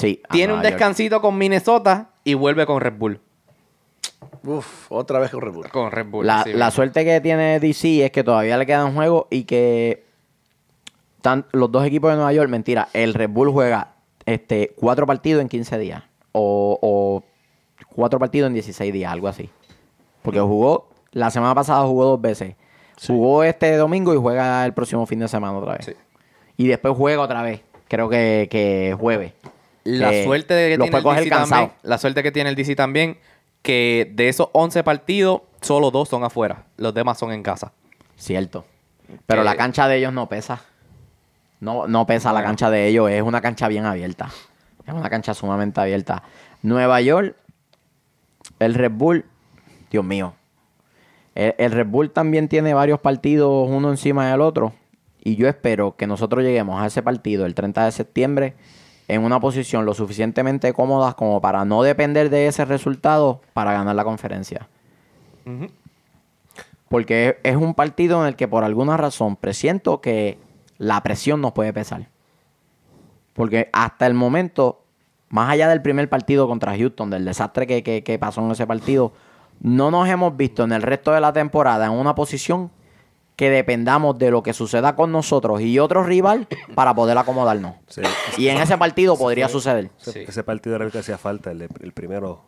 Sí, 0.00 0.22
Tiene 0.30 0.52
un 0.54 0.62
descansito 0.62 1.20
con 1.20 1.36
Minnesota 1.38 2.10
y 2.24 2.34
vuelve 2.34 2.66
con 2.66 2.80
Red 2.80 2.94
Bull. 2.98 3.20
Uf, 4.44 4.90
otra 4.90 5.18
vez 5.18 5.30
con 5.30 5.40
Red 5.42 5.52
Bull. 5.52 5.68
Con 5.70 5.90
Red 5.90 6.06
Bull. 6.06 6.26
La, 6.26 6.42
sí, 6.44 6.52
la 6.52 6.70
suerte 6.70 7.04
que 7.04 7.20
tiene 7.20 7.60
DC 7.60 8.04
es 8.06 8.10
que 8.10 8.24
todavía 8.24 8.56
le 8.56 8.66
quedan 8.66 8.94
juegos 8.94 9.26
y 9.30 9.44
que 9.44 10.04
tan- 11.20 11.46
los 11.52 11.70
dos 11.70 11.84
equipos 11.84 12.10
de 12.10 12.16
Nueva 12.16 12.32
York, 12.32 12.48
mentira, 12.48 12.88
el 12.92 13.14
Red 13.14 13.30
Bull 13.30 13.50
juega 13.50 13.94
este, 14.26 14.72
cuatro 14.76 15.06
partidos 15.06 15.42
en 15.42 15.48
15 15.48 15.78
días 15.78 16.02
o, 16.32 16.78
o 16.80 17.24
cuatro 17.94 18.18
partidos 18.18 18.46
en 18.48 18.54
16 18.54 18.92
días, 18.92 19.12
algo 19.12 19.28
así. 19.28 19.50
Porque 20.22 20.40
jugó, 20.40 20.88
la 21.12 21.30
semana 21.30 21.54
pasada 21.54 21.84
jugó 21.86 22.04
dos 22.04 22.20
veces. 22.20 22.54
Jugó 23.06 23.44
este 23.44 23.76
domingo 23.76 24.12
y 24.14 24.18
juega 24.18 24.64
el 24.66 24.74
próximo 24.74 25.06
fin 25.06 25.18
de 25.20 25.28
semana 25.28 25.56
otra 25.58 25.72
vez. 25.76 25.86
Sí. 25.86 25.92
Y 26.58 26.66
después 26.68 26.94
juega 26.96 27.22
otra 27.22 27.42
vez, 27.42 27.62
creo 27.88 28.08
que, 28.10 28.48
que 28.50 28.94
jueves. 28.98 29.32
La 29.98 30.24
suerte 30.24 30.54
de 30.54 30.70
que 30.70 30.78
los 30.78 30.90
tiene 30.90 31.08
el 31.08 31.16
DC 31.16 31.28
cansado. 31.28 31.60
también, 31.62 31.78
la 31.82 31.98
suerte 31.98 32.22
que 32.22 32.32
tiene 32.32 32.50
el 32.50 32.56
DC 32.56 32.76
también, 32.76 33.18
que 33.62 34.10
de 34.14 34.28
esos 34.28 34.48
11 34.52 34.82
partidos, 34.84 35.42
solo 35.60 35.90
dos 35.90 36.08
son 36.08 36.24
afuera. 36.24 36.64
Los 36.76 36.94
demás 36.94 37.18
son 37.18 37.32
en 37.32 37.42
casa. 37.42 37.72
Cierto. 38.16 38.64
Pero 39.26 39.42
la 39.42 39.56
cancha 39.56 39.88
de 39.88 39.96
ellos 39.98 40.12
no 40.12 40.28
pesa. 40.28 40.62
No, 41.60 41.86
no 41.86 42.06
pesa 42.06 42.32
la 42.32 42.42
cancha 42.42 42.70
de 42.70 42.86
ellos. 42.86 43.10
Es 43.10 43.22
una 43.22 43.40
cancha 43.40 43.68
bien 43.68 43.84
abierta. 43.84 44.30
Es 44.86 44.94
una 44.94 45.10
cancha 45.10 45.34
sumamente 45.34 45.80
abierta. 45.80 46.22
Nueva 46.62 47.00
York, 47.00 47.36
el 48.58 48.74
Red 48.74 48.92
Bull, 48.92 49.24
Dios 49.90 50.04
mío. 50.04 50.34
El, 51.34 51.54
el 51.58 51.72
Red 51.72 51.86
Bull 51.86 52.10
también 52.10 52.48
tiene 52.48 52.74
varios 52.74 53.00
partidos 53.00 53.68
uno 53.68 53.90
encima 53.90 54.30
del 54.30 54.40
otro. 54.40 54.72
Y 55.22 55.36
yo 55.36 55.48
espero 55.48 55.96
que 55.96 56.06
nosotros 56.06 56.42
lleguemos 56.42 56.80
a 56.80 56.86
ese 56.86 57.02
partido 57.02 57.44
el 57.44 57.54
30 57.54 57.84
de 57.84 57.92
septiembre 57.92 58.54
en 59.14 59.24
una 59.24 59.40
posición 59.40 59.84
lo 59.84 59.94
suficientemente 59.94 60.72
cómoda 60.72 61.14
como 61.14 61.40
para 61.40 61.64
no 61.64 61.82
depender 61.82 62.30
de 62.30 62.46
ese 62.46 62.64
resultado 62.64 63.40
para 63.52 63.72
ganar 63.72 63.94
la 63.96 64.04
conferencia. 64.04 64.68
Porque 66.88 67.28
es, 67.42 67.52
es 67.52 67.56
un 67.56 67.74
partido 67.74 68.20
en 68.22 68.28
el 68.28 68.36
que 68.36 68.48
por 68.48 68.64
alguna 68.64 68.96
razón 68.96 69.36
presiento 69.36 70.00
que 70.00 70.38
la 70.78 71.02
presión 71.02 71.40
nos 71.40 71.52
puede 71.52 71.72
pesar. 71.72 72.08
Porque 73.32 73.68
hasta 73.72 74.06
el 74.06 74.14
momento, 74.14 74.82
más 75.28 75.50
allá 75.50 75.68
del 75.68 75.82
primer 75.82 76.08
partido 76.08 76.48
contra 76.48 76.76
Houston, 76.76 77.10
del 77.10 77.24
desastre 77.24 77.66
que, 77.66 77.82
que- 77.82 78.02
que 78.02 78.18
pasó 78.18 78.40
en 78.44 78.50
ese 78.50 78.66
partido, 78.66 79.12
no 79.60 79.90
nos 79.90 80.08
hemos 80.08 80.36
visto 80.36 80.64
en 80.64 80.72
el 80.72 80.82
resto 80.82 81.12
de 81.12 81.20
la 81.20 81.32
temporada 81.32 81.86
en 81.86 81.92
una 81.92 82.14
posición 82.14 82.70
que 83.40 83.48
dependamos 83.48 84.18
de 84.18 84.30
lo 84.30 84.42
que 84.42 84.52
suceda 84.52 84.94
con 84.94 85.12
nosotros 85.12 85.62
y 85.62 85.78
otro 85.78 86.04
rival 86.04 86.46
para 86.74 86.94
poder 86.94 87.16
acomodarnos. 87.16 87.76
Sí. 87.88 88.02
Y 88.36 88.48
en 88.48 88.58
ese 88.58 88.76
partido 88.76 89.16
podría 89.16 89.48
suceder. 89.48 89.90
Ese, 89.98 90.12
Sí. 90.12 90.24
ese 90.28 90.42
partido 90.44 90.76
era 90.76 90.84
el 90.84 90.92
que 90.92 90.98
hacía 90.98 91.16
falta, 91.16 91.50
el, 91.50 91.66
primero. 91.94 92.44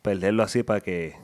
Perderlo 0.00 0.42
así 0.42 0.62
para 0.62 0.80
que. 0.80 1.14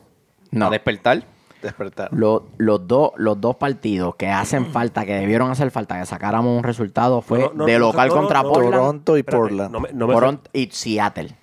No. 0.51 0.67
A 0.67 0.71
despertar. 0.71 1.23
Despertar. 1.63 2.11
Lo- 2.13 2.49
los, 2.59 2.87
dos, 2.87 3.13
los 3.17 3.41
dos 3.41 3.57
partidos 3.57 4.17
que 4.17 4.29
hacen 4.29 4.67
falta, 4.67 5.07
que 5.07 5.15
debieron 5.15 5.51
hacer 5.51 5.71
falta, 5.71 5.99
que 5.99 6.05
sacáramos 6.05 6.55
un 6.59 6.63
resultado, 6.63 7.23
fue 7.23 7.39
No, 7.39 7.53
no, 7.55 7.65
de 7.65 7.79
local 7.79 8.09
no, 8.09 8.15
no, 8.17 8.21
contra 8.21 8.43
no, 8.43 8.49
Portland, 8.51 8.75
Toronto 8.75 9.17
y 9.17 9.21
Espérate, 9.21 9.41
Portland. 9.41 9.73
No 9.73 9.81
me, 9.81 9.89
no 9.95 10.07
me- 10.09 10.13
Toronto 10.15 10.51
y 10.53 10.67
Seattle. 10.71 11.35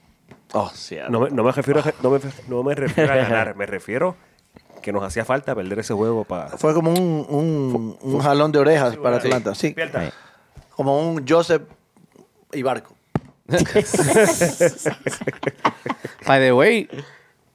Oh, 0.54 0.70
me- 1.10 1.30
no 1.32 1.44
me 1.44 1.52
refiero, 1.52 1.80
a, 1.80 1.94
no, 2.04 2.12
me, 2.12 2.20
no 2.48 2.62
me 2.64 2.76
refiero 2.76 3.12
a 3.14 3.16
ganar, 3.16 3.56
me 3.56 3.66
refiero 3.66 4.16
que 4.88 4.94
nos 4.94 5.04
hacía 5.04 5.26
falta 5.26 5.54
perder 5.54 5.80
ese 5.80 5.94
juego 5.94 6.24
para. 6.24 6.48
Fue 6.58 6.74
como 6.74 6.92
un, 6.92 7.26
un, 7.28 7.98
un 8.02 8.20
jalón 8.20 8.54
de 8.54 8.60
orejas 8.60 8.96
para 8.96 9.18
Atlanta. 9.18 9.54
Sí. 9.54 9.76
Como 10.78 10.98
un 11.10 11.28
Joseph 11.28 11.64
y 12.54 12.62
Barco. 12.64 12.96
By 16.26 16.40
the 16.40 16.54
way, 16.54 16.88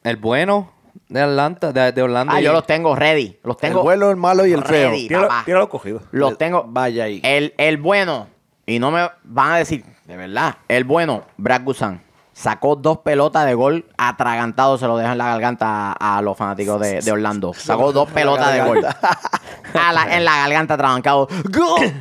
el 0.04 0.16
bueno 0.18 0.72
de 1.08 1.22
Atlanta, 1.22 1.72
de, 1.72 1.92
de 1.92 2.02
Orlando. 2.02 2.34
Ah, 2.34 2.40
y- 2.42 2.44
yo 2.44 2.52
los 2.52 2.66
tengo 2.66 2.94
ready. 2.94 3.38
Los 3.44 3.56
tengo 3.56 3.78
el 3.80 3.84
bueno, 3.84 4.10
el 4.10 4.16
malo 4.16 4.44
y 4.44 4.52
el 4.52 4.62
feo. 4.62 4.90
ready, 4.90 5.08
Tíralo, 5.08 5.28
papá. 5.28 5.42
tíralo 5.46 5.68
cogido. 5.70 6.02
Los 6.10 6.36
tengo. 6.36 6.64
Vaya 6.68 7.04
ahí. 7.04 7.22
El, 7.24 7.54
el 7.56 7.78
bueno, 7.78 8.26
y 8.66 8.78
no 8.78 8.90
me 8.90 9.08
van 9.24 9.52
a 9.52 9.56
decir, 9.56 9.84
de 10.04 10.16
verdad, 10.18 10.56
el 10.68 10.84
bueno, 10.84 11.24
Brad 11.38 11.62
Guzan, 11.64 12.02
sacó 12.32 12.76
dos 12.76 12.98
pelotas 12.98 13.46
de 13.46 13.54
gol 13.54 13.86
atragantado, 13.96 14.78
se 14.78 14.86
lo 14.86 14.96
deja 14.96 15.12
en 15.12 15.18
la 15.18 15.26
garganta 15.26 15.92
a, 15.92 16.18
a 16.18 16.22
los 16.22 16.36
fanáticos 16.36 16.80
de, 16.80 17.00
de 17.00 17.12
Orlando. 17.12 17.52
Sacó 17.56 17.92
dos 17.92 18.10
pelotas 18.10 18.52
de 18.52 18.62
gol. 18.62 18.86
A 19.74 19.92
la- 19.92 20.16
en 20.16 20.24
la 20.24 20.36
garganta 20.38 20.74
atragancado. 20.74 21.28
¡Gol! 21.50 21.92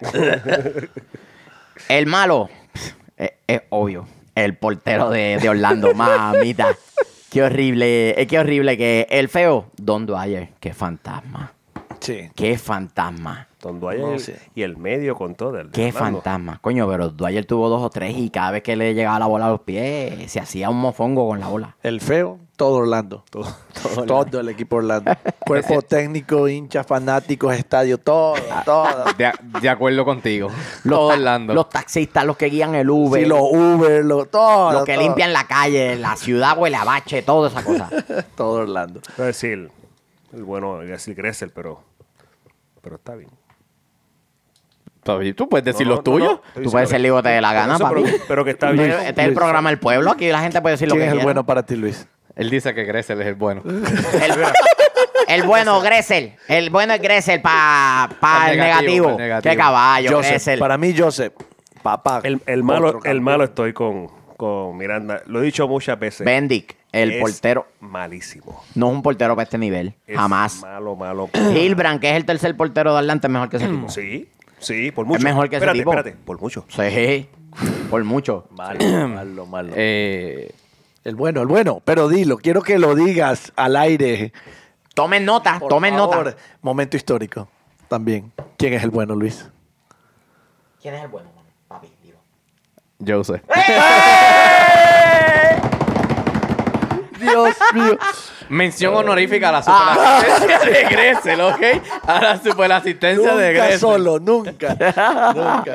el 1.88 2.06
malo, 2.06 2.48
es, 3.16 3.32
es 3.46 3.62
obvio, 3.70 4.06
el 4.34 4.56
portero 4.56 5.10
de, 5.10 5.38
de 5.40 5.48
Orlando, 5.48 5.94
mamita. 5.94 6.68
Qué 7.30 7.42
horrible, 7.42 8.20
eh, 8.20 8.26
qué 8.26 8.38
horrible 8.38 8.76
que 8.78 9.06
el 9.10 9.28
feo, 9.28 9.66
Don 9.76 10.06
Dwyer, 10.06 10.50
qué 10.60 10.72
fantasma. 10.72 11.52
Sí. 12.00 12.30
Qué 12.34 12.56
fantasma. 12.58 13.47
Don 13.60 13.80
Dwyer 13.80 14.00
No 14.00 14.10
y 14.10 14.14
el- 14.14 14.20
sé. 14.20 14.40
y 14.54 14.62
el 14.62 14.76
medio 14.76 15.16
con 15.16 15.34
todo. 15.34 15.58
el 15.58 15.70
Qué 15.72 15.88
Orlando. 15.88 16.20
fantasma. 16.22 16.58
Coño, 16.62 16.88
pero 16.88 17.08
Dwyer 17.10 17.44
tuvo 17.44 17.68
dos 17.68 17.82
o 17.82 17.90
tres 17.90 18.16
y 18.16 18.30
cada 18.30 18.52
vez 18.52 18.62
que 18.62 18.76
le 18.76 18.94
llegaba 18.94 19.18
la 19.18 19.26
bola 19.26 19.46
a 19.46 19.50
los 19.50 19.60
pies, 19.62 20.30
se 20.30 20.38
hacía 20.38 20.70
un 20.70 20.76
mofongo 20.80 21.26
con 21.26 21.40
la 21.40 21.48
bola. 21.48 21.76
El 21.82 22.00
feo, 22.00 22.38
todo 22.56 22.76
Orlando. 22.76 23.24
Todo- 23.30 23.52
Todo, 24.06 24.40
el 24.40 24.48
equipo 24.50 24.76
Orlando. 24.76 25.10
Cuerpo 25.44 25.82
técnico, 25.82 26.46
hinchas, 26.48 26.86
fanáticos, 26.86 27.52
estadio, 27.56 27.98
todo, 27.98 28.34
todo. 28.64 28.86
De, 29.16 29.32
de 29.60 29.68
acuerdo 29.68 30.04
contigo. 30.04 30.48
Los, 30.84 30.98
Todo 30.98 31.06
Orlando. 31.08 31.52
los 31.54 31.68
taxistas, 31.68 32.24
los 32.24 32.36
que 32.36 32.46
guían 32.46 32.76
el 32.76 32.88
Uber, 32.88 33.22
Sí, 33.22 33.28
los 33.28 33.40
Uber, 33.42 34.04
los, 34.04 34.30
todo. 34.30 34.72
los 34.72 34.84
que 34.84 34.94
todo. 34.94 35.02
limpian 35.02 35.32
la 35.32 35.48
calle, 35.48 35.96
la 35.96 36.14
ciudad 36.14 36.56
huele 36.56 36.76
a 36.76 36.84
bache, 36.84 37.22
toda 37.22 37.48
esa 37.48 37.64
cosa. 37.64 37.90
Todo 38.36 38.60
Orlando. 38.62 39.00
A 39.18 39.22
decir, 39.22 39.68
el 40.32 40.44
bueno, 40.44 40.74
a 40.76 40.84
decir 40.84 41.14
Gressel, 41.16 41.50
pero, 41.50 41.80
pero 42.82 42.96
está 42.96 43.14
bien. 43.16 43.30
Tú 45.34 45.48
puedes 45.48 45.64
decir 45.64 45.86
No, 45.86 45.94
los 45.94 45.98
no, 46.00 46.02
tuyos. 46.04 46.40
no, 46.56 46.62
Tú 46.62 46.70
puedes 46.70 46.88
ser 46.88 47.00
ligo 47.00 47.22
de 47.22 47.40
la 47.40 47.52
gana, 47.52 47.74
eso, 47.76 47.84
papi. 47.84 48.02
Pero, 48.04 48.16
pero 48.28 48.44
que 48.44 48.50
está 48.52 48.70
bien. 48.70 48.90
Este 48.90 49.20
es 49.22 49.28
el 49.28 49.34
programa 49.34 49.70
del 49.70 49.78
pueblo, 49.78 50.10
aquí 50.10 50.28
la 50.28 50.40
gente 50.40 50.60
puede 50.60 50.74
decir 50.74 50.88
lo 50.88 50.94
¿Quién 50.94 51.02
que 51.02 51.06
es 51.06 51.12
el 51.12 51.18
quiera. 51.18 51.24
bueno 51.24 51.46
para 51.46 51.62
ti, 51.64 51.76
Luis? 51.76 52.06
Él 52.36 52.50
dice 52.50 52.74
que 52.74 52.84
Gressel 52.84 53.20
es 53.20 53.26
el 53.26 53.34
bueno. 53.34 53.62
El- 53.66 54.44
el 55.26 55.42
bueno 55.42 55.80
Gressel. 55.80 56.34
El 56.48 56.70
bueno 56.70 56.94
es 56.94 57.02
Gressel 57.02 57.40
para 57.42 58.08
pa 58.20 58.46
El 58.46 58.52
el, 58.54 58.58
negativo, 58.60 59.16
el. 59.18 59.42
Qué 59.42 59.56
caballo, 59.56 60.10
Joseph, 60.16 60.30
Gressel. 60.30 60.58
para 60.58 60.78
mí, 60.78 60.94
Joseph, 60.96 61.32
papá. 61.82 62.20
El, 62.24 62.40
el 62.46 62.62
malo, 62.62 63.00
el 63.04 63.20
malo 63.20 63.44
estoy 63.44 63.72
con, 63.74 64.08
con 64.36 64.76
Miranda. 64.76 65.20
Lo 65.26 65.40
he 65.42 65.44
dicho 65.44 65.68
muchas 65.68 65.98
veces. 65.98 66.24
Bendick, 66.24 66.76
el 66.92 67.12
Es 67.12 67.20
portero. 67.20 67.66
Malísimo. 67.80 68.62
No 68.74 68.88
es 68.88 68.92
un 68.94 69.02
portero 69.02 69.34
para 69.34 69.44
este 69.44 69.58
nivel. 69.58 69.94
Es 70.06 70.16
Jamás. 70.16 70.60
Malo, 70.62 70.96
malo. 70.96 71.28
Hilbrand, 71.34 72.00
que 72.00 72.10
es 72.10 72.16
el 72.16 72.24
tercer 72.24 72.56
portero 72.56 72.92
de 72.94 73.00
Atlanta, 73.00 73.26
es 73.26 73.32
mejor 73.32 73.48
que 73.50 73.56
ese 73.58 73.66
tipo. 73.68 73.88
Sí, 73.90 74.28
sí, 74.58 74.90
por 74.92 75.06
mucho. 75.06 75.22
mejor 75.22 75.48
que 75.48 75.56
ese 75.56 75.64
espérate, 75.64 75.78
tipo. 75.78 75.90
Espérate, 75.92 76.16
por 76.24 76.40
mucho. 76.40 76.64
Sí. 76.68 77.28
Por 77.90 78.04
mucho. 78.04 78.46
Malo, 78.56 79.08
malo, 79.08 79.46
malo. 79.46 79.72
Eh, 79.74 80.52
El 81.04 81.14
bueno, 81.16 81.40
el 81.40 81.46
bueno. 81.48 81.80
Pero 81.84 82.08
dilo, 82.08 82.38
quiero 82.38 82.62
que 82.62 82.78
lo 82.78 82.94
digas 82.94 83.52
al 83.56 83.76
aire. 83.76 84.32
Tomen 84.94 85.24
nota, 85.24 85.58
Por 85.58 85.68
tomen 85.68 85.94
favor. 85.94 86.26
nota. 86.26 86.36
Momento 86.62 86.96
histórico. 86.96 87.48
También. 87.88 88.32
¿Quién 88.56 88.74
es 88.74 88.82
el 88.84 88.90
bueno, 88.90 89.14
Luis? 89.14 89.48
¿Quién 90.82 90.94
es 90.94 91.02
el 91.02 91.08
bueno, 91.08 91.30
papi? 91.68 91.88
Dilo. 92.02 92.18
Joseph. 93.06 93.42
Dios 97.20 97.54
mío. 97.74 97.98
Mención 98.48 98.94
honorífica 98.94 99.48
a 99.50 99.52
la 99.52 99.62
superasistencia 99.62 100.58
de 100.60 100.84
Gressel, 100.88 101.40
¿ok? 101.40 101.62
A 102.06 102.20
la 102.20 102.38
superasistencia 102.42 103.34
de 103.34 103.48
Nunca 103.52 103.64
Gressel. 103.64 103.78
solo, 103.80 104.18
nunca. 104.20 104.52
nunca. 105.34 105.74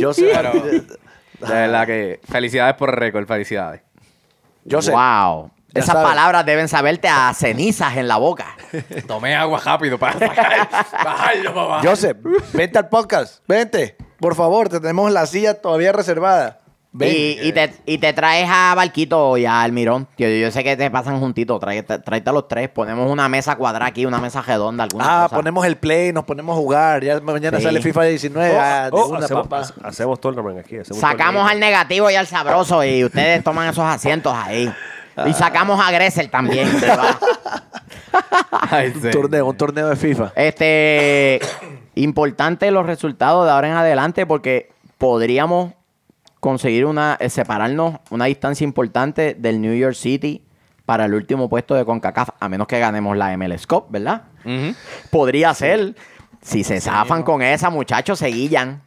Joseph, 0.00 0.30
Pero- 0.32 0.52
De 0.52 1.54
verdad 1.54 1.86
que 1.86 2.20
felicidades 2.30 2.74
por 2.74 2.90
el 2.90 2.96
récord, 2.96 3.26
felicidades. 3.26 3.82
Joseph, 4.68 4.94
Wow. 4.94 5.50
Ya 5.74 5.82
Esas 5.82 5.92
sabes. 5.92 6.08
palabras 6.08 6.46
deben 6.46 6.66
saberte 6.66 7.08
a 7.08 7.32
cenizas 7.34 7.96
en 7.98 8.08
la 8.08 8.16
boca. 8.16 8.56
Tomé 9.06 9.36
agua 9.36 9.60
rápido 9.62 9.98
para 9.98 10.18
sacar, 10.18 10.68
bajarlo 11.04 11.60
abajo. 11.60 11.86
Joseph, 11.86 12.16
vente 12.54 12.78
al 12.78 12.88
podcast. 12.88 13.42
Vente. 13.46 13.96
Por 14.18 14.34
favor, 14.34 14.68
te 14.70 14.80
tenemos 14.80 15.12
la 15.12 15.26
silla 15.26 15.60
todavía 15.60 15.92
reservada. 15.92 16.60
Ven. 16.90 17.10
Y, 17.14 17.38
y 17.48 17.52
te, 17.52 17.74
y 17.84 17.98
te 17.98 18.12
traes 18.14 18.48
a 18.50 18.74
Barquito 18.74 19.36
y 19.36 19.44
a 19.44 19.60
Almirón. 19.62 20.08
Yo, 20.16 20.26
yo 20.26 20.50
sé 20.50 20.64
que 20.64 20.74
te 20.76 20.90
pasan 20.90 21.20
juntitos. 21.20 21.60
Tráete, 21.60 21.98
tráete 21.98 22.30
a 22.30 22.32
los 22.32 22.48
tres. 22.48 22.70
Ponemos 22.70 23.10
una 23.10 23.28
mesa 23.28 23.56
cuadrada 23.56 23.86
aquí, 23.90 24.06
una 24.06 24.18
mesa 24.18 24.40
redonda. 24.42 24.84
Alguna 24.84 25.04
Ah, 25.06 25.22
cosa. 25.24 25.36
ponemos 25.36 25.66
el 25.66 25.76
play, 25.76 26.12
nos 26.12 26.24
ponemos 26.24 26.54
a 26.56 26.58
jugar. 26.58 27.04
Ya 27.04 27.20
mañana 27.20 27.58
Sí. 27.58 27.64
sale 27.64 27.82
FIFA 27.82 28.02
19. 28.04 28.58
ah, 28.58 28.88
Oh, 28.90 29.08
una, 29.08 29.18
hacemos, 29.24 29.42
papá. 29.46 29.60
hace- 29.60 29.74
hacemos 29.84 30.18
tournament 30.20 30.58
aquí. 30.60 30.78
hacemos 30.78 30.98
Sacamos 31.00 31.48
al 31.50 31.60
negativo 31.60 32.10
y 32.10 32.14
al 32.14 32.26
sabroso 32.26 32.82
y 32.82 33.04
ustedes 33.04 33.44
toman 33.44 33.68
esos 33.68 33.84
asientos 33.84 34.32
ahí. 34.34 34.72
Y 35.26 35.32
sacamos 35.34 35.80
a 35.84 35.90
Gressel 35.90 36.30
también. 36.30 36.68
Un 39.04 39.10
torneo, 39.10 39.46
un 39.46 39.56
torneo 39.56 39.88
de 39.88 39.96
FIFA. 39.96 40.32
Este, 40.34 41.40
importante 41.94 42.70
los 42.70 42.86
resultados 42.86 43.46
de 43.46 43.52
ahora 43.52 43.68
en 43.68 43.74
adelante 43.74 44.26
porque 44.26 44.70
podríamos 44.98 45.72
conseguir 46.40 46.84
una, 46.86 47.16
eh, 47.20 47.28
separarnos 47.30 47.96
una 48.10 48.26
distancia 48.26 48.64
importante 48.64 49.34
del 49.34 49.60
New 49.60 49.74
York 49.74 49.94
City 49.94 50.42
para 50.86 51.04
el 51.04 51.14
último 51.14 51.48
puesto 51.48 51.74
de 51.74 51.84
CONCACAF, 51.84 52.30
a 52.40 52.48
menos 52.48 52.66
que 52.66 52.78
ganemos 52.78 53.16
la 53.16 53.36
MLS 53.36 53.66
Cup, 53.66 53.86
¿verdad? 53.90 54.22
Podría 55.10 55.52
ser. 55.54 55.94
Si 56.40 56.62
se 56.64 56.80
zafan 56.80 57.24
con 57.24 57.42
esa, 57.42 57.68
muchachos, 57.68 58.20
se 58.20 58.28
guillan. 58.28 58.80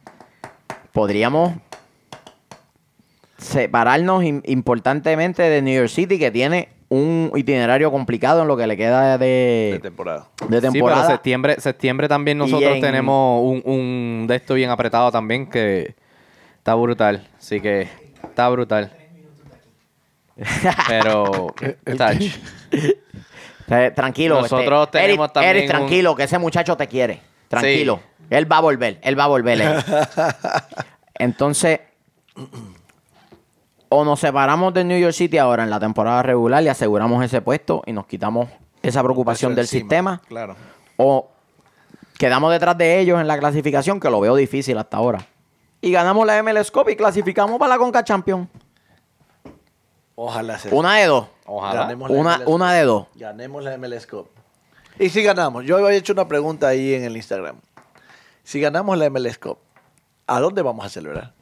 Podríamos 0.92 1.52
separarnos 3.38 4.22
im- 4.22 4.42
importantemente 4.46 5.42
de 5.42 5.62
New 5.62 5.74
York 5.74 5.88
City, 5.88 6.18
que 6.18 6.30
tiene 6.30 6.68
un 6.88 7.32
itinerario 7.34 7.90
complicado 7.90 8.42
en 8.42 8.48
lo 8.48 8.56
que 8.56 8.66
le 8.66 8.76
queda 8.76 9.16
De 9.18 9.70
de, 9.74 9.80
temporada. 9.82 10.28
de 10.48 10.56
Sí, 10.60 10.62
temporada. 10.72 11.02
pero 11.02 11.12
septiembre, 11.14 11.56
septiembre 11.60 12.08
también 12.08 12.38
nosotros 12.38 12.74
en- 12.74 12.80
tenemos 12.80 13.42
un, 13.42 13.62
un 13.64 14.26
de 14.26 14.36
esto 14.36 14.54
bien 14.54 14.70
apretado 14.70 15.10
también 15.10 15.48
que 15.48 15.94
está 16.62 16.76
brutal. 16.76 17.28
Así 17.38 17.60
que 17.60 17.88
está 18.22 18.48
brutal. 18.48 18.92
Pero, 20.88 21.52
touch. 21.98 22.22
Eh, 23.68 23.90
tranquilo. 23.94 24.40
Nosotros 24.40 24.84
este, 24.86 24.98
tenemos 25.00 25.24
Eric, 25.26 25.32
también 25.32 25.56
Eric, 25.56 25.64
un- 25.64 25.76
tranquilo, 25.76 26.14
que 26.16 26.22
ese 26.24 26.38
muchacho 26.38 26.76
te 26.76 26.86
quiere. 26.86 27.20
Tranquilo. 27.48 28.00
Él 28.30 28.50
va 28.50 28.58
a 28.58 28.60
volver, 28.60 28.98
él 29.02 29.18
va 29.18 29.24
a 29.24 29.28
volver. 29.28 29.60
Entonces, 31.14 31.80
o 33.88 34.04
nos 34.04 34.20
separamos 34.20 34.72
de 34.72 34.84
New 34.84 34.98
York 34.98 35.12
City 35.14 35.38
ahora 35.38 35.64
en 35.64 35.70
la 35.70 35.78
temporada 35.80 36.22
regular 36.22 36.62
y 36.62 36.68
aseguramos 36.68 37.24
ese 37.24 37.42
puesto 37.42 37.82
y 37.86 37.92
nos 37.92 38.06
quitamos 38.06 38.48
esa 38.82 39.02
preocupación 39.02 39.54
del 39.54 39.64
encima, 39.64 39.80
sistema, 39.80 40.22
Claro. 40.28 40.56
o 40.96 41.28
quedamos 42.18 42.50
detrás 42.52 42.76
de 42.78 43.00
ellos 43.00 43.20
en 43.20 43.28
la 43.28 43.38
clasificación, 43.38 44.00
que 44.00 44.08
lo 44.10 44.20
veo 44.20 44.34
difícil 44.34 44.78
hasta 44.78 44.96
ahora. 44.96 45.26
Y 45.82 45.90
ganamos 45.90 46.24
la 46.24 46.40
MLS 46.42 46.70
Cup 46.70 46.88
y 46.88 46.96
clasificamos 46.96 47.58
para 47.58 47.74
la 47.74 47.78
Conca 47.78 48.02
Champion. 48.04 48.48
Ojalá 50.14 50.58
sea. 50.58 50.72
Una 50.72 50.96
de 50.96 51.06
dos. 51.06 51.26
Ojalá. 51.44 51.82
Ganemos 51.82 52.10
la 52.10 52.16
Una, 52.16 52.38
MLS 52.38 52.46
una 52.46 52.72
de 52.72 52.82
dos. 52.84 53.06
Ganemos 53.16 53.64
la 53.64 53.76
MLS 53.76 54.06
Cup. 54.06 54.28
Y 54.98 55.08
si 55.08 55.22
ganamos, 55.24 55.64
yo 55.64 55.76
había 55.76 55.98
hecho 55.98 56.12
una 56.12 56.28
pregunta 56.28 56.68
ahí 56.68 56.94
en 56.94 57.02
el 57.02 57.16
Instagram. 57.16 57.56
Si 58.44 58.60
ganamos 58.60 58.96
la 58.96 59.10
MLS 59.10 59.38
Cup, 59.38 59.58
¿a 60.28 60.38
dónde 60.38 60.62
vamos 60.62 60.86
a 60.86 60.88
celebrar? 60.88 61.34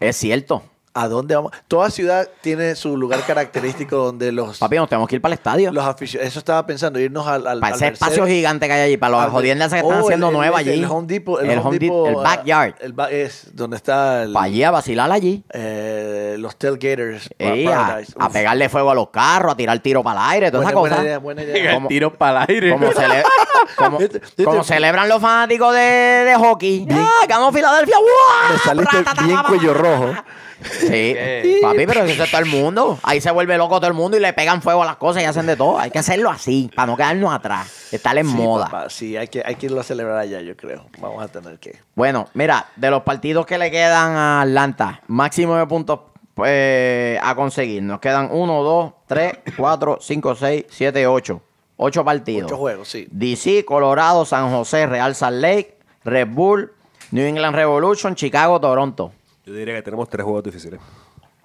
Es 0.00 0.16
cierto. 0.16 0.64
¿A 0.92 1.06
dónde 1.06 1.36
vamos? 1.36 1.52
Toda 1.68 1.88
ciudad 1.88 2.28
tiene 2.40 2.74
su 2.74 2.96
lugar 2.96 3.20
característico 3.24 3.94
donde 3.96 4.32
los, 4.32 4.58
Papi, 4.58 4.74
nos 4.74 4.88
tenemos 4.88 5.08
que 5.08 5.14
ir 5.14 5.22
para 5.22 5.32
el 5.34 5.38
estadio. 5.38 5.70
los 5.72 5.84
aficionados. 5.84 6.28
Eso 6.32 6.40
estaba 6.40 6.66
pensando, 6.66 6.98
irnos 6.98 7.28
al. 7.28 7.46
al 7.46 7.60
para 7.60 7.74
al 7.74 7.80
ese 7.80 7.92
espacio 7.92 8.26
gigante 8.26 8.66
que 8.66 8.72
hay 8.72 8.80
allí, 8.82 8.96
para 8.96 9.16
las 9.18 9.30
jodiendas 9.30 9.72
que 9.72 9.78
están 9.78 9.98
Oh, 9.98 10.04
haciendo 10.04 10.28
el- 10.30 10.32
nuevas 10.34 10.62
el- 10.62 10.68
allí. 10.68 10.78
El 10.80 10.90
Home 10.90 11.06
Depot. 11.06 11.40
El, 11.40 11.50
el, 11.50 11.58
Home 11.60 11.68
home 11.68 11.78
Depot, 11.78 12.06
Depot, 12.08 12.08
el 12.08 12.26
ah, 12.26 12.36
backyard. 12.36 12.74
el 12.80 12.92
ba- 12.92 13.08
es 13.10 13.50
donde 13.54 13.76
está 13.76 14.24
el, 14.24 14.32
para 14.32 14.46
allí 14.46 14.64
a 14.64 14.70
vacilar 14.72 15.12
allí. 15.12 15.44
eh, 15.52 16.34
los 16.40 16.56
tailgaters. 16.56 17.30
Ey, 17.38 17.66
a, 17.68 18.00
a 18.18 18.28
pegarle 18.30 18.68
fuego 18.68 18.90
a 18.90 18.94
los 18.96 19.10
carros, 19.10 19.52
a 19.52 19.56
tirar 19.56 19.78
tiro 19.78 20.02
para 20.02 20.20
el 20.24 20.30
aire, 20.32 20.50
todas 20.50 20.64
esas 20.66 20.74
Buena, 20.74 20.80
buena 20.80 20.96
cosas. 20.96 21.04
idea, 21.06 21.18
buena 21.18 21.42
idea. 21.44 21.74
Como- 21.74 21.86
Tiro 21.88 22.12
para 22.14 22.44
el 22.44 22.50
aire. 22.50 22.72
Como, 22.72 22.86
cele- 22.90 23.22
como- 23.76 24.00
Este- 24.00 24.18
este- 24.18 24.42
como 24.44 24.64
celebran 24.64 25.08
los 25.08 25.20
fanáticos 25.20 25.72
de, 25.72 25.80
de 25.80 26.34
hockey. 26.36 26.88
¡Ah, 26.90 27.26
ganó 27.28 27.52
Filadelfia! 27.52 27.96
¡Wow! 27.96 28.52
Me 28.54 28.58
saliste 28.58 29.24
bien 29.24 29.38
cuello 29.46 29.72
rojo. 29.74 30.14
Sí, 30.62 30.88
¿Qué? 30.88 31.58
papi, 31.62 31.86
pero 31.86 32.04
eso 32.04 32.22
es 32.24 32.30
todo 32.30 32.40
el 32.40 32.46
mundo. 32.48 32.98
Ahí 33.02 33.20
se 33.20 33.30
vuelve 33.30 33.56
loco 33.56 33.78
todo 33.80 33.88
el 33.88 33.94
mundo 33.94 34.16
y 34.16 34.20
le 34.20 34.32
pegan 34.32 34.60
fuego 34.62 34.82
a 34.82 34.86
las 34.86 34.96
cosas 34.96 35.22
y 35.22 35.26
hacen 35.26 35.46
de 35.46 35.56
todo. 35.56 35.78
Hay 35.78 35.90
que 35.90 35.98
hacerlo 35.98 36.30
así, 36.30 36.70
para 36.74 36.86
no 36.86 36.96
quedarnos 36.96 37.32
atrás. 37.32 37.88
Estar 37.92 38.16
en 38.18 38.26
Sí, 38.26 38.32
moda. 38.34 38.66
papá, 38.66 38.90
sí, 38.90 39.16
hay 39.16 39.28
que, 39.28 39.42
hay 39.44 39.54
que 39.56 39.66
irlo 39.66 39.80
a 39.80 39.84
celebrar 39.84 40.18
allá, 40.18 40.40
yo 40.40 40.56
creo. 40.56 40.86
Vamos 40.98 41.22
a 41.22 41.28
tener 41.28 41.58
que. 41.58 41.78
Bueno, 41.94 42.28
mira, 42.34 42.66
de 42.76 42.90
los 42.90 43.02
partidos 43.02 43.46
que 43.46 43.58
le 43.58 43.70
quedan 43.70 44.12
a 44.12 44.42
Atlanta, 44.42 45.00
máximo 45.06 45.56
de 45.56 45.66
puntos 45.66 46.00
eh, 46.44 47.18
a 47.22 47.34
conseguir. 47.34 47.82
Nos 47.82 48.00
quedan 48.00 48.28
1, 48.30 48.62
2, 48.62 48.92
3, 49.06 49.32
4, 49.56 49.98
5, 50.00 50.34
6, 50.34 50.64
7, 50.68 51.06
8. 51.06 51.42
8 51.82 52.04
partidos. 52.04 52.50
Ocho 52.52 52.58
juegos, 52.58 52.88
sí. 52.88 53.08
DC, 53.10 53.64
Colorado, 53.64 54.24
San 54.26 54.50
José, 54.50 54.86
Real 54.86 55.14
Salt 55.14 55.38
Lake, 55.40 55.78
Red 56.04 56.28
Bull, 56.28 56.72
New 57.10 57.26
England 57.26 57.56
Revolution, 57.56 58.14
Chicago, 58.14 58.60
Toronto. 58.60 59.12
Yo 59.46 59.52
diría 59.54 59.74
que 59.74 59.82
tenemos 59.82 60.08
tres 60.08 60.24
juegos 60.24 60.44
difíciles. 60.44 60.80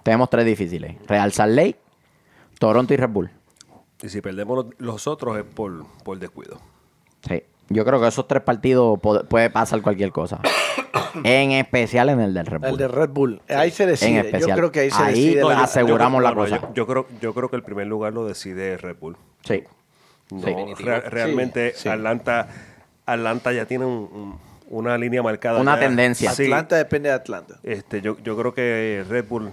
Tenemos 0.02 0.30
tres 0.30 0.44
difíciles. 0.46 0.96
Real 1.06 1.32
Salt 1.32 1.54
Lake, 1.54 1.76
Toronto 2.58 2.94
y 2.94 2.96
Red 2.96 3.08
Bull. 3.10 3.30
Y 4.02 4.08
si 4.08 4.20
perdemos 4.20 4.66
los, 4.78 5.06
otros 5.06 5.38
es 5.38 5.44
por, 5.44 5.86
por 6.04 6.18
descuido. 6.18 6.60
Sí. 7.28 7.42
Yo 7.68 7.84
creo 7.84 8.00
que 8.00 8.06
esos 8.06 8.28
tres 8.28 8.42
partidos 8.42 9.00
puede 9.28 9.50
pasar 9.50 9.82
cualquier 9.82 10.12
cosa. 10.12 10.40
en 11.24 11.52
especial 11.52 12.10
en 12.10 12.20
el 12.20 12.34
del 12.34 12.46
Red 12.46 12.60
Bull. 12.60 12.68
El 12.70 12.76
de 12.76 12.88
Red 12.88 13.08
Bull. 13.10 13.40
Ahí 13.48 13.70
se 13.70 13.86
decide. 13.86 14.18
especial. 14.20 14.50
Yo 14.50 14.56
creo 14.56 14.70
que 14.72 14.80
ahí 14.80 14.90
se 14.90 15.02
Ahí 15.02 15.14
decide. 15.24 15.40
no, 15.40 15.48
la- 15.48 15.56
yo- 15.56 15.62
aseguramos 15.64 16.22
la 16.22 16.34
cosa. 16.34 16.60
Yo, 16.60 16.74
yo 16.74 16.86
creo, 16.86 17.06
yo 17.20 17.34
creo 17.34 17.48
que 17.50 17.56
el 17.56 17.62
primer 17.62 17.86
lugar 17.88 18.12
lo 18.12 18.24
decide 18.26 18.76
Red 18.76 18.96
Bull. 19.00 19.16
Sí. 19.44 19.64
No, 20.30 20.42
Sí. 20.76 20.84
re- 20.84 21.00
realmente 21.00 21.72
Sí, 21.74 21.82
sí. 21.84 21.88
Atlanta, 21.88 22.48
Atlanta 23.06 23.52
ya 23.52 23.64
tiene 23.66 23.84
un- 23.86 24.08
un- 24.12 24.38
una 24.68 24.96
línea 24.98 25.22
marcada. 25.22 25.60
Una 25.60 25.74
ya. 25.74 25.80
tendencia. 25.80 26.30
Sí. 26.32 26.44
Atlanta 26.44 26.76
depende 26.76 27.08
de 27.08 27.14
Atlanta. 27.14 27.58
Este, 27.62 28.00
yo, 28.00 28.16
yo 28.18 28.36
creo 28.36 28.52
que 28.54 29.04
Red 29.08 29.26
Bull, 29.28 29.52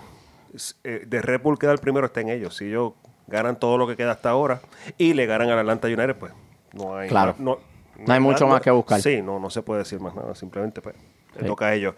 eh, 0.83 1.03
de 1.07 1.21
Red 1.21 1.41
Bull 1.41 1.57
queda 1.59 1.71
el 1.71 1.79
primero, 1.79 2.05
está 2.07 2.21
en 2.21 2.29
ellos. 2.29 2.55
Si 2.57 2.65
ellos 2.65 2.93
ganan 3.27 3.57
todo 3.59 3.77
lo 3.77 3.87
que 3.87 3.95
queda 3.95 4.11
hasta 4.11 4.29
ahora 4.29 4.61
y 4.97 5.13
le 5.13 5.25
ganan 5.25 5.49
al 5.49 5.59
Atlanta 5.59 5.87
United, 5.87 6.15
pues 6.15 6.33
no 6.73 6.95
hay, 6.97 7.09
Claro. 7.09 7.35
no, 7.39 7.59
No 7.97 8.13
hay 8.13 8.19
mucho 8.19 8.47
más 8.47 8.61
que 8.61 8.71
buscar. 8.71 8.99
Sí, 9.01 9.21
no, 9.21 9.39
no 9.39 9.49
se 9.49 9.61
puede 9.61 9.79
decir 9.79 9.99
más 9.99 10.15
nada. 10.15 10.33
Simplemente, 10.35 10.81
pues, 10.81 10.95
le 11.39 11.47
toca 11.47 11.67
a 11.67 11.73
ellos. 11.75 11.93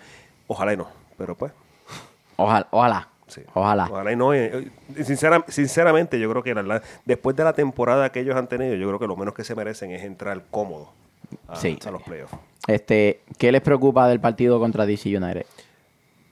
Ojalá 0.48 0.74
y 0.74 0.78
no, 0.78 0.88
pero 1.18 1.36
pues. 1.36 1.52
Ojalá, 2.36 2.68
ojalá. 2.72 3.08
Sí. 3.28 3.42
Ojalá. 3.54 3.88
Ojalá 3.90 4.12
y 4.12 4.16
no. 4.16 4.34
eh, 4.34 4.70
eh, 4.96 5.04
sincera- 5.04 5.44
sinceramente, 5.48 6.20
yo 6.20 6.30
creo 6.30 6.44
que 6.44 6.54
la- 6.54 6.82
después 7.06 7.36
de 7.36 7.44
la 7.44 7.54
temporada 7.54 8.12
que 8.12 8.20
ellos 8.20 8.36
han 8.36 8.48
tenido, 8.48 8.76
yo 8.76 8.86
creo 8.88 9.00
que 9.00 9.08
lo 9.08 9.16
menos 9.16 9.34
que 9.34 9.44
se 9.44 9.56
merecen 9.56 9.90
es 9.92 10.04
entrar 10.04 10.44
cómodo 10.52 10.92
a, 11.48 11.56
Sí. 11.56 11.80
a 11.88 11.92
los 11.92 12.04
playoffs. 12.04 12.36
Este, 12.68 13.22
¿qué 13.38 13.52
les 13.52 13.62
preocupa 13.62 14.08
del 14.08 14.20
partido 14.20 14.60
contra 14.60 14.86
DC 14.86 15.16
United? 15.16 15.46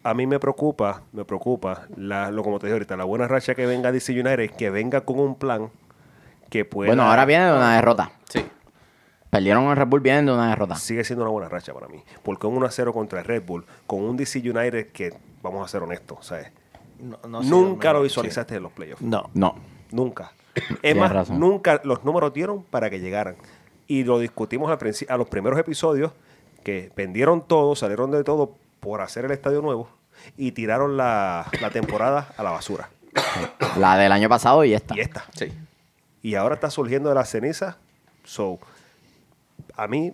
A 0.04 0.14
mí 0.14 0.28
me 0.28 0.40
preocupa, 0.40 1.02
me 1.14 1.24
preocupa, 1.24 1.88
la, 1.96 2.30
lo 2.32 2.44
como 2.44 2.60
te 2.60 2.68
dije 2.68 2.74
ahorita, 2.74 2.98
la 2.98 3.06
buena 3.06 3.28
racha 3.28 3.56
que 3.56 3.66
venga 3.66 3.92
DC 3.92 4.12
United, 4.12 4.52
que 4.52 4.70
venga 4.70 5.02
con 5.02 5.20
un 5.20 5.36
plan 5.36 5.70
que 6.50 6.66
pueda... 6.66 6.90
Bueno, 6.90 7.04
ahora 7.04 7.24
viene 7.26 7.46
de 7.46 7.54
una 7.54 7.76
derrota. 7.76 8.12
Sí. 8.28 8.46
Perdieron 9.30 9.64
en 9.66 9.76
Red 9.76 9.88
Bull, 9.88 10.02
vienen 10.02 10.26
de 10.26 10.34
una 10.34 10.50
derrota. 10.50 10.76
Sigue 10.76 11.04
siendo 11.04 11.24
una 11.24 11.32
buena 11.32 11.50
racha 11.50 11.74
para 11.74 11.88
mí. 11.88 12.04
Porque 12.22 12.48
un 12.48 12.56
1-0 12.60 12.92
contra 12.94 13.20
el 13.20 13.26
Red 13.26 13.44
Bull, 13.46 13.66
con 13.88 14.02
un 14.04 14.18
DC 14.18 14.40
United 14.40 14.88
que, 14.92 15.14
vamos 15.42 15.64
a 15.66 15.68
ser 15.70 15.82
honestos, 15.84 16.26
¿sabes? 16.26 16.52
No- 17.00 17.42
Nunca 17.42 17.94
lo 17.94 18.02
visualizaste 18.02 18.56
en 18.56 18.64
los 18.64 18.72
playoffs. 18.74 19.02
No. 19.02 19.30
No. 19.34 19.56
Nunca. 19.92 20.34
Es 20.82 20.96
más, 20.96 21.12
razón. 21.12 21.40
nunca 21.40 21.82
los 21.84 22.04
números 22.04 22.34
dieron 22.34 22.64
para 22.64 22.90
que 22.90 23.00
llegaran. 23.00 23.36
Y 23.88 24.04
lo 24.04 24.20
discutimos 24.20 24.72
al 24.72 24.94
a 25.10 25.18
los 25.18 25.28
primeros 25.28 25.60
episodios, 25.60 26.12
que 26.64 26.92
vendieron 26.96 27.46
todo, 27.46 27.76
salieron 27.76 28.12
de 28.12 28.24
todo 28.24 28.56
por 28.80 29.02
hacer 29.02 29.26
el 29.26 29.32
estadio 29.32 29.62
nuevo 29.62 29.90
y 30.38 30.52
tiraron 30.52 30.98
la, 30.98 31.48
la 31.62 31.70
temporada 31.70 32.34
a 32.38 32.44
la 32.44 32.52
basura. 32.52 32.90
La 33.78 33.98
del 33.98 34.12
año 34.12 34.30
pasado 34.30 34.64
y 34.64 34.74
esta. 34.74 34.96
Y 34.96 35.02
esta. 35.02 35.26
Sí. 35.36 35.52
Y 36.22 36.36
ahora 36.36 36.56
está 36.56 36.70
surgiendo 36.70 37.10
de 37.10 37.16
las 37.16 37.30
cenizas. 37.30 37.76
So, 38.24 38.60
a 39.76 39.88
mí 39.88 40.14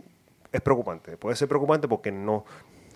es 0.51 0.61
preocupante. 0.61 1.17
Puede 1.17 1.35
ser 1.35 1.47
preocupante 1.47 1.87
porque 1.87 2.11
no, 2.11 2.45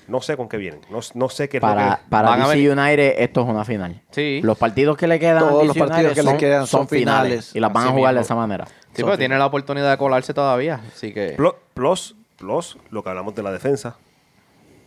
no 0.07 0.21
sé 0.21 0.35
con 0.37 0.47
qué 0.49 0.57
vienen. 0.57 0.81
No, 0.89 0.99
no 1.13 1.29
sé 1.29 1.49
qué 1.49 1.57
es 1.57 1.63
lo 1.63 1.69
Para, 1.69 1.95
que... 1.97 2.09
para 2.09 2.29
Van 2.29 2.41
a 2.41 2.47
DC 2.47 2.55
venir- 2.57 2.71
United 2.77 3.15
esto 3.19 3.41
es 3.41 3.47
una 3.49 3.63
final. 3.65 4.01
Sí. 4.11 4.41
Los 4.43 4.57
partidos 4.57 4.97
que 4.97 5.07
le 5.07 5.19
quedan 5.19 5.39
Todos 5.39 5.63
a 5.63 5.65
los 5.65 5.77
partidos 5.77 5.99
United 5.99 6.15
que 6.15 6.23
le 6.23 6.29
son, 6.29 6.37
quedan 6.37 6.67
son 6.67 6.87
finales. 6.87 7.55
Y 7.55 7.59
las 7.59 7.71
van 7.73 7.83
Así 7.83 7.93
a 7.93 7.95
jugar 7.97 8.15
de 8.15 8.21
esa 8.21 8.35
manera. 8.35 8.65
Sí, 8.93 9.03
pero 9.03 9.17
tiene 9.17 9.37
la 9.37 9.45
oportunidad 9.45 9.89
de 9.91 9.97
colarse 9.97 10.33
todavía. 10.33 10.81
Así 10.93 11.13
que. 11.13 11.33
Plus, 11.37 11.53
plus, 11.73 12.15
plus, 12.37 12.77
lo 12.91 13.03
que 13.03 13.09
hablamos 13.09 13.33
de 13.35 13.43
la 13.43 13.51
defensa. 13.51 13.95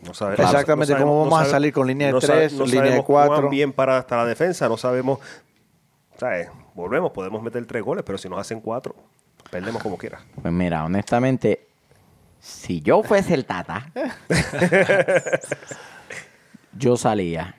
No 0.02 0.14
sabe- 0.14 0.34
Exactamente, 0.34 0.92
no 0.94 1.00
cómo 1.00 1.18
vamos 1.24 1.34
a 1.34 1.42
sabe- 1.42 1.50
salir 1.50 1.72
con 1.72 1.86
línea 1.86 2.06
de 2.08 2.12
no 2.12 2.20
tres, 2.20 2.52
no 2.52 2.64
línea 2.66 2.82
de 2.82 2.88
sabemos 2.88 3.06
cuatro. 3.06 3.34
cuán 3.36 3.50
bien 3.50 3.72
para 3.72 3.98
hasta 3.98 4.16
la 4.16 4.26
defensa, 4.26 4.68
no 4.68 4.76
sabemos. 4.76 5.18
¿sabes? 6.18 6.48
Volvemos, 6.74 7.10
podemos 7.12 7.42
meter 7.42 7.64
tres 7.66 7.82
goles, 7.82 8.04
pero 8.06 8.16
si 8.18 8.28
nos 8.28 8.38
hacen 8.38 8.60
cuatro, 8.60 8.94
perdemos 9.50 9.82
como 9.82 9.96
quiera. 9.98 10.20
Pues 10.40 10.52
mira, 10.52 10.84
honestamente, 10.84 11.65
si 12.40 12.80
yo 12.80 13.02
fuese 13.02 13.34
el 13.34 13.44
Tata, 13.44 13.90
yo 16.78 16.96
salía 16.96 17.54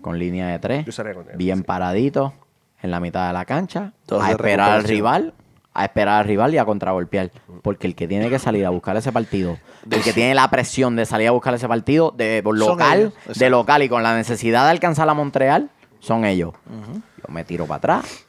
con 0.00 0.18
línea 0.18 0.48
de 0.48 0.58
tres, 0.58 0.86
Yo 0.86 0.92
salía 0.92 1.14
con 1.14 1.28
él, 1.30 1.36
bien 1.36 1.58
sí. 1.58 1.64
paradito 1.64 2.34
en 2.82 2.90
la 2.90 3.00
mitad 3.00 3.26
de 3.26 3.32
la 3.32 3.44
cancha, 3.44 3.92
a 4.10 4.26
de 4.26 4.30
esperar 4.32 4.70
al 4.70 4.82
recuperación. 4.82 4.86
rival, 4.86 5.34
a 5.72 5.84
esperar 5.84 6.20
al 6.20 6.26
rival 6.26 6.54
y 6.54 6.58
a 6.58 6.64
contragolpear. 6.64 7.30
Porque 7.62 7.86
el 7.86 7.94
que 7.94 8.06
tiene 8.06 8.28
que 8.28 8.38
salir 8.38 8.66
a 8.66 8.70
buscar 8.70 8.96
ese 8.96 9.10
partido, 9.12 9.58
el 9.90 10.02
que 10.02 10.12
tiene 10.12 10.34
la 10.34 10.48
presión 10.50 10.94
de 10.94 11.06
salir 11.06 11.28
a 11.28 11.30
buscar 11.30 11.54
ese 11.54 11.66
partido 11.66 12.10
de 12.10 12.42
local, 12.44 13.12
ellos, 13.26 13.38
de 13.38 13.50
local 13.50 13.82
y 13.82 13.88
con 13.88 14.02
la 14.02 14.14
necesidad 14.14 14.64
de 14.64 14.70
alcanzar 14.70 15.08
a 15.08 15.14
Montreal, 15.14 15.70
son 16.00 16.26
ellos. 16.26 16.52
Yo 17.26 17.32
me 17.32 17.44
tiro 17.44 17.66
para 17.66 17.78
atrás, 17.78 18.23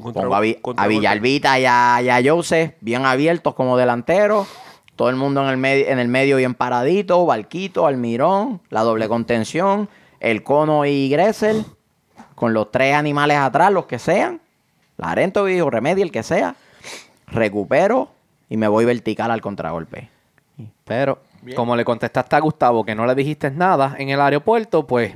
Contra- 0.00 0.22
Pongo 0.22 0.34
a, 0.36 0.40
Vi- 0.40 0.54
contra- 0.56 0.84
a 0.84 0.88
Villalbita 0.88 1.58
y 1.58 1.64
a, 1.66 2.00
y 2.02 2.08
a 2.08 2.20
Joseph 2.24 2.74
bien 2.80 3.04
abiertos 3.06 3.54
como 3.54 3.76
delanteros. 3.76 4.46
Todo 4.96 5.08
el 5.08 5.16
mundo 5.16 5.42
en 5.42 5.48
el, 5.48 5.56
medio 5.56 5.86
en 5.88 5.98
el 5.98 6.08
medio 6.08 6.36
bien 6.36 6.54
paradito. 6.54 7.24
Barquito, 7.26 7.86
Almirón, 7.86 8.60
la 8.68 8.82
doble 8.82 9.08
contención, 9.08 9.88
el 10.20 10.42
Cono 10.42 10.84
y 10.84 11.08
Gressel. 11.08 11.64
Con 12.34 12.54
los 12.54 12.70
tres 12.70 12.94
animales 12.94 13.36
atrás, 13.38 13.72
los 13.72 13.86
que 13.86 13.98
sean. 13.98 14.40
Larento, 14.96 15.44
o 15.44 15.70
Remedio, 15.70 16.04
el 16.04 16.12
que 16.12 16.22
sea. 16.22 16.54
Recupero 17.26 18.10
y 18.48 18.56
me 18.56 18.68
voy 18.68 18.84
vertical 18.84 19.30
al 19.30 19.40
contragolpe. 19.40 20.08
Pero, 20.84 21.20
como 21.56 21.76
le 21.76 21.84
contestaste 21.84 22.36
a 22.36 22.40
Gustavo 22.40 22.84
que 22.84 22.94
no 22.94 23.06
le 23.06 23.14
dijiste 23.14 23.50
nada 23.50 23.94
en 23.98 24.10
el 24.10 24.20
aeropuerto, 24.20 24.86
pues 24.86 25.14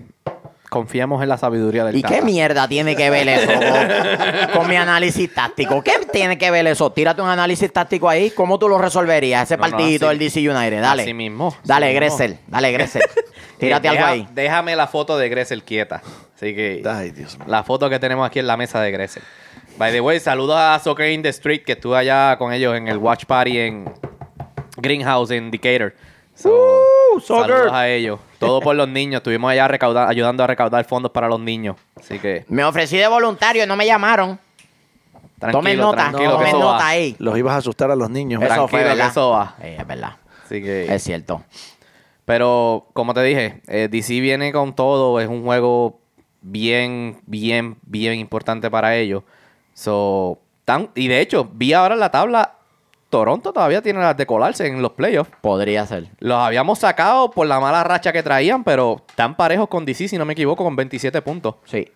confiamos 0.74 1.22
en 1.22 1.28
la 1.28 1.38
sabiduría 1.38 1.84
del 1.84 1.94
¿Y 1.96 2.02
qué 2.02 2.20
mierda 2.20 2.66
tiene 2.66 2.96
que 2.96 3.08
ver 3.08 3.28
eso 3.28 3.46
con, 3.46 4.52
con 4.58 4.68
mi 4.68 4.74
análisis 4.74 5.32
táctico? 5.32 5.82
¿Qué 5.84 5.92
tiene 6.12 6.36
que 6.36 6.50
ver 6.50 6.66
eso? 6.66 6.90
Tírate 6.90 7.22
un 7.22 7.28
análisis 7.28 7.72
táctico 7.72 8.08
ahí. 8.08 8.30
¿Cómo 8.30 8.58
tú 8.58 8.68
lo 8.68 8.76
resolverías? 8.76 9.44
Ese 9.44 9.56
No, 9.56 9.64
no, 9.64 9.70
partidito 9.70 10.08
así- 10.08 10.18
del 10.18 10.28
DC 10.30 10.50
United. 10.50 10.82
Dale. 10.82 11.02
así 11.02 11.14
mismo, 11.14 11.48
así 11.48 11.58
Dale, 11.62 11.86
mismo. 11.86 12.00
Gressel. 12.00 12.38
Dale, 12.48 12.72
Gressel. 12.72 13.02
Tírate 13.58 13.88
algo 13.88 14.04
ahí. 14.04 14.28
Déjame 14.32 14.74
la 14.74 14.88
foto 14.88 15.16
de 15.16 15.28
Gressel 15.28 15.62
quieta. 15.62 16.02
Así 16.34 16.54
que 16.54 16.82
Ay, 16.84 17.12
Dios 17.12 17.38
mío. 17.38 17.46
la 17.48 17.62
foto 17.62 17.88
que 17.88 18.00
tenemos 18.00 18.26
aquí 18.26 18.40
en 18.40 18.48
la 18.48 18.56
mesa 18.56 18.80
de 18.80 18.90
Gressel. 18.90 19.22
By 19.78 19.92
the 19.92 20.00
way, 20.00 20.18
saludos 20.18 20.56
a 20.58 20.80
Soccer 20.82 21.10
in 21.12 21.22
the 21.22 21.28
Street, 21.28 21.62
que 21.64 21.72
estuve 21.72 21.96
allá 21.96 22.36
con 22.36 22.52
ellos 22.52 22.76
en 22.76 22.88
el 22.88 22.98
Watch 22.98 23.24
Party 23.26 23.58
en 23.58 23.84
Greenhouse 24.76 25.30
en 25.30 25.50
Decatur. 25.52 25.94
So, 26.34 26.50
soccer. 27.20 27.46
saludos 27.54 27.72
a 27.72 27.88
ellos. 27.88 28.18
Todo 28.46 28.60
por 28.60 28.76
los 28.76 28.88
niños. 28.88 29.18
Estuvimos 29.20 29.50
allá 29.50 29.68
ayudando 30.08 30.44
a 30.44 30.46
recaudar 30.46 30.84
fondos 30.84 31.10
para 31.12 31.28
los 31.28 31.40
niños. 31.40 31.76
Así 31.98 32.18
que 32.18 32.44
Me 32.48 32.64
ofrecí 32.64 32.96
de 32.96 33.08
voluntario, 33.08 33.66
no 33.66 33.76
me 33.76 33.86
llamaron. 33.86 34.38
tranquilo, 35.38 35.52
Tomen 35.60 35.78
nota, 35.78 35.96
tranquilo 35.96 36.22
que 36.30 36.32
tomen 36.34 36.48
eso 36.48 36.58
nota 36.58 36.76
va. 36.78 36.88
ahí. 36.88 37.16
Los 37.18 37.36
ibas 37.38 37.54
a 37.54 37.56
asustar 37.58 37.90
a 37.90 37.96
los 37.96 38.10
niños. 38.10 38.40
Eso 38.42 38.46
Tranquilo 38.48 38.68
fue 38.68 38.78
que 38.80 38.84
verdad. 38.86 39.08
eso 39.08 39.30
va. 39.30 39.54
Eh, 39.60 39.76
es 39.80 39.86
verdad. 39.86 40.12
Así 40.44 40.62
que 40.62 40.94
Es 40.94 41.02
cierto. 41.02 41.42
Pero, 42.24 42.86
como 42.94 43.12
te 43.12 43.22
dije, 43.22 43.60
eh, 43.66 43.88
DC 43.90 44.20
viene 44.20 44.52
con 44.52 44.74
todo. 44.74 45.20
Es 45.20 45.28
un 45.28 45.42
juego 45.44 45.98
bien, 46.40 47.20
bien, 47.26 47.76
bien 47.82 48.14
importante 48.18 48.70
para 48.70 48.96
ellos. 48.96 49.22
So, 49.74 50.38
tan, 50.64 50.88
y 50.94 51.08
de 51.08 51.20
hecho, 51.20 51.48
vi 51.52 51.72
ahora 51.74 51.96
la 51.96 52.10
tabla, 52.10 52.54
Toronto 53.18 53.52
todavía 53.52 53.80
tiene 53.80 54.00
las 54.00 54.16
de 54.16 54.26
colarse 54.26 54.66
en 54.66 54.82
los 54.82 54.92
playoffs. 54.92 55.30
Podría 55.40 55.86
ser. 55.86 56.08
Los 56.18 56.38
habíamos 56.38 56.78
sacado 56.80 57.30
por 57.30 57.46
la 57.46 57.60
mala 57.60 57.84
racha 57.84 58.12
que 58.12 58.22
traían, 58.22 58.64
pero 58.64 59.02
están 59.08 59.36
parejos 59.36 59.68
con 59.68 59.84
DC, 59.84 60.08
si 60.08 60.18
no 60.18 60.24
me 60.24 60.32
equivoco, 60.32 60.64
con 60.64 60.74
27 60.74 61.22
puntos. 61.22 61.54
Sí. 61.64 61.88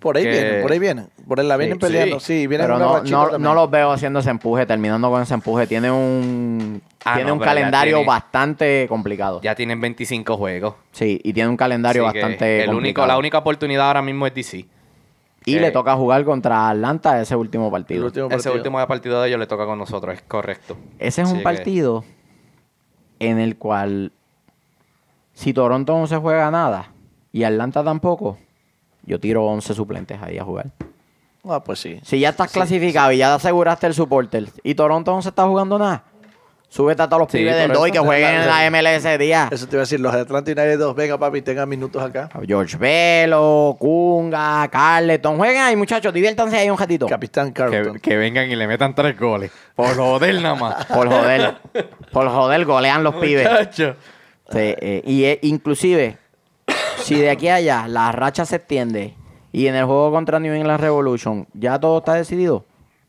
Por 0.00 0.16
ahí 0.16 0.24
que- 0.24 0.30
vienen, 0.30 0.62
por 0.62 0.72
ahí 0.72 0.78
vienen. 0.78 1.08
Por 1.28 1.38
ahí 1.40 1.46
la 1.46 1.56
vienen 1.58 1.76
Sí, 1.76 1.80
peleando. 1.80 2.20
sí. 2.20 2.26
Sí, 2.40 2.46
vienen 2.46 2.66
Pero 2.66 2.78
no, 2.78 3.02
no, 3.02 3.38
no 3.38 3.54
los 3.54 3.70
veo 3.70 3.92
haciendo 3.92 4.20
ese 4.20 4.30
empuje, 4.30 4.64
terminando 4.64 5.10
con 5.10 5.20
ese 5.22 5.34
empuje. 5.34 5.66
Tiene 5.66 5.90
un, 5.90 6.80
Ah, 7.04 7.14
tiene 7.16 7.28
no, 7.28 7.34
un 7.34 7.40
calendario 7.40 7.96
tiene- 7.98 8.08
bastante 8.08 8.86
complicado. 8.88 9.40
Ya 9.42 9.54
tienen 9.54 9.78
25 9.80 10.36
juegos. 10.38 10.74
Sí, 10.92 11.20
y 11.22 11.32
tiene 11.34 11.50
un 11.50 11.56
calendario 11.58 12.06
Así 12.08 12.18
bastante 12.18 12.56
el 12.62 12.70
único, 12.70 12.74
complicado. 12.76 13.08
La 13.08 13.18
única 13.18 13.38
oportunidad 13.38 13.86
ahora 13.88 14.00
mismo 14.02 14.26
es 14.26 14.34
DC. 14.34 14.64
Y 15.44 15.56
Eh, 15.56 15.60
le 15.60 15.70
toca 15.70 15.94
jugar 15.96 16.24
contra 16.24 16.68
Atlanta 16.68 17.20
ese 17.20 17.34
último 17.34 17.70
partido. 17.70 18.06
último 18.06 18.28
Ese 18.30 18.50
último 18.50 18.84
partido 18.86 19.20
de 19.22 19.28
ellos 19.28 19.40
le 19.40 19.46
toca 19.46 19.64
con 19.66 19.78
nosotros, 19.78 20.14
es 20.14 20.22
correcto. 20.22 20.76
Ese 20.98 21.22
es 21.22 21.26
Así 21.28 21.32
un 21.32 21.38
que- 21.38 21.44
partido 21.44 22.04
en 23.18 23.38
el 23.38 23.56
cual 23.56 24.12
si 25.32 25.52
Toronto 25.54 25.98
no 25.98 26.06
se 26.06 26.16
juega 26.16 26.50
nada 26.50 26.90
y 27.32 27.44
Atlanta 27.44 27.82
tampoco, 27.82 28.36
yo 29.04 29.18
tiro 29.18 29.44
11 29.46 29.72
suplentes 29.74 30.20
ahí 30.22 30.38
a 30.38 30.44
jugar. 30.44 30.66
Ah, 31.48 31.64
pues 31.64 31.78
sí. 31.80 31.98
Si 32.02 32.20
ya 32.20 32.28
estás 32.30 32.52
clasificado 32.52 33.12
y 33.12 33.16
ya 33.18 33.34
aseguraste 33.34 33.86
el 33.86 33.94
supporter 33.94 34.46
y 34.62 34.74
Toronto 34.74 35.14
no 35.14 35.22
se 35.22 35.30
está 35.30 35.46
jugando 35.46 35.78
nada, 35.78 36.04
súbete 36.70 37.02
a 37.02 37.08
todos 37.08 37.20
los 37.20 37.30
Sí, 37.30 37.38
pibes 37.38 37.54
del 37.56 37.66
por 37.66 37.76
2 37.76 37.86
y 37.88 37.90
eso. 37.90 38.00
que 38.00 38.06
jueguen 38.06 38.34
en 38.36 38.46
la 38.46 38.70
MLS 38.70 39.04
ese 39.04 39.18
día. 39.18 39.48
Eso 39.50 39.66
te 39.66 39.74
iba 39.76 39.80
a 39.80 39.84
decir, 39.84 40.00
los 40.00 40.12
de 40.14 40.20
Atlanta 40.20 40.50
United 40.52 40.78
2, 40.78 40.96
venga 40.96 41.18
papi, 41.18 41.42
tengan 41.42 41.68
minutos 41.68 42.02
acá. 42.02 42.30
George 42.46 42.76
Velo, 42.78 43.76
Kunga, 43.78 44.66
Carleton, 44.68 45.36
jueguen 45.36 45.60
ahí 45.62 45.76
muchachos, 45.76 46.14
diviértanse 46.14 46.56
ahí 46.56 46.70
un 46.70 46.78
ratito. 46.78 47.06
Capitán 47.06 47.52
Carlton. 47.52 47.94
Que, 47.94 48.00
que 48.00 48.16
vengan 48.16 48.50
y 48.50 48.56
le 48.56 48.66
metan 48.66 48.94
tres 48.94 49.18
goles. 49.18 49.50
Por 49.74 49.94
joder 49.96 50.40
nada 50.40 50.54
más. 50.54 50.86
Por 50.86 51.08
joder, 51.08 51.56
por 52.12 52.28
joder, 52.28 52.64
golean 52.64 53.02
los 53.02 53.16
pibes. 53.16 53.48
Muchacho. 53.50 53.96
Sí, 54.50 54.58
eh, 54.58 55.02
y 55.04 55.24
eh, 55.24 55.38
inclusive, 55.42 56.18
si 57.02 57.16
de 57.16 57.30
aquí 57.30 57.48
a 57.48 57.56
allá 57.56 57.86
la 57.88 58.10
racha 58.12 58.44
se 58.44 58.56
extiende 58.56 59.14
y 59.52 59.66
en 59.66 59.74
el 59.74 59.84
juego 59.84 60.10
contra 60.12 60.38
New 60.40 60.52
England 60.54 60.80
Revolution 60.80 61.46
ya 61.54 61.78
todo 61.78 61.98
está 61.98 62.14
decidido, 62.14 62.64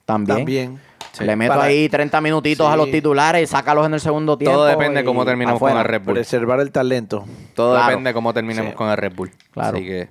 también. 0.05 0.37
También. 0.37 0.79
Le 1.19 1.35
meto 1.35 1.53
Para 1.53 1.65
ahí 1.65 1.89
30 1.89 2.21
minutitos 2.21 2.65
Sí. 2.67 2.73
a 2.73 2.75
los 2.77 2.89
titulares 2.89 3.43
y 3.43 3.47
sácalos 3.47 3.85
en 3.85 3.93
el 3.93 3.99
segundo 3.99 4.37
tiempo. 4.37 4.55
Todo 4.55 4.65
depende 4.65 5.01
y 5.01 5.03
cómo 5.03 5.25
terminamos 5.25 5.57
afuera. 5.57 5.73
con 5.75 5.81
el 5.81 5.87
Red 5.87 6.01
Bull. 6.03 6.13
Preservar 6.13 6.59
el 6.61 6.71
talento. 6.71 7.25
Todo 7.53 7.73
Claro. 7.75 7.89
depende 7.89 8.09
de 8.09 8.13
cómo 8.13 8.33
terminemos 8.33 8.71
Sí. 8.71 8.75
con 8.77 8.89
el 8.89 8.97
Red 8.97 9.13
Bull. 9.15 9.31
Claro. 9.51 9.75
Así 9.77 9.85
que 9.85 10.09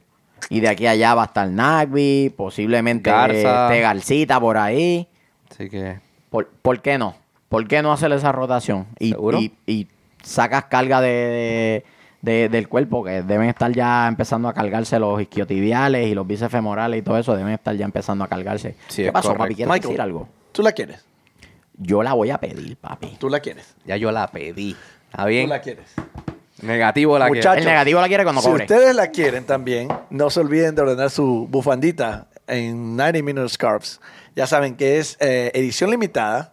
Y 0.51 0.61
de 0.61 0.69
aquí 0.69 0.87
a 0.87 0.93
allá 0.93 1.15
va 1.15 1.23
a 1.23 1.27
estar 1.27 1.49
Nagby, 1.49 2.33
posiblemente 2.37 3.11
Garza. 3.11 3.67
este 3.69 3.81
Garcita 3.81 4.41
por 4.41 4.57
ahí. 4.59 5.07
Así 5.51 5.69
que. 5.71 5.99
¿Por, 6.31 6.49
por 6.49 6.81
qué 6.81 6.97
no? 6.99 7.15
¿Por 7.49 7.67
qué 7.67 7.83
no 7.83 7.93
hacer 7.93 8.11
esa 8.13 8.33
rotación? 8.33 8.87
Y, 8.99 9.11
¿Seguro? 9.11 9.39
y, 9.39 9.53
y 9.67 9.87
sacas 10.23 10.65
carga 10.67 11.01
de, 11.01 11.85
de- 12.23 12.49
del 12.49 12.69
cuerpo, 12.69 13.03
que 13.05 13.23
deben 13.23 13.49
estar 13.49 13.71
ya 13.73 14.07
empezando 14.09 14.49
a 14.49 14.55
cargarse 14.55 14.99
los 14.99 15.21
isquiotibiales 15.21 16.07
y 16.07 16.15
los 16.15 16.27
bíceps 16.27 16.53
femorales 16.53 17.01
y 17.01 17.03
todo 17.03 17.19
eso, 17.19 17.35
deben 17.37 17.53
estar 17.55 17.75
ya 17.75 17.85
empezando 17.85 18.25
a 18.25 18.29
cargarse. 18.29 18.77
Sí, 18.89 19.03
¿Qué 19.03 19.09
es 19.09 19.13
pasó, 19.13 19.29
correcto. 19.29 19.45
papi? 19.45 19.55
¿Quieres 19.57 19.71
Michael. 19.73 19.89
decir 19.89 20.01
algo? 20.01 20.29
¿Tú 20.53 20.63
la 20.63 20.73
quieres? 20.73 21.05
Yo 21.77 22.03
la 22.03 22.13
voy 22.13 22.31
a 22.31 22.39
pedir, 22.39 22.77
papi. 22.77 23.17
¿Tú 23.19 23.29
la 23.31 23.41
quieres? 23.41 23.75
Ya 23.85 23.97
yo 23.97 24.13
la 24.13 24.31
pedí. 24.31 24.77
¿Está 25.11 25.23
¿Tú 25.23 25.29
bien? 25.29 25.49
la 25.49 25.61
quieres? 25.61 25.87
Negativo 26.63 27.19
la 27.19 27.27
que. 27.27 27.37
Muchacho. 27.37 27.59
El 27.61 27.65
negativo 27.65 28.01
la 28.01 28.09
quiere 28.09 28.25
cuando 28.25 28.43
si 28.43 28.49
cobre. 28.49 28.65
ustedes 28.65 28.95
la 28.95 29.07
quieren 29.09 29.45
también, 29.47 29.89
no 30.11 30.29
se 30.29 30.41
olviden 30.41 30.75
de 30.75 30.83
ordenar 30.83 31.11
su 31.11 31.47
bufandita 31.49 32.29
en 32.47 32.97
90 32.97 33.23
Minute 33.23 33.49
Scarves. 33.49 34.01
Ya 34.37 34.47
saben 34.47 34.77
que 34.77 34.99
es 34.99 35.17
eh, 35.21 35.51
edición 35.55 35.91
limitada. 35.91 36.53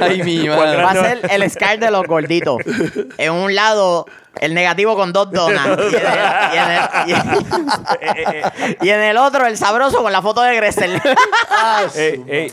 Ay, 0.00 0.22
mi 0.22 0.48
madre. 0.48 0.82
Va 0.82 0.90
a 0.90 0.94
ser 0.94 1.20
el 1.30 1.50
Scar 1.50 1.78
de 1.78 1.90
los 1.90 2.06
gorditos. 2.06 2.58
En 3.18 3.32
un 3.32 3.54
lado, 3.54 4.06
el 4.40 4.54
negativo 4.54 4.96
con 4.96 5.12
dos 5.12 5.30
donas. 5.30 5.66
Y 5.78 6.56
en 6.56 6.70
el, 6.70 6.80
y 7.06 7.12
en 7.12 7.20
el- 7.30 7.46
y 8.00 8.62
en- 8.64 8.76
y 8.82 8.88
en 8.90 9.00
el 9.00 9.16
otro, 9.16 9.46
el 9.46 9.56
sabroso 9.56 10.02
con 10.02 10.12
la 10.12 10.22
foto 10.22 10.42
de 10.42 10.54
Gressel. 10.56 11.00
Ey, 11.96 12.24
ey, 12.28 12.52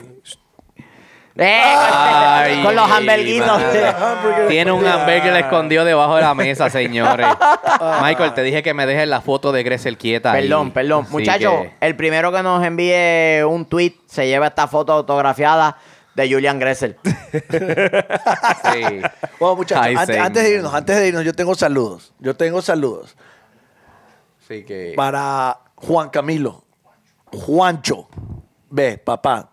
Eh, 1.37 1.61
Ay, 1.63 2.61
con, 2.61 2.75
los 2.75 2.91
hamburguitos. 2.91 3.61
Tiene 4.49 4.71
un 4.71 4.85
hamburger 4.85 5.33
escondido 5.37 5.85
debajo 5.85 6.17
de 6.17 6.21
la 6.23 6.33
mesa, 6.35 6.69
señores. 6.69 7.25
Michael, 8.01 8.33
te 8.33 8.43
dije 8.43 8.61
que 8.61 8.73
me 8.73 8.85
dejes 8.85 9.07
la 9.07 9.21
foto 9.21 9.51
de 9.53 9.63
Gressel 9.63 9.97
quieta. 9.97 10.33
ahí. 10.33 10.43
Perdón, 10.43 10.71
perdón. 10.71 11.07
Muchachos, 11.09 11.53
que- 11.61 11.73
el 11.87 11.95
primero 11.95 12.31
que 12.33 12.43
nos 12.43 12.63
envíe 12.63 13.43
un 13.43 13.65
tweet 13.65 13.93
se 14.07 14.27
lleva 14.27 14.47
esta 14.47 14.67
foto 14.67 14.91
autografiada 14.93 15.77
de 16.21 16.33
Julian 16.33 16.59
Gressel. 16.59 16.97
sí. 17.03 17.41
Bueno, 19.39 19.55
muchachos, 19.55 19.85
Ay, 19.85 19.95
antes, 19.95 20.07
señor. 20.07 20.25
antes 20.25 20.43
de 20.43 20.49
irnos, 20.51 20.73
antes 20.73 20.95
de 20.95 21.07
irnos, 21.07 21.25
yo 21.25 21.33
tengo 21.33 21.55
saludos. 21.55 22.13
Yo 22.19 22.35
tengo 22.35 22.61
saludos 22.61 23.15
Así 24.43 24.63
que... 24.63 24.93
para 24.95 25.59
Juan 25.75 26.09
Camilo, 26.09 26.63
Juancho. 27.31 28.07
Ve, 28.69 28.97
papá, 28.97 29.51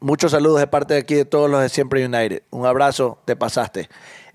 muchos 0.00 0.32
saludos 0.32 0.60
de 0.60 0.66
parte 0.66 0.94
de 0.94 1.00
aquí 1.00 1.14
de 1.14 1.24
todos 1.24 1.50
los 1.50 1.60
de 1.60 1.68
Siempre 1.68 2.04
United. 2.04 2.42
Un 2.50 2.66
abrazo, 2.66 3.18
te 3.24 3.36
pasaste. 3.36 3.88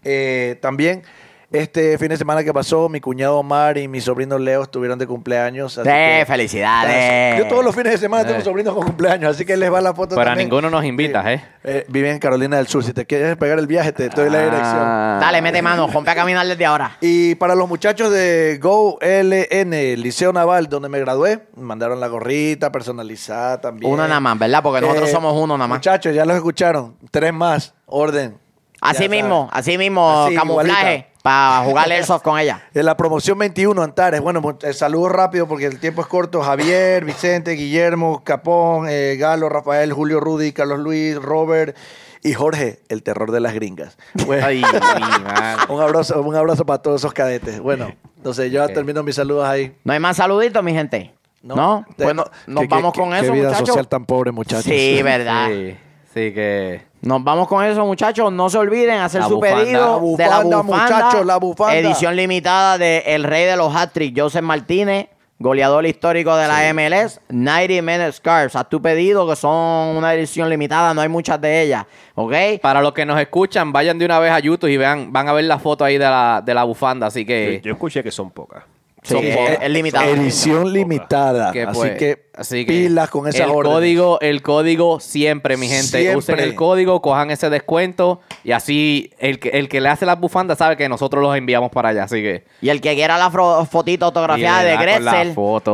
Eh, 0.04 0.58
también, 0.62 1.04
este 1.52 1.97
fin 1.97 2.08
de 2.10 2.18
semana 2.18 2.43
que 2.43 2.54
pasó, 2.54 2.88
mi 2.88 3.02
cuñado 3.02 3.38
Omar 3.39 3.78
y 3.78 3.88
mi 3.89 3.99
sobrino 3.99 4.38
Leo 4.39 4.64
estuvieron 4.64 4.97
de 4.97 5.06
cumpleaños. 5.06 5.78
así 5.78 5.89
Eh, 5.89 6.20
que- 6.20 6.26
felicidades. 6.26 7.39
Yo 7.39 7.47
todos 7.47 7.64
los 7.66 7.76
fines 7.76 7.91
de 7.91 7.97
semana 7.97 8.26
tengo 8.26 8.39
Eh. 8.39 8.43
sobrinos 8.43 8.74
con 8.74 8.86
cumpleaños, 8.86 9.36
así 9.36 9.45
que 9.45 9.58
les 9.58 9.72
va 9.72 9.82
la 9.82 9.93
foto 9.93 10.16
Pero 10.16 10.22
a 10.22 10.26
también. 10.26 10.47
ninguno 10.47 10.70
nos 10.70 10.86
invitas, 10.86 11.26
¿eh? 11.28 11.43
Eh, 11.64 11.86
vive 11.89 12.10
en 12.10 12.20
Carolina 12.20 12.58
del 12.58 12.68
Sur. 12.68 12.84
Si 12.84 12.93
te 12.93 13.06
quieres 13.06 13.36
pegar 13.38 13.60
el 13.60 13.68
viaje, 13.68 13.91
te 13.91 14.08
doy 14.10 14.30
la 14.30 14.39
dirección. 14.43 14.78
Ah. 14.80 15.18
Dale, 15.22 15.41
mete 15.41 15.62
mano, 15.62 15.88
rompe 15.88 16.12
a 16.12 16.16
caminar 16.16 16.47
desde 16.47 16.66
ahora. 16.66 16.97
Y 17.02 17.36
para 17.36 17.54
los 17.56 17.68
muchachos 17.68 18.12
de 18.12 18.58
Go 18.62 18.97
LN, 19.02 19.97
Liceo 19.97 20.32
Naval, 20.34 20.68
donde 20.70 20.88
me 20.89 20.99
gradué, 20.99 21.47
me 21.56 21.64
mandaron 21.64 21.99
la 21.99 22.08
gorrita 22.08 22.72
personalizada 22.72 23.60
también. 23.60 23.91
Uno 23.91 24.08
nada 24.08 24.20
más, 24.20 24.39
¿verdad? 24.39 24.64
Porque 24.64 24.82
nosotros 24.82 25.10
Eh, 25.10 25.12
somos 25.12 25.34
uno 25.36 25.58
nada 25.58 25.68
más. 25.68 25.78
Muchachos, 25.80 26.14
ya 26.16 26.26
los 26.26 26.36
escucharon. 26.38 26.95
Tres 27.12 27.34
más. 27.34 27.74
Orden. 27.88 28.38
Así 28.80 29.04
Ya 29.04 29.10
mismo, 29.10 29.47
así 29.54 29.78
mismo, 29.78 30.24
Así, 30.26 30.34
camuflaje 30.36 30.72
igualita. 30.82 31.11
Para 31.22 31.64
jugar 31.66 31.92
Airsoft 31.92 32.24
con 32.24 32.40
ella. 32.40 32.64
En 32.74 32.86
la 32.86 32.98
promoción 32.98 33.38
21, 33.38 33.82
Antares. 33.84 34.22
Bueno, 34.22 34.42
mu- 34.42 34.58
eh, 34.62 34.74
saludos 34.74 35.12
rápido 35.12 35.48
porque 35.48 35.66
el 35.66 35.80
tiempo 35.80 36.02
es 36.02 36.08
corto. 36.08 36.42
Javier, 36.42 37.06
Vicente, 37.06 37.52
Guillermo, 37.52 38.24
Capón, 38.24 38.88
eh, 38.90 39.18
Galo, 39.20 39.50
Rafael, 39.50 39.94
Julio 39.94 40.20
Rudy, 40.20 40.52
Carlos 40.52 40.80
Luis, 40.80 41.16
Robert 41.22 41.76
y 42.24 42.34
Jorge, 42.34 42.80
el 42.90 43.04
terror 43.04 43.32
de 43.32 43.40
las 43.40 43.54
gringas. 43.54 43.98
Bueno, 44.26 44.46
Ay, 44.48 44.64
un 45.70 45.82
abrazo, 45.82 46.22
un 46.22 46.36
abrazo 46.36 46.66
para 46.66 46.82
todos 46.82 47.02
esos 47.02 47.14
cadetes. 47.14 47.60
Bueno, 47.60 47.92
entonces 48.18 48.52
yo 48.52 48.64
Ok. 48.66 48.74
termino 48.74 49.04
mis 49.04 49.16
saludos 49.16 49.48
ahí. 49.48 49.76
¿No 49.84 49.94
hay 49.94 50.00
más 50.00 50.18
saluditos, 50.18 50.64
mi 50.64 50.74
gente? 50.74 51.14
¿No? 51.44 51.86
Te- 51.98 52.04
Pues 52.04 52.16
no- 52.16 52.26
nos 52.46 52.62
qué- 52.62 52.68
vamos 52.68 52.94
qué- 52.94 53.00
con 53.00 53.10
qué 53.12 53.20
eso, 53.20 53.34
vida 53.34 53.48
muchachos. 53.48 53.68
social 53.70 53.88
tan 53.88 54.06
pobre, 54.06 54.32
muchachos. 54.32 54.64
Sí, 54.66 55.02
verdad. 55.02 55.48
Sí, 55.50 55.76
sí 56.14 56.34
que... 56.34 56.82
Nos 57.01 57.24
vamos 57.24 57.47
con 57.47 57.66
eso, 57.66 57.84
muchachos. 57.86 58.32
No 58.32 58.49
se 58.49 58.57
olviden 58.59 58.99
hacer 58.99 59.22
La 59.22 59.28
su 59.28 59.36
bufanda. 59.36 59.57
pedido 59.64 59.80
La 59.80 59.86
de 59.86 60.30
la 60.30 60.39
bufanda, 60.43 60.57
bufanda. 60.62 60.95
muchachos, 60.95 61.26
la 61.26 61.38
bufanda. 61.38 61.76
Edición 61.76 62.16
limitada 62.16 62.78
de 62.78 62.99
El 63.07 63.24
Rey 63.24 63.45
de 63.45 63.55
los 63.57 63.76
Hat-Tricks, 63.76 64.22
Joseph 64.22 64.43
Martínez, 64.43 65.07
goleador 65.39 65.84
histórico 65.88 66.36
de 66.36 66.47
la 66.47 66.72
MLS. 66.74 67.20
90 67.30 67.82
Minute 67.82 68.12
Scarves. 68.12 68.55
Haz 68.55 68.70
tu 68.70 68.80
pedido, 68.80 69.28
que 69.28 69.36
son 69.36 69.97
una 69.97 70.14
edición 70.14 70.47
limitada. 70.47 70.93
No 70.93 71.01
hay 71.01 71.09
muchas 71.09 71.41
de 71.41 71.64
ellas. 71.64 71.86
¿Ok? 72.14 72.34
Para 72.62 72.82
los 72.82 72.93
que 72.93 73.03
nos 73.03 73.20
escuchan, 73.20 73.72
vayan 73.74 73.97
de 73.97 74.05
una 74.05 74.20
vez 74.20 74.32
a 74.32 74.38
YouTube 74.39 74.70
y 74.70 74.78
vean, 74.78 75.12
van 75.12 75.28
a 75.28 75.34
ver 75.34 75.45
la 75.45 75.57
foto 75.57 75.84
ahí 75.84 75.97
de 75.97 76.05
la, 76.05 76.43
de 76.45 76.53
la 76.53 76.64
bufanda. 76.66 77.07
Así 77.07 77.22
yo, 77.22 77.28
que... 77.28 77.62
yo 77.64 77.72
escuché 77.74 78.03
que 78.03 78.12
son 78.12 78.30
pocas. 78.30 78.61
Sí, 79.04 79.16
Son 79.16 79.26
es, 79.26 79.70
limitado. 79.70 80.06
Edición 80.06 80.72
limitada. 80.72 81.52
que, 81.52 81.64
así, 81.64 81.80
pues, 81.80 81.97
que, 81.97 82.30
así 82.36 82.66
que 82.68 82.72
pilas 82.72 83.10
con 83.10 83.28
esas 83.28 83.41
el 83.41 83.49
órdenes. 83.49 83.74
código 83.78 84.20
el 84.22 84.41
código 84.43 84.99
siempre 84.99 85.58
mi 85.58 85.68
gente 85.68 85.88
Siempre. 86.02 86.16
usen 86.18 86.39
el 86.39 86.54
código 86.54 87.02
cojan 87.02 87.32
ese 87.32 87.49
descuento 87.49 88.22
y 88.43 88.52
así 88.52 89.12
el 89.18 89.39
que 89.39 89.49
el 89.49 89.70
que 89.70 89.82
le 89.82 89.89
hace 89.89 90.06
las 90.06 90.20
bufandas 90.20 90.60
sabe 90.60 90.78
que 90.78 90.88
nosotros 90.88 91.24
los 91.24 91.36
enviamos 91.36 91.72
para 91.72 91.89
allá 91.89 92.04
así 92.04 92.22
que 92.22 92.45
Y 92.62 92.70
el 92.70 92.80
que 92.80 92.93
quiera 92.93 93.18
la 93.18 93.32
fotito 93.32 94.06
autografiada 94.06 94.62
de 94.64 95.02
da 95.02 95.24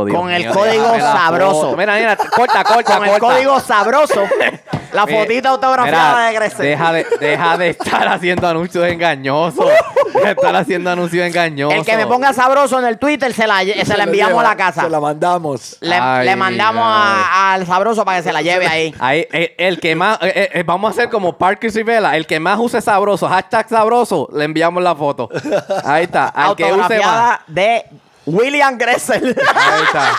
con 0.09 0.31
el 0.31 0.43
mío, 0.43 0.53
código 0.53 0.99
sabroso. 0.99 1.75
mira 1.75 1.95
mira 1.97 2.15
corta 2.15 2.63
corta 2.63 2.97
Con 2.97 3.07
el 3.09 3.19
código 3.19 3.59
sabroso. 3.59 4.23
la 4.93 5.05
fotita 5.05 5.49
autografiada 5.49 6.15
mira, 6.15 6.27
de 6.27 6.33
Gressel. 6.33 6.65
Deja 6.65 6.93
de, 6.93 7.05
deja 7.19 7.57
de 7.57 7.69
estar 7.69 8.07
haciendo 8.07 8.47
anuncios 8.47 8.87
engañosos. 8.87 9.65
Deja 10.13 10.27
de 10.27 10.31
estar 10.31 10.55
haciendo 10.55 10.89
anuncios 10.89 11.27
engañosos. 11.27 11.77
El 11.77 11.85
que 11.85 11.97
me 11.97 12.07
ponga 12.07 12.33
sabroso 12.33 12.79
en 12.79 12.85
el 12.85 12.97
Twitter 12.97 13.16
se 13.19 13.47
la, 13.47 13.63
lle- 13.63 13.83
se 13.85 13.97
la 13.97 14.03
enviamos 14.03 14.37
lleva, 14.37 14.41
a 14.49 14.53
la 14.53 14.57
casa. 14.57 14.81
Se 14.83 14.89
la 14.89 14.99
mandamos. 14.99 15.77
Le, 15.81 15.95
Ay, 15.95 16.25
le 16.25 16.35
mi 16.35 16.39
mandamos 16.39 16.83
a- 16.85 17.53
al 17.53 17.65
sabroso 17.65 18.03
para 18.05 18.17
que 18.17 18.23
se 18.23 18.33
la 18.33 18.41
lleve 18.41 18.67
ahí. 18.67 18.93
Ahí, 18.99 19.27
eh, 19.31 19.55
el 19.57 19.79
que 19.79 19.95
más, 19.95 20.17
eh, 20.21 20.49
eh, 20.53 20.63
vamos 20.65 20.89
a 20.89 20.91
hacer 20.91 21.09
como 21.09 21.37
Parker 21.37 21.71
Rivera, 21.73 22.15
el 22.15 22.25
que 22.27 22.39
más 22.39 22.57
use 22.59 22.81
sabroso, 22.81 23.27
hashtag 23.27 23.69
sabroso, 23.69 24.29
le 24.33 24.43
enviamos 24.45 24.81
la 24.83 24.95
foto. 24.95 25.29
Ahí 25.83 26.03
está, 26.03 26.27
al 26.29 26.55
que 26.55 26.63
use 26.65 26.71
más. 26.73 26.81
Autografiada 26.91 27.41
de 27.47 27.85
William 28.25 28.77
Gressel. 28.77 29.35
Ahí 29.55 29.83
está. 29.83 30.11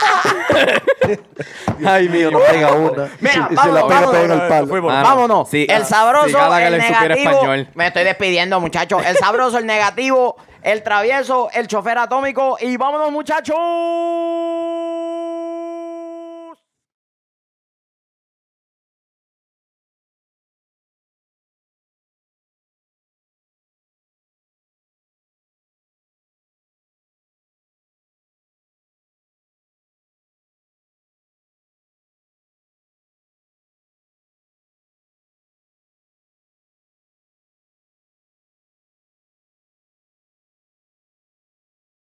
Ay, 1.86 2.08
mío, 2.08 2.30
no 2.30 2.40
pega 2.40 2.72
una. 2.72 3.08
Mira, 3.20 3.48
Y 3.50 3.56
se 3.56 3.68
la 3.72 3.86
pega, 3.86 4.00
vámonos. 4.00 4.10
pega 4.10 4.24
en 4.24 4.40
el 4.40 4.48
palo. 4.48 4.66
Mano, 4.82 5.02
Vámonos. 5.08 5.48
sí, 5.50 5.66
el 5.68 5.84
sabroso, 5.84 6.56
el 6.56 6.78
negativo. 6.78 7.30
español. 7.30 7.68
Me 7.74 7.86
estoy 7.86 8.04
despidiendo, 8.04 8.60
muchachos. 8.60 9.02
El 9.06 9.16
sabroso, 9.16 9.58
el 9.58 9.66
negativo, 9.66 10.36
el 10.62 10.82
travieso, 10.82 11.50
el 11.52 11.66
chofer 11.66 11.98
atómico. 11.98 12.56
Y 12.60 12.76
vámonos, 12.76 13.12
muchachos. 13.12 13.56